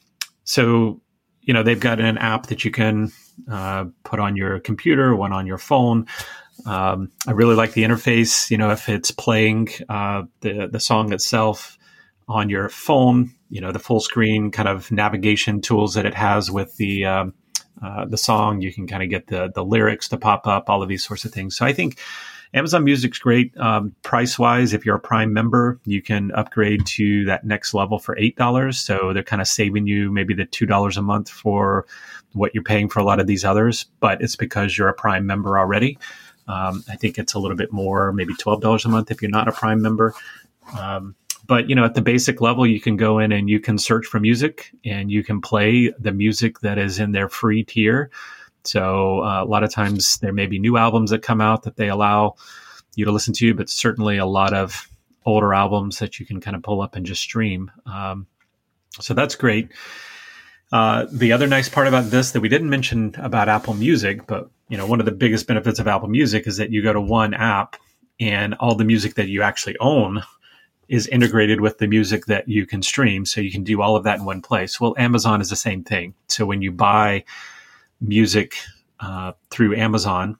[0.44, 1.00] so
[1.40, 3.10] you know they've got an app that you can
[3.50, 6.06] uh, put on your computer, one on your phone.
[6.66, 8.50] Um, I really like the interface.
[8.50, 11.78] You know, if it's playing uh, the the song itself
[12.28, 16.50] on your phone, you know, the full screen kind of navigation tools that it has
[16.50, 17.34] with the um,
[17.82, 20.82] uh, the song, you can kind of get the the lyrics to pop up, all
[20.82, 21.56] of these sorts of things.
[21.56, 21.98] So I think
[22.52, 24.72] Amazon Music's great um, price wise.
[24.72, 28.78] If you're a Prime member, you can upgrade to that next level for eight dollars.
[28.78, 31.86] So they're kind of saving you maybe the two dollars a month for
[32.32, 35.26] what you're paying for a lot of these others, but it's because you're a Prime
[35.26, 35.98] member already.
[36.48, 39.30] Um, I think it's a little bit more, maybe twelve dollars a month if you're
[39.30, 40.14] not a Prime member.
[40.78, 41.14] Um,
[41.46, 44.06] but you know, at the basic level, you can go in and you can search
[44.06, 48.10] for music, and you can play the music that is in their free tier.
[48.64, 51.76] So uh, a lot of times there may be new albums that come out that
[51.76, 52.34] they allow
[52.94, 54.86] you to listen to, but certainly a lot of
[55.24, 57.70] older albums that you can kind of pull up and just stream.
[57.86, 58.26] Um,
[59.00, 59.70] so that's great.
[60.72, 64.48] Uh, the other nice part about this that we didn't mention about Apple Music, but
[64.68, 67.00] you know, one of the biggest benefits of Apple Music is that you go to
[67.00, 67.76] one app
[68.20, 70.22] and all the music that you actually own
[70.88, 73.24] is integrated with the music that you can stream.
[73.24, 74.80] So you can do all of that in one place.
[74.80, 76.14] Well, Amazon is the same thing.
[76.28, 77.24] So when you buy
[78.00, 78.54] music
[79.00, 80.36] uh, through Amazon,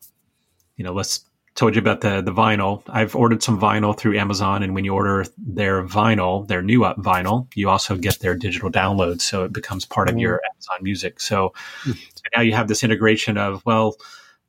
[0.76, 1.24] you know, let's
[1.60, 2.82] told you about the the vinyl.
[2.88, 6.96] I've ordered some vinyl through Amazon, and when you order their vinyl, their new up
[6.96, 11.20] vinyl, you also get their digital download, so it becomes part of your Amazon Music.
[11.20, 11.52] So,
[11.84, 11.94] mm.
[11.96, 13.96] so now you have this integration of well,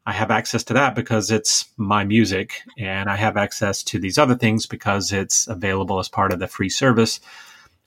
[0.06, 4.18] I have access to that because it's my music, and I have access to these
[4.18, 7.20] other things because it's available as part of the free service.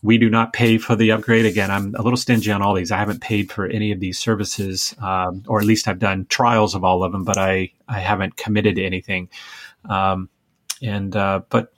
[0.05, 1.47] We do not pay for the upgrade.
[1.47, 2.93] Again, I'm a little stingy on all these.
[2.93, 6.75] I haven't paid for any of these services, um, or at least I've done trials
[6.75, 9.31] of all of them, but I, I haven't committed to anything.
[9.89, 10.29] Um,
[10.83, 11.73] and, uh, but,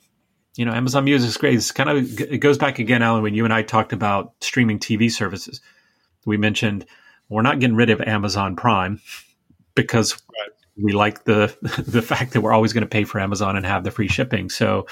[0.57, 1.55] you know, Amazon Music is great.
[1.55, 4.81] It's kind of, it goes back again, Alan, when you and I talked about streaming
[4.81, 5.61] TV services.
[6.25, 6.85] We mentioned
[7.29, 9.01] we're not getting rid of Amazon Prime
[9.77, 10.21] because
[10.77, 13.85] we like the the fact that we're always going to pay for Amazon and have
[13.85, 14.51] the free shipping.
[14.51, 14.87] So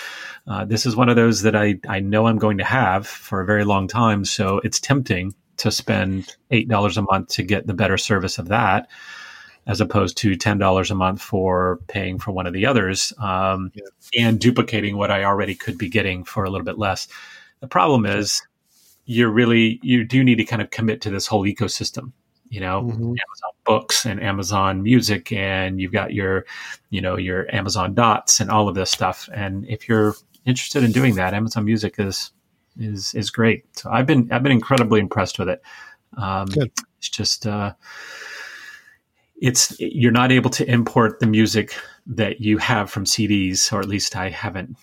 [0.46, 3.40] uh, this is one of those that I I know I'm going to have for
[3.40, 4.24] a very long time.
[4.24, 8.48] So it's tempting to spend eight dollars a month to get the better service of
[8.48, 8.88] that,
[9.66, 13.70] as opposed to ten dollars a month for paying for one of the others um,
[13.74, 14.26] yeah.
[14.26, 17.08] and duplicating what I already could be getting for a little bit less.
[17.60, 18.42] The problem is
[19.06, 22.12] you're really you do need to kind of commit to this whole ecosystem
[22.54, 23.02] you know mm-hmm.
[23.02, 26.46] amazon books and amazon music and you've got your
[26.90, 30.14] you know your amazon dots and all of this stuff and if you're
[30.46, 32.30] interested in doing that amazon music is
[32.78, 35.62] is is great so i've been i've been incredibly impressed with it
[36.16, 36.70] um, Good.
[36.98, 37.74] it's just uh,
[39.34, 41.74] it's you're not able to import the music
[42.06, 44.76] that you have from cds or at least i haven't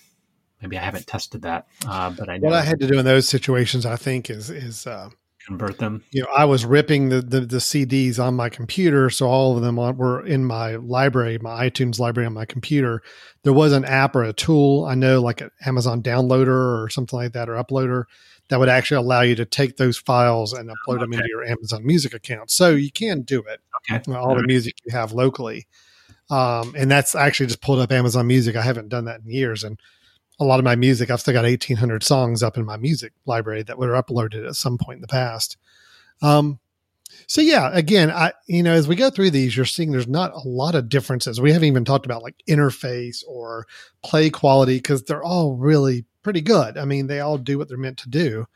[0.61, 3.06] maybe i haven't tested that uh, but i know what i had to do in
[3.06, 5.10] those situations i think is is uh,
[5.45, 6.03] convert them.
[6.11, 9.63] You know, I was ripping the, the, the CDs on my computer, so all of
[9.63, 13.01] them were in my library, my iTunes library on my computer.
[13.43, 17.18] There was an app or a tool I know, like an Amazon Downloader or something
[17.18, 18.05] like that, or Uploader,
[18.49, 20.99] that would actually allow you to take those files and upload okay.
[21.01, 22.51] them into your Amazon Music account.
[22.51, 23.61] So you can do it.
[23.89, 24.11] Okay.
[24.11, 24.47] All, all the right.
[24.47, 25.68] music you have locally.
[26.30, 28.55] Um, and that's actually just pulled up Amazon Music.
[28.55, 29.80] I haven't done that in years, and
[30.41, 33.63] a lot of my music, I've still got 1800 songs up in my music library
[33.63, 35.55] that were uploaded at some point in the past.
[36.22, 36.59] Um,
[37.27, 40.34] so yeah, again, I, you know, as we go through these, you're seeing there's not
[40.34, 41.39] a lot of differences.
[41.39, 43.68] We haven't even talked about like interface or
[44.03, 46.77] play quality because they're all really pretty good.
[46.77, 48.47] I mean, they all do what they're meant to do.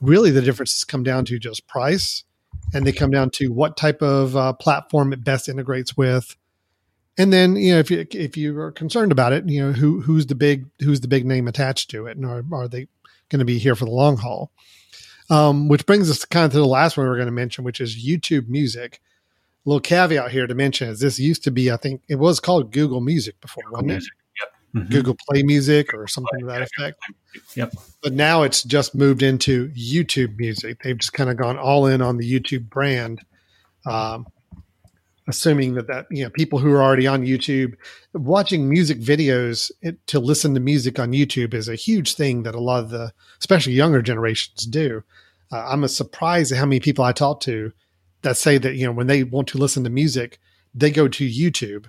[0.00, 2.24] Really, the differences come down to just price
[2.72, 6.36] and they come down to what type of uh, platform it best integrates with
[7.20, 10.00] and then you know if you if you are concerned about it, you know who
[10.00, 12.88] who's the big who's the big name attached to it, and are are they
[13.28, 14.50] going to be here for the long haul?
[15.28, 17.62] Um, which brings us to kind of to the last one we're going to mention,
[17.62, 19.00] which is YouTube Music.
[19.64, 22.40] A little caveat here to mention is this used to be, I think it was
[22.40, 24.12] called Google Music before, Google wasn't Music.
[24.12, 24.48] it?
[24.74, 24.82] Yep.
[24.82, 24.92] Mm-hmm.
[24.94, 26.98] Google Play Music or something to that effect.
[27.54, 27.74] Yep.
[28.02, 30.82] But now it's just moved into YouTube Music.
[30.82, 33.20] They've just kind of gone all in on the YouTube brand.
[33.86, 34.26] Um,
[35.30, 37.74] assuming that that you know people who are already on YouTube
[38.12, 42.54] watching music videos it, to listen to music on YouTube is a huge thing that
[42.54, 45.02] a lot of the especially younger generations do.
[45.52, 47.72] Uh, I'm a surprised at how many people I talk to
[48.22, 50.38] that say that you know when they want to listen to music
[50.74, 51.86] they go to YouTube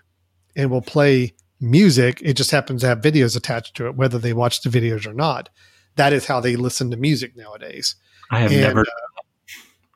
[0.56, 2.20] and will play music.
[2.24, 5.14] It just happens to have videos attached to it, whether they watch the videos or
[5.14, 5.50] not.
[5.96, 7.96] That is how they listen to music nowadays.
[8.32, 9.22] I have and, never, uh,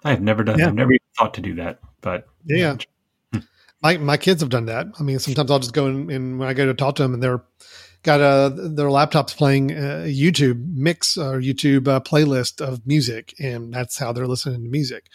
[0.04, 0.60] I have never done.
[0.60, 0.68] Yeah.
[0.68, 2.76] I've never even thought to do that, but yeah,
[3.86, 4.88] my my kids have done that.
[5.00, 7.14] I mean, sometimes I'll just go in, and when I go to talk to them,
[7.14, 7.44] and they're
[8.02, 13.72] got a their laptops playing a YouTube mix or YouTube uh, playlist of music, and
[13.74, 15.06] that's how they're listening to music.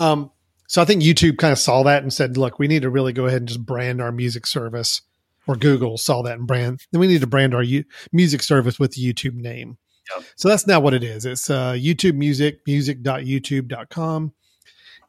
[0.00, 0.32] Um,
[0.66, 3.12] so I think YouTube kind of saw that and said, "Look, we need to really
[3.12, 5.02] go ahead and just brand our music service."
[5.46, 6.80] Or Google saw that and brand.
[6.92, 9.78] Then we need to brand our U- music service with the YouTube name.
[10.14, 10.26] Yep.
[10.36, 11.24] So that's not what it is.
[11.24, 14.34] It's uh, YouTube Music, music.youtube.com.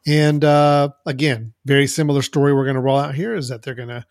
[0.06, 3.74] And uh, again, very similar story we're going to roll out here is that they're
[3.74, 4.04] going to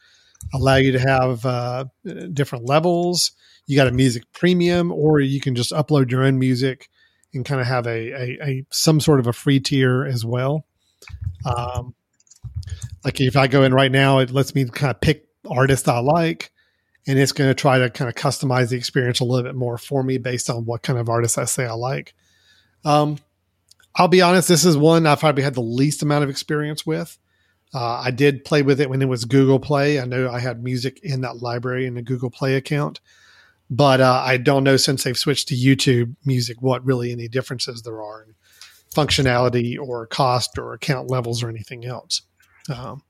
[0.54, 1.86] allow you to have uh,
[2.34, 3.32] different levels.
[3.66, 6.90] You got a music premium, or you can just upload your own music
[7.34, 10.66] and kind of have a, a, a some sort of a free tier as well.
[11.46, 11.94] Um,
[13.04, 16.00] like if I go in right now, it lets me kind of pick artists I
[16.00, 16.52] like,
[17.08, 19.78] and it's going to try to kind of customize the experience a little bit more
[19.78, 22.14] for me based on what kind of artists I say I like.
[22.86, 23.18] Um,
[23.96, 27.18] I'll be honest, this is one I've probably had the least amount of experience with.
[27.74, 30.00] Uh, I did play with it when it was Google Play.
[30.00, 33.00] I know I had music in that library in the Google Play account,
[33.70, 37.84] but uh, I don't know since they've switched to YouTube Music what really any differences
[37.84, 38.36] there are in
[38.94, 42.24] functionality or cost or account levels or anything else.
[42.74, 43.04] Um,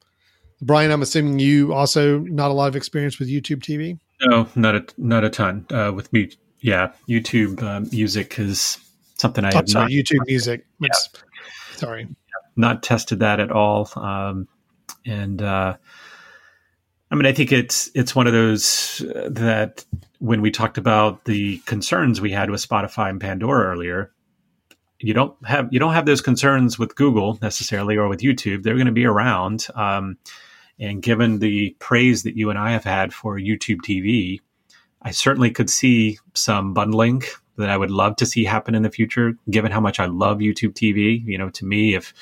[0.61, 3.97] Brian, I'm assuming you also not a lot of experience with YouTube TV.
[4.21, 8.77] No, not a not a ton uh, with me Yeah, YouTube uh, Music is
[9.19, 10.65] something I I'm have sorry, not YouTube Music.
[10.81, 11.09] It's,
[11.75, 12.07] Sorry.
[12.55, 13.89] not tested that at all.
[13.95, 14.47] Um,
[15.05, 15.75] and uh,
[17.11, 19.85] I mean, I think it's it's one of those uh, that
[20.19, 24.11] when we talked about the concerns we had with Spotify and Pandora earlier,
[24.99, 28.63] you don't have you don't have those concerns with Google necessarily or with YouTube.
[28.63, 29.67] They're going to be around.
[29.75, 30.17] Um,
[30.79, 34.39] and given the praise that you and I have had for YouTube TV,
[35.01, 37.23] I certainly could see some bundling
[37.59, 39.33] that I would love to see happen in the future.
[39.49, 42.13] Given how much I love YouTube TV, you know, to me, if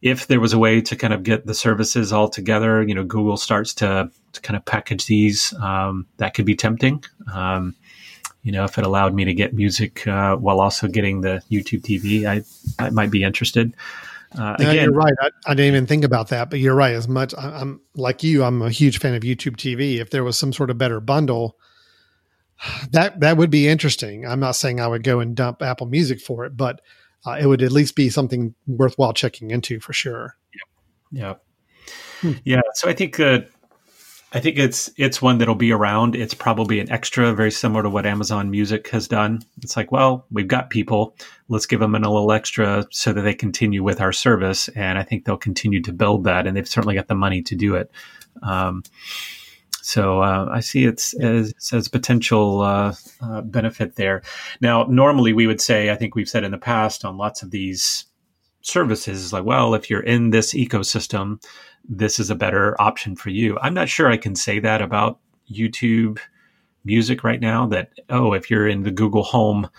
[0.00, 3.02] if there was a way to kind of get the services all together, you know,
[3.02, 7.02] Google starts to, to kind of package these, um, that could be tempting.
[7.32, 7.74] Um,
[8.44, 11.82] you know, if it allowed me to get music uh, while also getting the YouTube
[11.82, 12.44] TV, I,
[12.82, 13.74] I might be interested.
[14.38, 15.14] Uh, Yeah, again, you're right.
[15.20, 16.94] I, I didn't even think about that, but you're right.
[16.94, 19.98] As much I, I'm like you, I'm a huge fan of YouTube TV.
[19.98, 21.58] If there was some sort of better bundle,
[22.90, 24.26] that that would be interesting.
[24.26, 26.80] I'm not saying I would go and dump Apple Music for it, but
[27.26, 30.36] uh, it would at least be something worthwhile checking into for sure.
[31.10, 31.34] Yeah.
[32.20, 32.32] Hmm.
[32.44, 32.60] Yeah.
[32.74, 33.40] So I think uh,
[34.32, 36.14] I think it's it's one that'll be around.
[36.14, 39.40] It's probably an extra, very similar to what Amazon Music has done.
[39.62, 41.16] It's like, well, we've got people.
[41.48, 44.68] Let's give them a little extra so that they continue with our service.
[44.68, 47.54] And I think they'll continue to build that, and they've certainly got the money to
[47.54, 47.90] do it.
[48.42, 48.82] Um,
[49.88, 54.20] so uh, I see it's as, as potential uh, uh, benefit there.
[54.60, 57.52] Now, normally we would say, I think we've said in the past on lots of
[57.52, 58.04] these
[58.60, 61.42] services, is like, well, if you're in this ecosystem,
[61.88, 63.58] this is a better option for you.
[63.62, 65.20] I'm not sure I can say that about
[65.50, 66.18] YouTube
[66.84, 69.70] music right now that, oh, if you're in the Google Home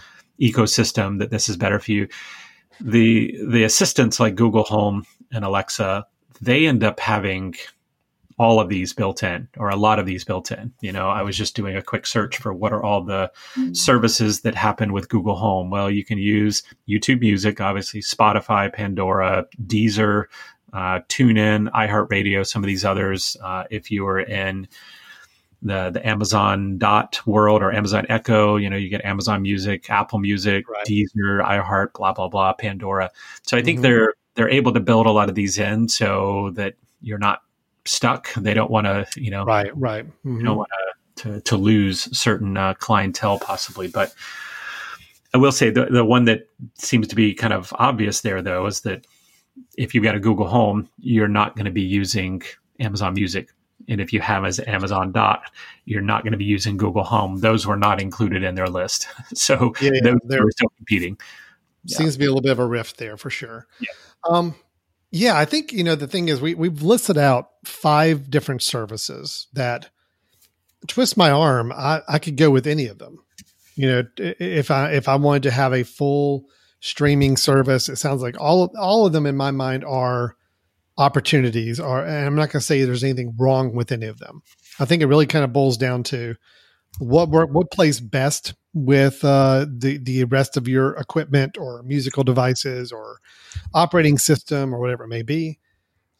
[0.41, 2.07] ecosystem, that this is better for you.
[2.81, 6.07] The the assistants like Google Home and Alexa,
[6.41, 7.53] they end up having
[8.39, 10.71] all of these built in or a lot of these built in.
[10.79, 13.29] You know, I was just doing a quick search for what are all the
[13.73, 15.69] services that happen with Google Home.
[15.69, 20.25] Well, you can use YouTube Music, obviously, Spotify, Pandora, Deezer,
[20.71, 23.35] uh, TuneIn, iHeartRadio, some of these others.
[23.43, 24.67] Uh, if you are in
[25.61, 30.19] the the Amazon Dot world or Amazon Echo, you know, you get Amazon Music, Apple
[30.19, 30.85] Music, Right.
[30.85, 33.11] Deezer, iHeart, blah blah blah, Pandora.
[33.43, 33.81] So I think Mhm.
[33.81, 37.41] they're they're able to build a lot of these in so that you're not
[37.85, 38.33] stuck.
[38.35, 40.05] They don't want to, you know, Right, right.
[40.25, 40.39] Mhm.
[40.39, 40.69] you don't want
[41.17, 43.87] to, to lose certain uh, clientele possibly.
[43.87, 44.13] But
[45.33, 48.65] I will say the the one that seems to be kind of obvious there though
[48.65, 49.05] is that
[49.77, 52.41] if you've got a Google Home, you're not going to be using
[52.79, 53.49] Amazon Music.
[53.87, 55.41] And if you have as Amazon Dot,
[55.85, 57.37] you're not going to be using Google Home.
[57.39, 59.07] Those were not included in their list.
[59.33, 61.17] So Yeah, yeah, those they're- are still competing.
[61.85, 61.97] Yeah.
[61.97, 63.67] Seems to be a little bit of a rift there for sure.
[63.79, 63.87] Yeah.
[64.29, 64.53] Um,
[65.11, 69.47] yeah, I think you know the thing is we we've listed out five different services
[69.53, 69.89] that
[70.87, 71.71] twist my arm.
[71.71, 73.17] I, I could go with any of them.
[73.75, 76.45] You know, if I if I wanted to have a full
[76.81, 80.35] streaming service, it sounds like all of, all of them in my mind are
[80.97, 81.79] opportunities.
[81.79, 84.41] Are and I'm not going to say there's anything wrong with any of them.
[84.79, 86.35] I think it really kind of boils down to
[86.97, 92.23] what work what plays best with uh, the the rest of your equipment or musical
[92.23, 93.19] devices or
[93.73, 95.59] operating system or whatever it may be.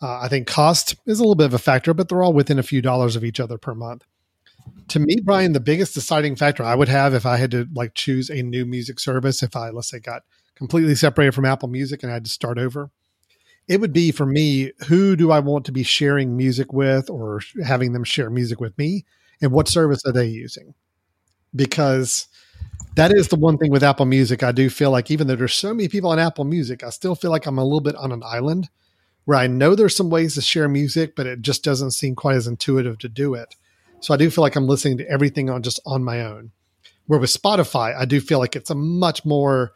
[0.02, 2.58] Uh, I think cost is a little bit of a factor, but they're all within
[2.58, 4.06] a few dollars of each other per month.
[4.90, 7.96] To me, Brian, the biggest deciding factor I would have if I had to like
[7.96, 10.24] choose a new music service, if I let's say got
[10.56, 12.90] completely separated from Apple Music and I had to start over,
[13.68, 17.42] it would be for me who do I want to be sharing music with or
[17.64, 19.06] having them share music with me,
[19.42, 20.74] and what service are they using?
[21.56, 22.28] Because
[22.96, 24.44] that is the one thing with Apple Music.
[24.44, 27.16] I do feel like even though there's so many people on Apple Music, I still
[27.16, 28.70] feel like I'm a little bit on an island
[29.26, 32.36] where I know there's some ways to share music, but it just doesn't seem quite
[32.36, 33.56] as intuitive to do it.
[34.00, 36.52] So I do feel like I'm listening to everything on just on my own.
[37.06, 39.74] Where with Spotify, I do feel like it's a much more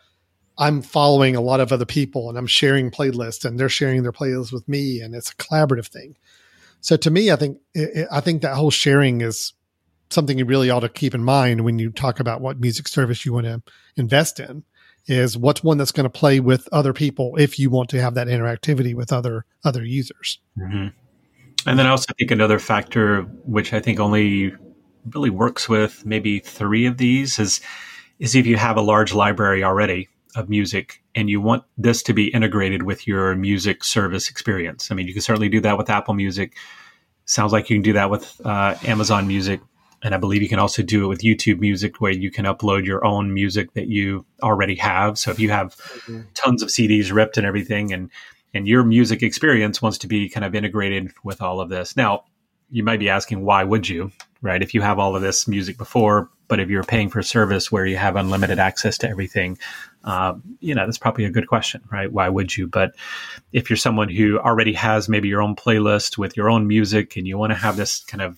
[0.57, 4.11] I'm following a lot of other people and I'm sharing playlists and they're sharing their
[4.11, 6.15] playlists with me and it's a collaborative thing.
[6.83, 7.57] So to me, I think
[8.11, 9.53] I think that whole sharing is
[10.09, 13.25] something you really ought to keep in mind when you talk about what music service
[13.25, 13.63] you want to
[13.95, 14.63] invest in
[15.07, 18.15] is what's one that's going to play with other people if you want to have
[18.15, 20.39] that interactivity with other other users.
[20.57, 20.87] hmm
[21.65, 24.53] And then I also think another factor, which I think only
[25.13, 27.61] really works with maybe three of these, is
[28.19, 32.13] is if you have a large library already of music and you want this to
[32.13, 34.91] be integrated with your music service experience.
[34.91, 36.55] I mean, you can certainly do that with Apple Music.
[37.25, 39.61] Sounds like you can do that with uh, Amazon Music.
[40.03, 42.85] And I believe you can also do it with YouTube Music, where you can upload
[42.85, 45.17] your own music that you already have.
[45.17, 45.77] So if you have
[46.33, 48.09] tons of CDs ripped and everything, and
[48.53, 51.95] and your music experience wants to be kind of integrated with all of this.
[51.95, 52.25] Now,
[52.69, 54.11] you might be asking, why would you?
[54.41, 54.61] Right?
[54.61, 57.71] If you have all of this music before, but if you're paying for a service
[57.71, 59.57] where you have unlimited access to everything,
[60.03, 62.11] um, you know, that's probably a good question, right?
[62.11, 62.67] Why would you?
[62.67, 62.95] But
[63.51, 67.27] if you're someone who already has maybe your own playlist with your own music and
[67.27, 68.37] you want to have this kind of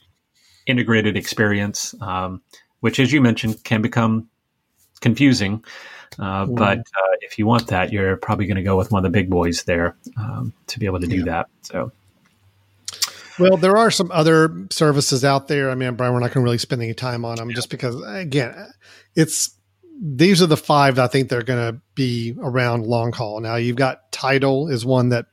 [0.67, 2.41] integrated experience, um,
[2.81, 4.29] which, as you mentioned, can become
[5.01, 5.63] confusing.
[6.19, 6.55] Uh, mm.
[6.55, 9.17] But uh, if you want that, you're probably going to go with one of the
[9.17, 11.25] big boys there um, to be able to do yeah.
[11.25, 11.49] that.
[11.61, 11.91] So.
[13.37, 15.69] Well, there are some other services out there.
[15.69, 17.55] I mean, Brian, we're not going to really spend any time on them yeah.
[17.55, 18.55] just because, again,
[19.15, 19.51] it's
[20.01, 23.39] these are the five I think they're going to be around long haul.
[23.39, 25.25] Now you've got Tidal is one that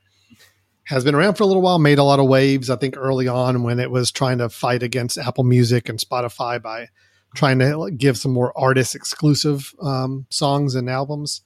[0.85, 2.69] has been around for a little while, made a lot of waves.
[2.69, 6.61] I think early on when it was trying to fight against Apple Music and Spotify
[6.61, 6.87] by
[7.35, 11.41] trying to give some more artist exclusive um, songs and albums,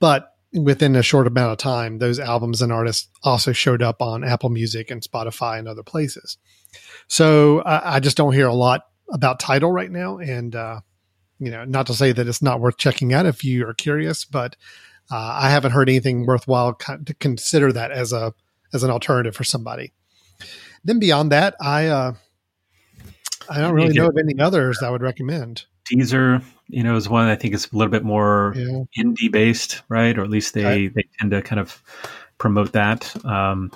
[0.00, 4.24] but within a short amount of time, those albums and artists also showed up on
[4.24, 6.38] Apple Music and Spotify and other places.
[7.06, 10.80] So I, I just don't hear a lot about Tidal right now, and uh,
[11.38, 14.24] you know, not to say that it's not worth checking out if you are curious,
[14.24, 14.56] but
[15.10, 18.34] uh, I haven't heard anything worthwhile to consider that as a
[18.72, 19.92] as an alternative for somebody.
[20.84, 22.12] Then beyond that, I uh,
[23.48, 25.64] I don't really know of any others I would recommend.
[25.90, 28.82] Deezer, you know, is one I think is a little bit more yeah.
[28.98, 30.16] indie based, right?
[30.18, 30.94] Or at least they right.
[30.94, 31.82] they tend to kind of
[32.36, 33.14] promote that.
[33.24, 33.72] Um,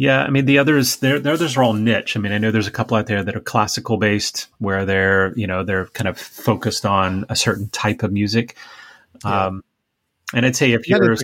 [0.00, 2.16] yeah, I mean the others, the others are all niche.
[2.16, 5.34] I mean, I know there's a couple out there that are classical based, where they're
[5.36, 8.56] you know they're kind of focused on a certain type of music.
[9.22, 9.48] Yeah.
[9.48, 9.62] Um,
[10.32, 11.16] and I'd say if you're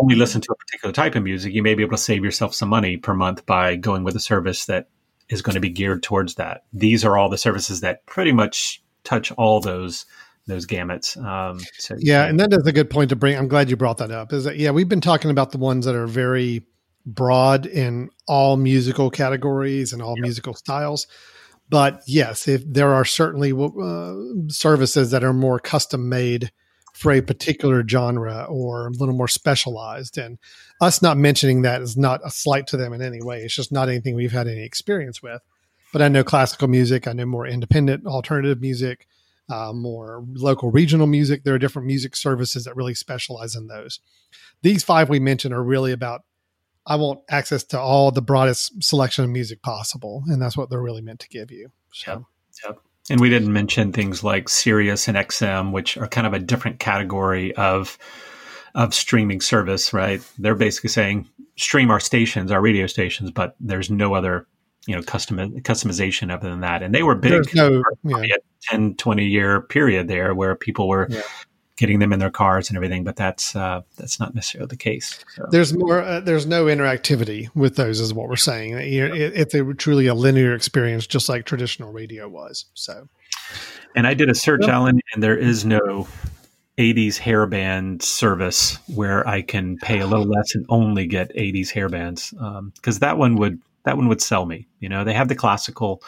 [0.00, 2.56] only listen to a particular type of music, you may be able to save yourself
[2.56, 4.88] some money per month by going with a service that
[5.28, 6.64] is going to be geared towards that.
[6.72, 10.06] These are all the services that pretty much touch all those
[10.48, 11.16] those gamuts.
[11.24, 13.38] Um, so yeah, and that is a good point to bring.
[13.38, 14.32] I'm glad you brought that up.
[14.32, 16.64] Is that yeah, we've been talking about the ones that are very
[17.06, 20.22] broad in all musical categories and all yep.
[20.22, 21.06] musical styles.
[21.68, 24.14] But yes, if there are certainly uh,
[24.48, 26.50] services that are more custom made
[26.94, 30.38] for a particular genre or a little more specialized, and
[30.80, 33.40] us not mentioning that is not a slight to them in any way.
[33.40, 35.42] It's just not anything we've had any experience with.
[35.92, 39.06] But I know classical music, I know more independent alternative music,
[39.48, 41.44] uh, more local regional music.
[41.44, 44.00] There are different music services that really specialize in those.
[44.62, 46.22] These five we mentioned are really about
[46.86, 50.82] I want access to all the broadest selection of music possible, and that's what they're
[50.82, 51.70] really meant to give you.
[51.92, 52.12] So.
[52.12, 52.22] Yep.
[52.66, 52.78] Yep.
[53.10, 56.78] And we didn't mention things like Sirius and XM, which are kind of a different
[56.78, 57.98] category of
[58.74, 60.20] of streaming service, right?
[60.38, 64.48] They're basically saying stream our stations, our radio stations, but there's no other,
[64.86, 66.82] you know, custom customization other than that.
[66.82, 68.36] And they were big no, yeah.
[68.62, 71.22] 10, 20 year period there where people were yeah
[71.76, 75.24] getting them in their cars and everything, but that's uh, that's not necessarily the case.
[75.34, 75.46] So.
[75.50, 76.02] There's more.
[76.02, 78.74] Uh, there's no interactivity with those, is what we're saying.
[78.74, 82.66] It, it's a, truly a linear experience, just like traditional radio was.
[82.74, 83.08] So,
[83.94, 86.06] and I did a search, well, Alan, and there is no
[86.78, 92.30] 80s hairband service where I can pay a little less and only get 80s hairbands
[92.74, 94.66] because um, that one would that one would sell me.
[94.80, 96.02] You know, they have the classical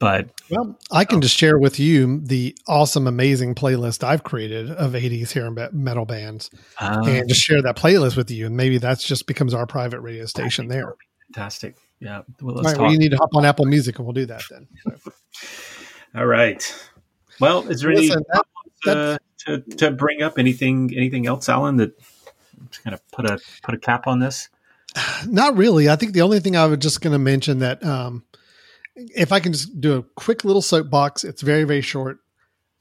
[0.00, 4.92] but well, I can just share with you the awesome, amazing playlist I've created of
[4.92, 6.50] 80s hair metal bands,
[6.80, 8.46] um, and just share that playlist with you.
[8.46, 10.94] And maybe that's just becomes our private radio station there.
[11.34, 11.76] Fantastic.
[12.00, 12.22] Yeah.
[12.40, 14.24] Well, let's All right, well, you need to hop on Apple Music, and we'll do
[14.24, 14.68] that then.
[15.02, 15.12] So.
[16.16, 16.88] All right.
[17.38, 18.40] Well, is there Listen, any
[18.86, 21.76] that, uh, to to bring up anything anything else, Alan?
[21.76, 21.92] That
[22.70, 24.48] just kind of put a put a cap on this.
[25.26, 25.90] Not really.
[25.90, 27.84] I think the only thing I was just going to mention that.
[27.84, 28.24] Um,
[29.14, 32.18] if I can just do a quick little soapbox, it's very, very short.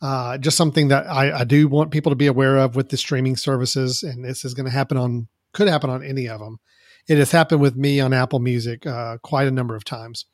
[0.01, 2.95] Uh, just something that I, I, do want people to be aware of with the
[2.95, 6.59] streaming services, and this is going to happen on, could happen on any of them.
[7.07, 10.25] It has happened with me on Apple Music uh, quite a number of times.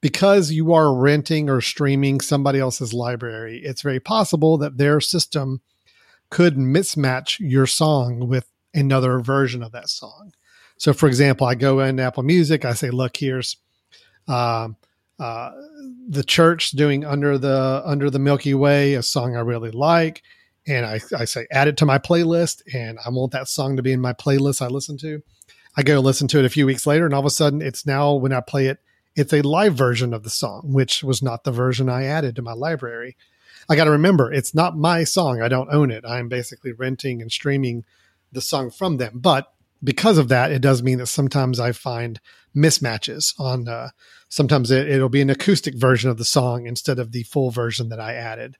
[0.00, 5.60] Because you are renting or streaming somebody else's library, it's very possible that their system
[6.30, 10.32] could mismatch your song with another version of that song.
[10.76, 13.56] So, for example, I go in Apple Music, I say, "Look, here's."
[14.28, 14.76] Um,
[15.18, 15.50] uh,
[16.08, 20.22] the church doing under the under the Milky Way, a song I really like,
[20.66, 23.82] and I, I say add it to my playlist, and I want that song to
[23.82, 25.22] be in my playlist I listen to.
[25.76, 27.86] I go listen to it a few weeks later, and all of a sudden, it's
[27.86, 28.78] now when I play it,
[29.16, 32.42] it's a live version of the song, which was not the version I added to
[32.42, 33.16] my library.
[33.68, 35.40] I got to remember, it's not my song.
[35.40, 36.04] I don't own it.
[36.06, 37.84] I'm basically renting and streaming
[38.30, 39.20] the song from them.
[39.20, 42.20] But because of that, it does mean that sometimes I find
[42.54, 43.68] mismatches on.
[43.68, 43.90] Uh,
[44.34, 47.88] sometimes it, will be an acoustic version of the song instead of the full version
[47.90, 48.56] that I added.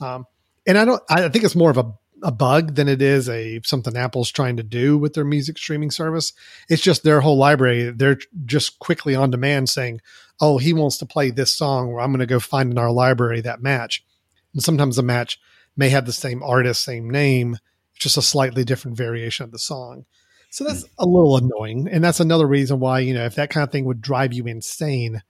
[0.00, 0.24] Um,
[0.64, 1.02] and I don't.
[1.10, 1.92] I think it's more of a,
[2.22, 5.90] a bug than it is a something Apple's trying to do with their music streaming
[5.90, 6.32] service.
[6.68, 7.90] It's just their whole library.
[7.90, 10.00] They're just quickly on demand saying,
[10.40, 12.92] oh, he wants to play this song, or I'm going to go find in our
[12.92, 14.04] library that match.
[14.54, 15.40] And sometimes the match
[15.76, 17.58] may have the same artist, same name,
[17.94, 20.04] just a slightly different variation of the song.
[20.56, 20.90] So that's mm.
[20.98, 21.86] a little annoying.
[21.86, 24.46] And that's another reason why, you know, if that kind of thing would drive you
[24.46, 25.22] insane,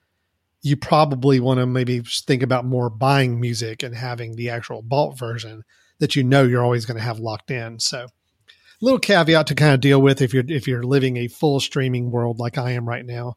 [0.63, 5.19] you probably want to maybe think about more buying music and having the actual bought
[5.19, 5.65] version
[5.99, 7.81] that you know you're always going to have locked in.
[7.81, 8.07] So
[8.81, 12.13] little caveat to kind of deal with if you're if you're living a full streaming
[12.13, 13.35] world like I am right now.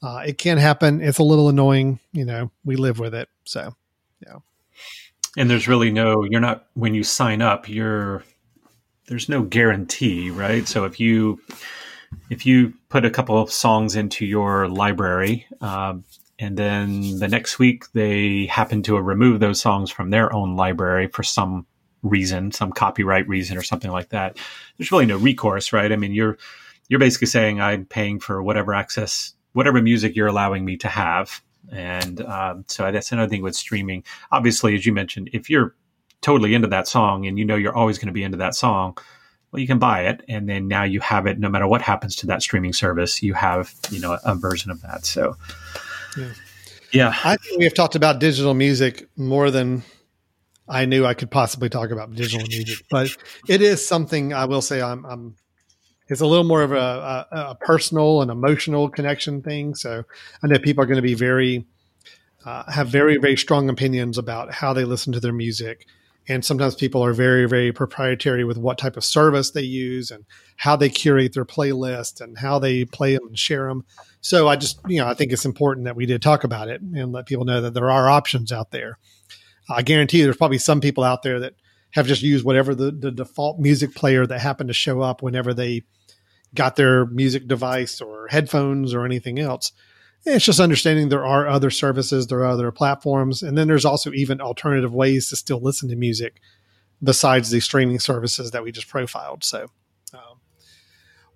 [0.00, 1.00] Uh, it can happen.
[1.00, 1.98] It's a little annoying.
[2.12, 3.28] You know, we live with it.
[3.42, 3.74] So,
[4.24, 4.38] yeah.
[5.36, 6.22] And there's really no.
[6.22, 7.68] You're not when you sign up.
[7.68, 8.22] You're
[9.06, 10.66] there's no guarantee, right?
[10.66, 11.40] So if you
[12.30, 16.04] if you put a couple of songs into your library, um,
[16.38, 21.08] and then the next week they happen to remove those songs from their own library
[21.08, 21.66] for some
[22.02, 24.36] reason, some copyright reason or something like that,
[24.76, 25.92] there's really no recourse, right?
[25.92, 26.38] I mean, you're
[26.88, 31.40] you're basically saying I'm paying for whatever access, whatever music you're allowing me to have,
[31.70, 34.04] and um, so that's another thing with streaming.
[34.30, 35.74] Obviously, as you mentioned, if you're
[36.22, 38.96] totally into that song and you know you're always going to be into that song,
[39.52, 41.38] well, you can buy it, and then now you have it.
[41.38, 44.80] No matter what happens to that streaming service, you have you know a version of
[44.80, 45.04] that.
[45.04, 45.36] So,
[46.16, 46.32] yeah,
[46.92, 47.14] yeah.
[47.22, 49.82] I think we have talked about digital music more than
[50.68, 53.14] I knew I could possibly talk about digital music, but
[53.46, 55.36] it is something I will say I'm, I'm
[56.08, 59.74] it's a little more of a, a, a, personal and emotional connection thing.
[59.74, 60.04] So
[60.42, 61.64] I know people are going to be very,
[62.44, 65.86] uh, have very, very strong opinions about how they listen to their music.
[66.28, 70.24] And sometimes people are very, very proprietary with what type of service they use and
[70.56, 73.84] how they curate their playlist and how they play them and share them.
[74.20, 76.80] So I just, you know, I think it's important that we did talk about it
[76.80, 78.98] and let people know that there are options out there.
[79.68, 81.54] I guarantee there's probably some people out there that
[81.92, 85.52] have just used whatever the, the default music player that happened to show up whenever
[85.52, 85.82] they
[86.54, 89.72] got their music device or headphones or anything else.
[90.24, 94.12] It's just understanding there are other services, there are other platforms, and then there's also
[94.12, 96.40] even alternative ways to still listen to music
[97.02, 99.42] besides the streaming services that we just profiled.
[99.42, 99.68] So,
[100.14, 100.40] um,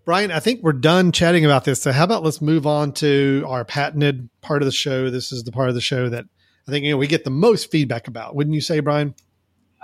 [0.05, 1.83] Brian, I think we're done chatting about this.
[1.83, 5.11] So, how about let's move on to our patented part of the show?
[5.11, 6.25] This is the part of the show that
[6.69, 8.37] I think you know we get the most feedback about.
[8.37, 9.15] Wouldn't you say, Brian?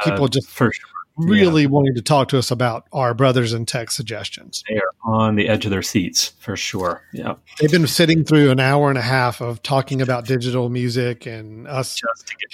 [0.04, 0.91] People uh, just for sure.
[1.16, 1.68] Really yeah.
[1.68, 4.62] wanting to talk to us about our brothers in tech suggestions.
[4.68, 7.02] They are on the edge of their seats for sure.
[7.12, 11.26] Yeah, they've been sitting through an hour and a half of talking about digital music
[11.26, 12.00] and us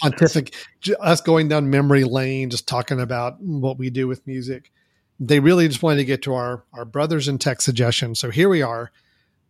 [0.03, 0.55] pontific,
[1.01, 4.73] us going down memory lane, just talking about what we do with music.
[5.21, 8.21] They really just wanted to get to our our brothers in tech suggestions.
[8.21, 8.91] So here we are.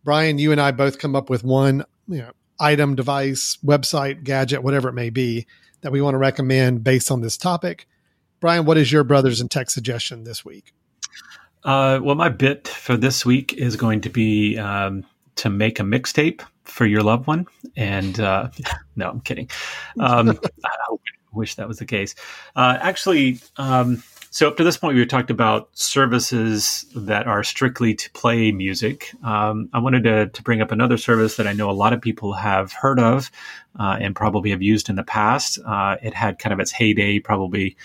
[0.03, 4.63] Brian, you and I both come up with one you know item, device, website, gadget,
[4.63, 5.47] whatever it may be
[5.81, 7.87] that we want to recommend based on this topic.
[8.39, 10.73] Brian, what is your brothers in tech suggestion this week?
[11.63, 15.05] Uh, well, my bit for this week is going to be um,
[15.35, 17.47] to make a mixtape for your loved one.
[17.75, 18.49] And uh,
[18.95, 19.49] no, I'm kidding.
[19.99, 20.95] Um, I
[21.33, 22.15] wish that was the case.
[22.55, 24.01] Uh, actually, um,
[24.31, 29.11] so up to this point, we talked about services that are strictly to play music.
[29.23, 32.01] Um, I wanted to, to, bring up another service that I know a lot of
[32.01, 33.31] people have heard of
[33.79, 35.57] uh, and probably have used in the past.
[35.65, 37.75] Uh, it had kind of its heyday, probably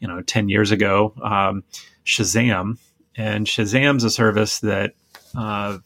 [0.00, 1.14] you know, ten years ago.
[1.22, 1.64] Um,
[2.04, 2.78] Shazam,
[3.16, 4.94] and Shazam's a service that
[5.36, 5.78] uh,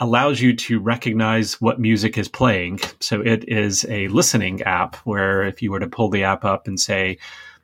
[0.00, 2.80] allows you to recognize what music is playing.
[3.00, 6.66] So it is a listening app where if you were to pull the app up
[6.66, 7.18] and say,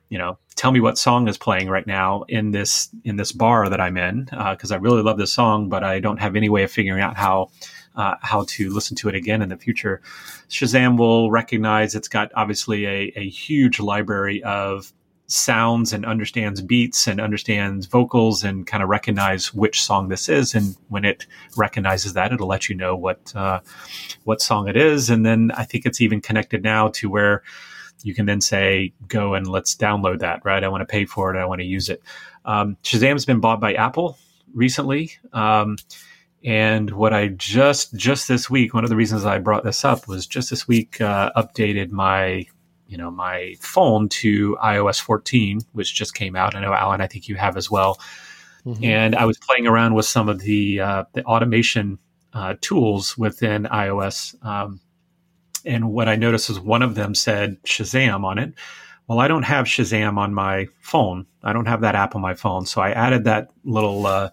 [0.09, 3.69] you know, tell me what song is playing right now in this in this bar
[3.69, 6.49] that I'm in because uh, I really love this song, but I don't have any
[6.49, 7.49] way of figuring out how
[7.95, 10.01] uh, how to listen to it again in the future.
[10.49, 14.91] Shazam will recognize it's got obviously a, a huge library of
[15.31, 20.53] sounds and understands beats and understands vocals and kind of recognize which song this is.
[20.53, 21.25] And when it
[21.55, 23.61] recognizes that, it'll let you know what uh,
[24.23, 25.09] what song it is.
[25.09, 27.43] And then I think it's even connected now to where
[28.03, 30.63] you can then say, go and let's download that, right?
[30.63, 31.39] I want to pay for it.
[31.39, 32.01] I want to use it.
[32.45, 34.17] Um, Shazam's been bought by Apple
[34.53, 35.11] recently.
[35.33, 35.77] Um,
[36.43, 40.07] and what I just, just this week, one of the reasons I brought this up
[40.07, 42.47] was just this week, uh, updated my,
[42.91, 46.55] you know, my phone to iOS 14, which just came out.
[46.55, 47.99] I know, Alan, I think you have as well.
[48.65, 48.83] Mm-hmm.
[48.83, 51.99] And I was playing around with some of the, uh, the automation
[52.33, 54.35] uh, tools within iOS.
[54.45, 54.81] Um,
[55.65, 58.53] and what I noticed is one of them said Shazam on it.
[59.07, 61.25] Well, I don't have Shazam on my phone.
[61.43, 62.65] I don't have that app on my phone.
[62.65, 64.29] So I added that little uh,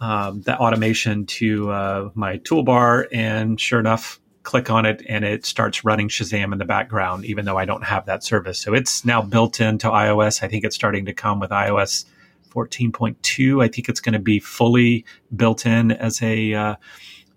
[0.00, 5.44] um, that automation to uh, my toolbar, and sure enough, click on it and it
[5.44, 8.58] starts running Shazam in the background, even though I don't have that service.
[8.58, 10.42] So it's now built into iOS.
[10.42, 12.06] I think it's starting to come with iOS
[12.48, 13.62] 14.2.
[13.62, 15.04] I think it's going to be fully
[15.36, 16.76] built in as a uh,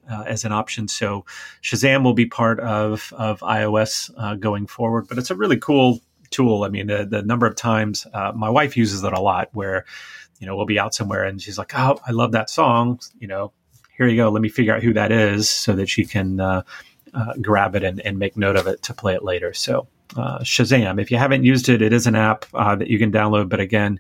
[0.10, 0.88] uh, as an option.
[0.88, 1.26] So
[1.62, 6.00] Shazam will be part of of iOS uh, going forward, but it's a really cool
[6.30, 6.64] tool.
[6.64, 9.84] I mean, the, the number of times uh, my wife uses it a lot, where
[10.40, 13.28] you know we'll be out somewhere and she's like, "Oh, I love that song," you
[13.28, 13.52] know.
[13.98, 14.30] Here you go.
[14.30, 16.40] Let me figure out who that is, so that she can
[17.14, 19.54] uh, grab it and, and make note of it to play it later.
[19.54, 21.02] So uh, Shazam.
[21.02, 23.50] If you haven't used it, it is an app uh, that you can download.
[23.50, 24.00] But again,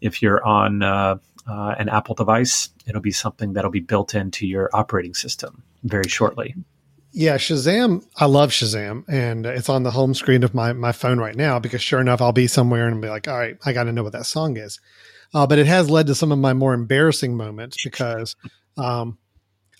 [0.00, 4.46] if you're on uh, uh, an Apple device, it'll be something that'll be built into
[4.46, 6.54] your operating system very shortly.
[7.12, 8.04] Yeah, Shazam.
[8.16, 11.58] I love Shazam, and it's on the home screen of my my phone right now
[11.60, 14.02] because sure enough, I'll be somewhere and be like, "All right, I got to know
[14.02, 14.80] what that song is."
[15.32, 18.36] Uh, but it has led to some of my more embarrassing moments because
[18.76, 19.18] um,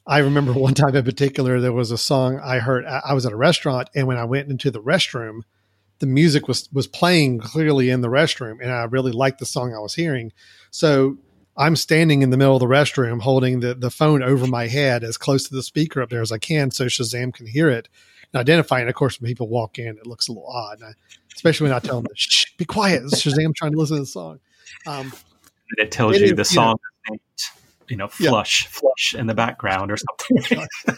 [0.06, 2.84] I remember one time in particular there was a song I heard.
[2.84, 5.42] I was at a restaurant, and when I went into the restroom,
[5.98, 9.74] the music was was playing clearly in the restroom, and I really liked the song
[9.74, 10.32] I was hearing.
[10.70, 11.18] So
[11.56, 15.04] I'm standing in the middle of the restroom holding the, the phone over my head
[15.04, 17.88] as close to the speaker up there as I can so Shazam can hear it
[18.32, 18.80] and identify.
[18.80, 20.92] And of course, when people walk in, it looks a little odd, I,
[21.34, 23.04] especially when I tell them, Shh, be quiet.
[23.04, 24.40] Shazam trying to listen to the song.
[24.86, 25.12] Um,
[25.76, 26.76] and it tells it you is, the song,
[27.08, 27.18] you know,
[27.88, 28.70] you know flush, yeah.
[28.70, 30.66] flush in the background or something.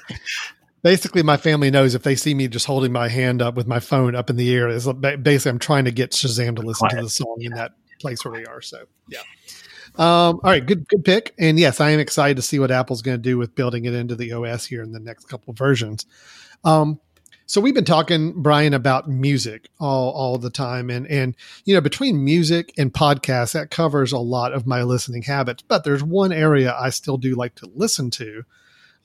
[0.82, 3.80] basically my family knows if they see me just holding my hand up with my
[3.80, 7.00] phone up in the air, is basically I'm trying to get Shazam to listen quiet.
[7.00, 8.60] to the song in that place where we are.
[8.60, 9.22] So yeah.
[9.96, 11.34] Um, all right, good good pick.
[11.38, 13.94] And yes, I am excited to see what Apple's going to do with building it
[13.94, 16.06] into the OS here in the next couple versions.
[16.64, 17.00] Um,
[17.46, 20.90] so we've been talking, Brian, about music all, all the time.
[20.90, 25.22] And and you know, between music and podcasts, that covers a lot of my listening
[25.22, 25.62] habits.
[25.62, 28.44] But there's one area I still do like to listen to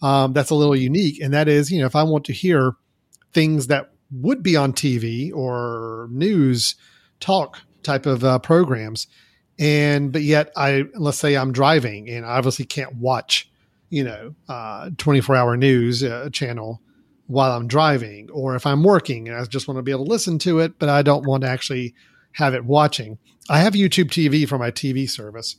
[0.01, 2.73] um, that's a little unique, and that is, you know, if I want to hear
[3.33, 6.75] things that would be on TV or news
[7.19, 9.07] talk type of uh, programs
[9.57, 13.49] and but yet I let's say I'm driving and I obviously can't watch
[13.89, 16.81] you know uh, 24 hour news uh, channel
[17.27, 20.11] while I'm driving or if I'm working and I just want to be able to
[20.11, 21.95] listen to it but I don't want to actually
[22.33, 23.17] have it watching.
[23.49, 25.57] I have YouTube TV for my TV service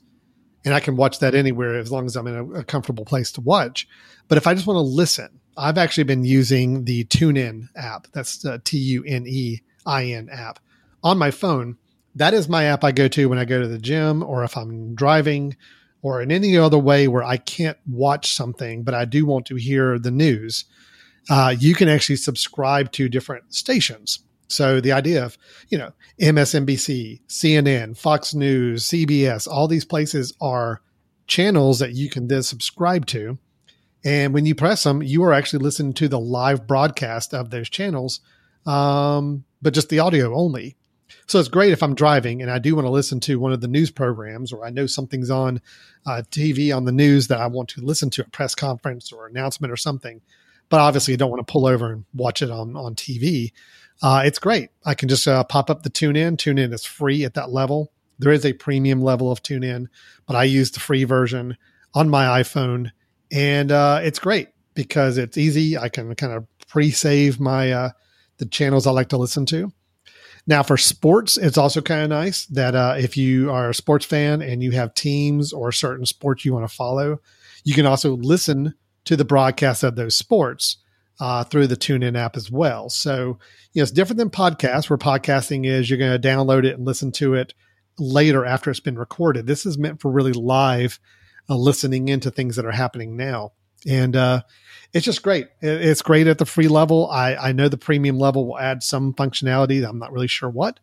[0.65, 3.33] and I can watch that anywhere as long as I'm in a, a comfortable place
[3.33, 3.89] to watch.
[4.29, 8.07] But if I just want to listen, I've actually been using the TuneIn app.
[8.13, 10.61] That's the T U N E I N app
[11.03, 11.77] on my phone
[12.15, 14.57] that is my app I go to when I go to the gym or if
[14.57, 15.57] I'm driving
[16.03, 19.57] or in any other way where I can't watch something, but I do want to
[19.57, 20.65] hear the news.
[21.31, 24.20] Uh, you can actually subscribe to different stations.
[24.49, 25.39] So the idea of,
[25.69, 30.82] you know, MSNBC, CNN, Fox News, CBS, all these places are
[31.27, 33.39] channels that you can then subscribe to.
[34.05, 37.70] And when you press them, you are actually listening to the live broadcast of those
[37.70, 38.20] channels,
[38.66, 40.77] um, but just the audio only.
[41.27, 43.61] So it's great if I'm driving and I do want to listen to one of
[43.61, 45.61] the news programs or I know something's on
[46.05, 49.27] uh, TV on the news that I want to listen to a press conference or
[49.27, 50.20] announcement or something.
[50.73, 53.53] But obviously, I don't want to pull over and watch it on, on TV.
[54.03, 54.70] Uh, it's great.
[54.86, 56.39] I can just uh, pop up the TuneIn.
[56.39, 57.93] TuneIn is free at that level.
[58.19, 59.89] There is a premium level of TuneIn,
[60.27, 61.59] but I use the free version
[61.93, 62.90] on my iPhone.
[63.31, 65.77] And uh, it's great because it's easy.
[65.77, 67.90] I can kind of pre save my uh,
[68.39, 69.74] the channels I like to listen to
[70.47, 74.05] now, for sports, it's also kind of nice that uh, if you are a sports
[74.05, 77.20] fan and you have teams or certain sports you want to follow,
[77.62, 78.74] you can also listen
[79.05, 80.79] to the broadcast of those sports
[81.20, 82.89] uh, through the TuneIn app as well.
[82.89, 83.39] So,
[83.73, 86.87] you know, it's different than podcasts, where podcasting is you're going to download it and
[86.87, 87.55] listen to it
[87.99, 89.47] later after it's been recorded.
[89.47, 90.99] This is meant for really live
[91.49, 93.53] uh, listening into things that are happening now.
[93.89, 94.43] And uh,
[94.93, 95.49] it's just great.
[95.61, 97.11] It's great at the free level.
[97.11, 99.87] I, I know the premium level will add some functionality.
[99.87, 100.79] I'm not really sure what,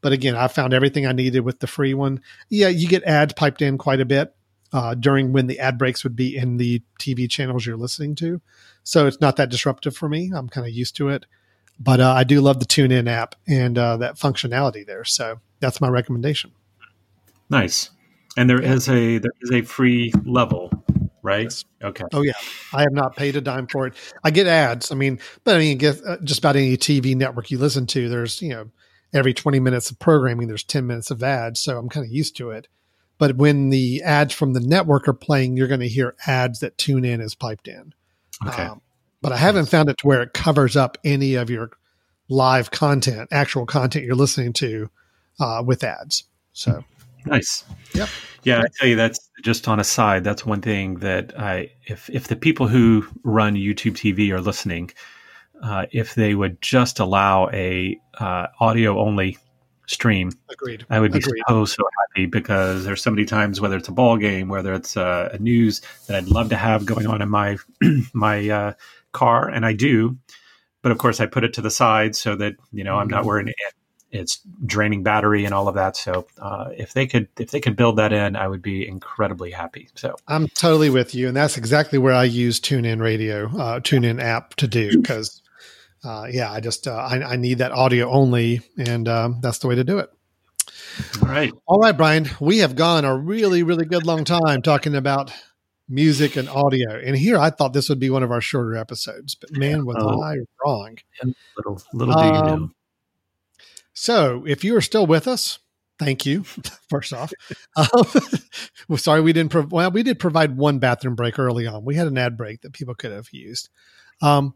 [0.00, 2.20] but again, I found everything I needed with the free one.
[2.48, 4.34] Yeah, you get ads piped in quite a bit
[4.72, 8.40] uh, during when the ad breaks would be in the TV channels you're listening to.
[8.84, 10.30] So it's not that disruptive for me.
[10.34, 11.26] I'm kind of used to it,
[11.78, 15.04] but uh, I do love the TuneIn app and uh, that functionality there.
[15.04, 16.52] So that's my recommendation.
[17.48, 17.90] Nice.
[18.36, 18.72] And there yeah.
[18.72, 20.70] is a there is a free level
[21.22, 21.44] right?
[21.44, 21.64] Yes.
[21.82, 22.04] Okay.
[22.12, 22.32] Oh yeah,
[22.72, 23.94] I have not paid a dime for it.
[24.24, 24.90] I get ads.
[24.90, 28.08] I mean, but I mean, get uh, just about any TV network you listen to,
[28.08, 28.70] there's you know
[29.12, 31.60] every 20 minutes of programming, there's 10 minutes of ads.
[31.60, 32.68] So I'm kind of used to it.
[33.20, 36.78] But when the ads from the network are playing, you're going to hear ads that
[36.78, 37.92] TuneIn is piped in.
[38.46, 38.62] Okay.
[38.62, 38.80] Um,
[39.20, 41.70] but I haven't found it to where it covers up any of your
[42.30, 44.88] live content, actual content you're listening to
[45.38, 46.24] uh, with ads.
[46.54, 46.82] So
[47.26, 47.62] nice.
[47.92, 48.08] Yep.
[48.42, 50.24] Yeah, I tell you that's just on a side.
[50.24, 54.92] That's one thing that I, if if the people who run YouTube TV are listening,
[55.62, 59.36] uh, if they would just allow a uh, audio only
[59.90, 60.32] stream.
[60.48, 60.86] Agreed.
[60.88, 61.42] I would be Agreed.
[61.48, 64.96] so so happy because there's so many times whether it's a ball game, whether it's
[64.96, 67.58] uh, a news that I'd love to have going on in my
[68.12, 68.72] my uh,
[69.12, 70.16] car, and I do.
[70.82, 73.24] But of course, I put it to the side so that you know I'm not
[73.24, 73.74] worrying it,
[74.12, 75.96] it's draining battery and all of that.
[75.96, 79.50] So uh, if they could if they could build that in, I would be incredibly
[79.50, 79.88] happy.
[79.94, 84.22] So I'm totally with you, and that's exactly where I use TuneIn Radio, uh, TuneIn
[84.22, 85.42] app to do because,
[86.04, 89.68] uh, yeah, I just uh, I, I need that audio only, and um, that's the
[89.68, 90.08] way to do it.
[91.22, 94.94] all right, All right, Brian, we have gone a really, really good long time talking
[94.94, 95.32] about
[95.88, 99.34] music and audio, and here I thought this would be one of our shorter episodes,
[99.34, 100.22] but man, was Oh.
[100.22, 100.96] I wrong.
[101.56, 102.38] little little do you know.
[102.38, 102.74] Um,
[103.92, 105.58] So, if you are still with us,
[105.98, 106.44] thank you.
[106.88, 107.32] First off,
[107.76, 108.04] um,
[108.88, 109.50] we're sorry we didn't.
[109.50, 111.84] Prov- well, we did provide one bathroom break early on.
[111.84, 113.68] We had an ad break that people could have used.
[114.22, 114.54] Um,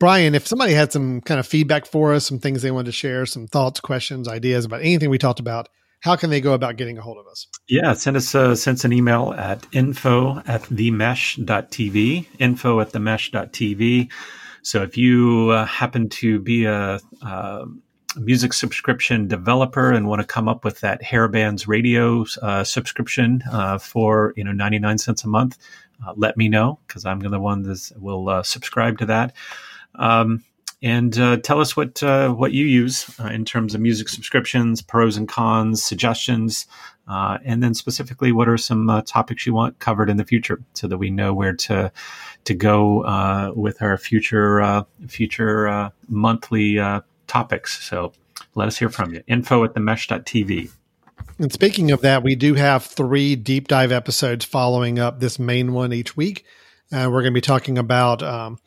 [0.00, 2.92] Brian, if somebody had some kind of feedback for us, some things they wanted to
[2.92, 5.68] share, some thoughts, questions, ideas about anything we talked about,
[6.00, 7.46] how can they go about getting a hold of us?
[7.68, 14.10] Yeah, send us uh, send us an email at info at themesh.tv, info at themesh.tv.
[14.62, 17.66] So if you uh, happen to be a, uh
[18.16, 23.78] music subscription developer and want to come up with that Hairbands radio uh, subscription uh,
[23.78, 25.58] for you know 99 cents a month,
[26.04, 29.34] uh, let me know because I'm the one that will uh, subscribe to that.
[29.94, 30.44] Um,
[30.82, 34.80] and uh, tell us what uh, what you use uh, in terms of music subscriptions,
[34.80, 36.66] pros and cons, suggestions,
[37.06, 40.62] uh, and then specifically what are some uh, topics you want covered in the future,
[40.72, 41.92] so that we know where to
[42.44, 47.82] to go uh, with our future uh, future uh, monthly uh, topics.
[47.84, 48.12] So
[48.54, 49.22] let us hear from you.
[49.26, 50.70] Info at themesh.tv.
[51.38, 55.74] And speaking of that, we do have three deep dive episodes following up this main
[55.74, 56.46] one each week.
[56.90, 58.58] We're going to be talking about um,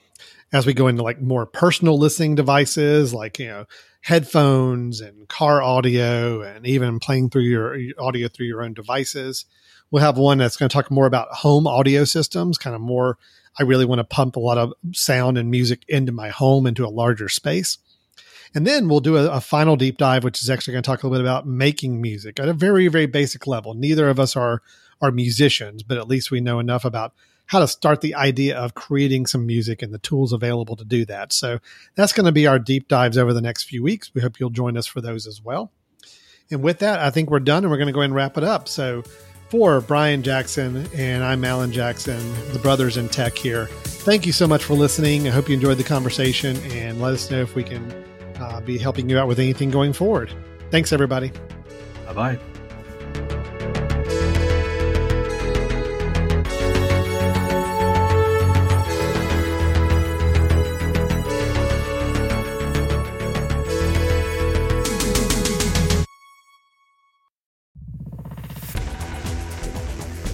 [0.53, 3.65] as we go into like more personal listening devices, like you know
[4.01, 9.45] headphones and car audio, and even playing through your audio through your own devices.
[9.91, 13.17] We'll have one that's going to talk more about home audio systems, kind of more.
[13.59, 16.85] I really want to pump a lot of sound and music into my home, into
[16.85, 17.77] a larger space.
[18.55, 21.03] And then we'll do a, a, final deep dive, which is actually going to talk
[21.03, 23.73] a little bit about making music at a very, very basic level.
[23.73, 24.61] Neither of us are
[25.01, 27.13] are musicians, but at least we know enough about
[27.45, 31.05] how to start the idea of creating some music and the tools available to do
[31.05, 31.33] that.
[31.33, 31.59] So
[31.95, 34.11] that's going to be our deep dives over the next few weeks.
[34.13, 35.71] We hope you'll join us for those as well.
[36.51, 38.37] And with that, I think we're done and we're going to go ahead and wrap
[38.37, 38.67] it up.
[38.67, 39.03] So
[39.49, 42.19] for Brian Jackson and I'm Alan Jackson,
[42.53, 43.67] the brothers in tech here.
[43.83, 45.27] Thank you so much for listening.
[45.27, 47.91] I hope you enjoyed the conversation and let us know if we can
[48.39, 50.33] uh, be helping you out with anything going forward.
[50.71, 51.31] Thanks, everybody.
[52.07, 52.52] Bye bye.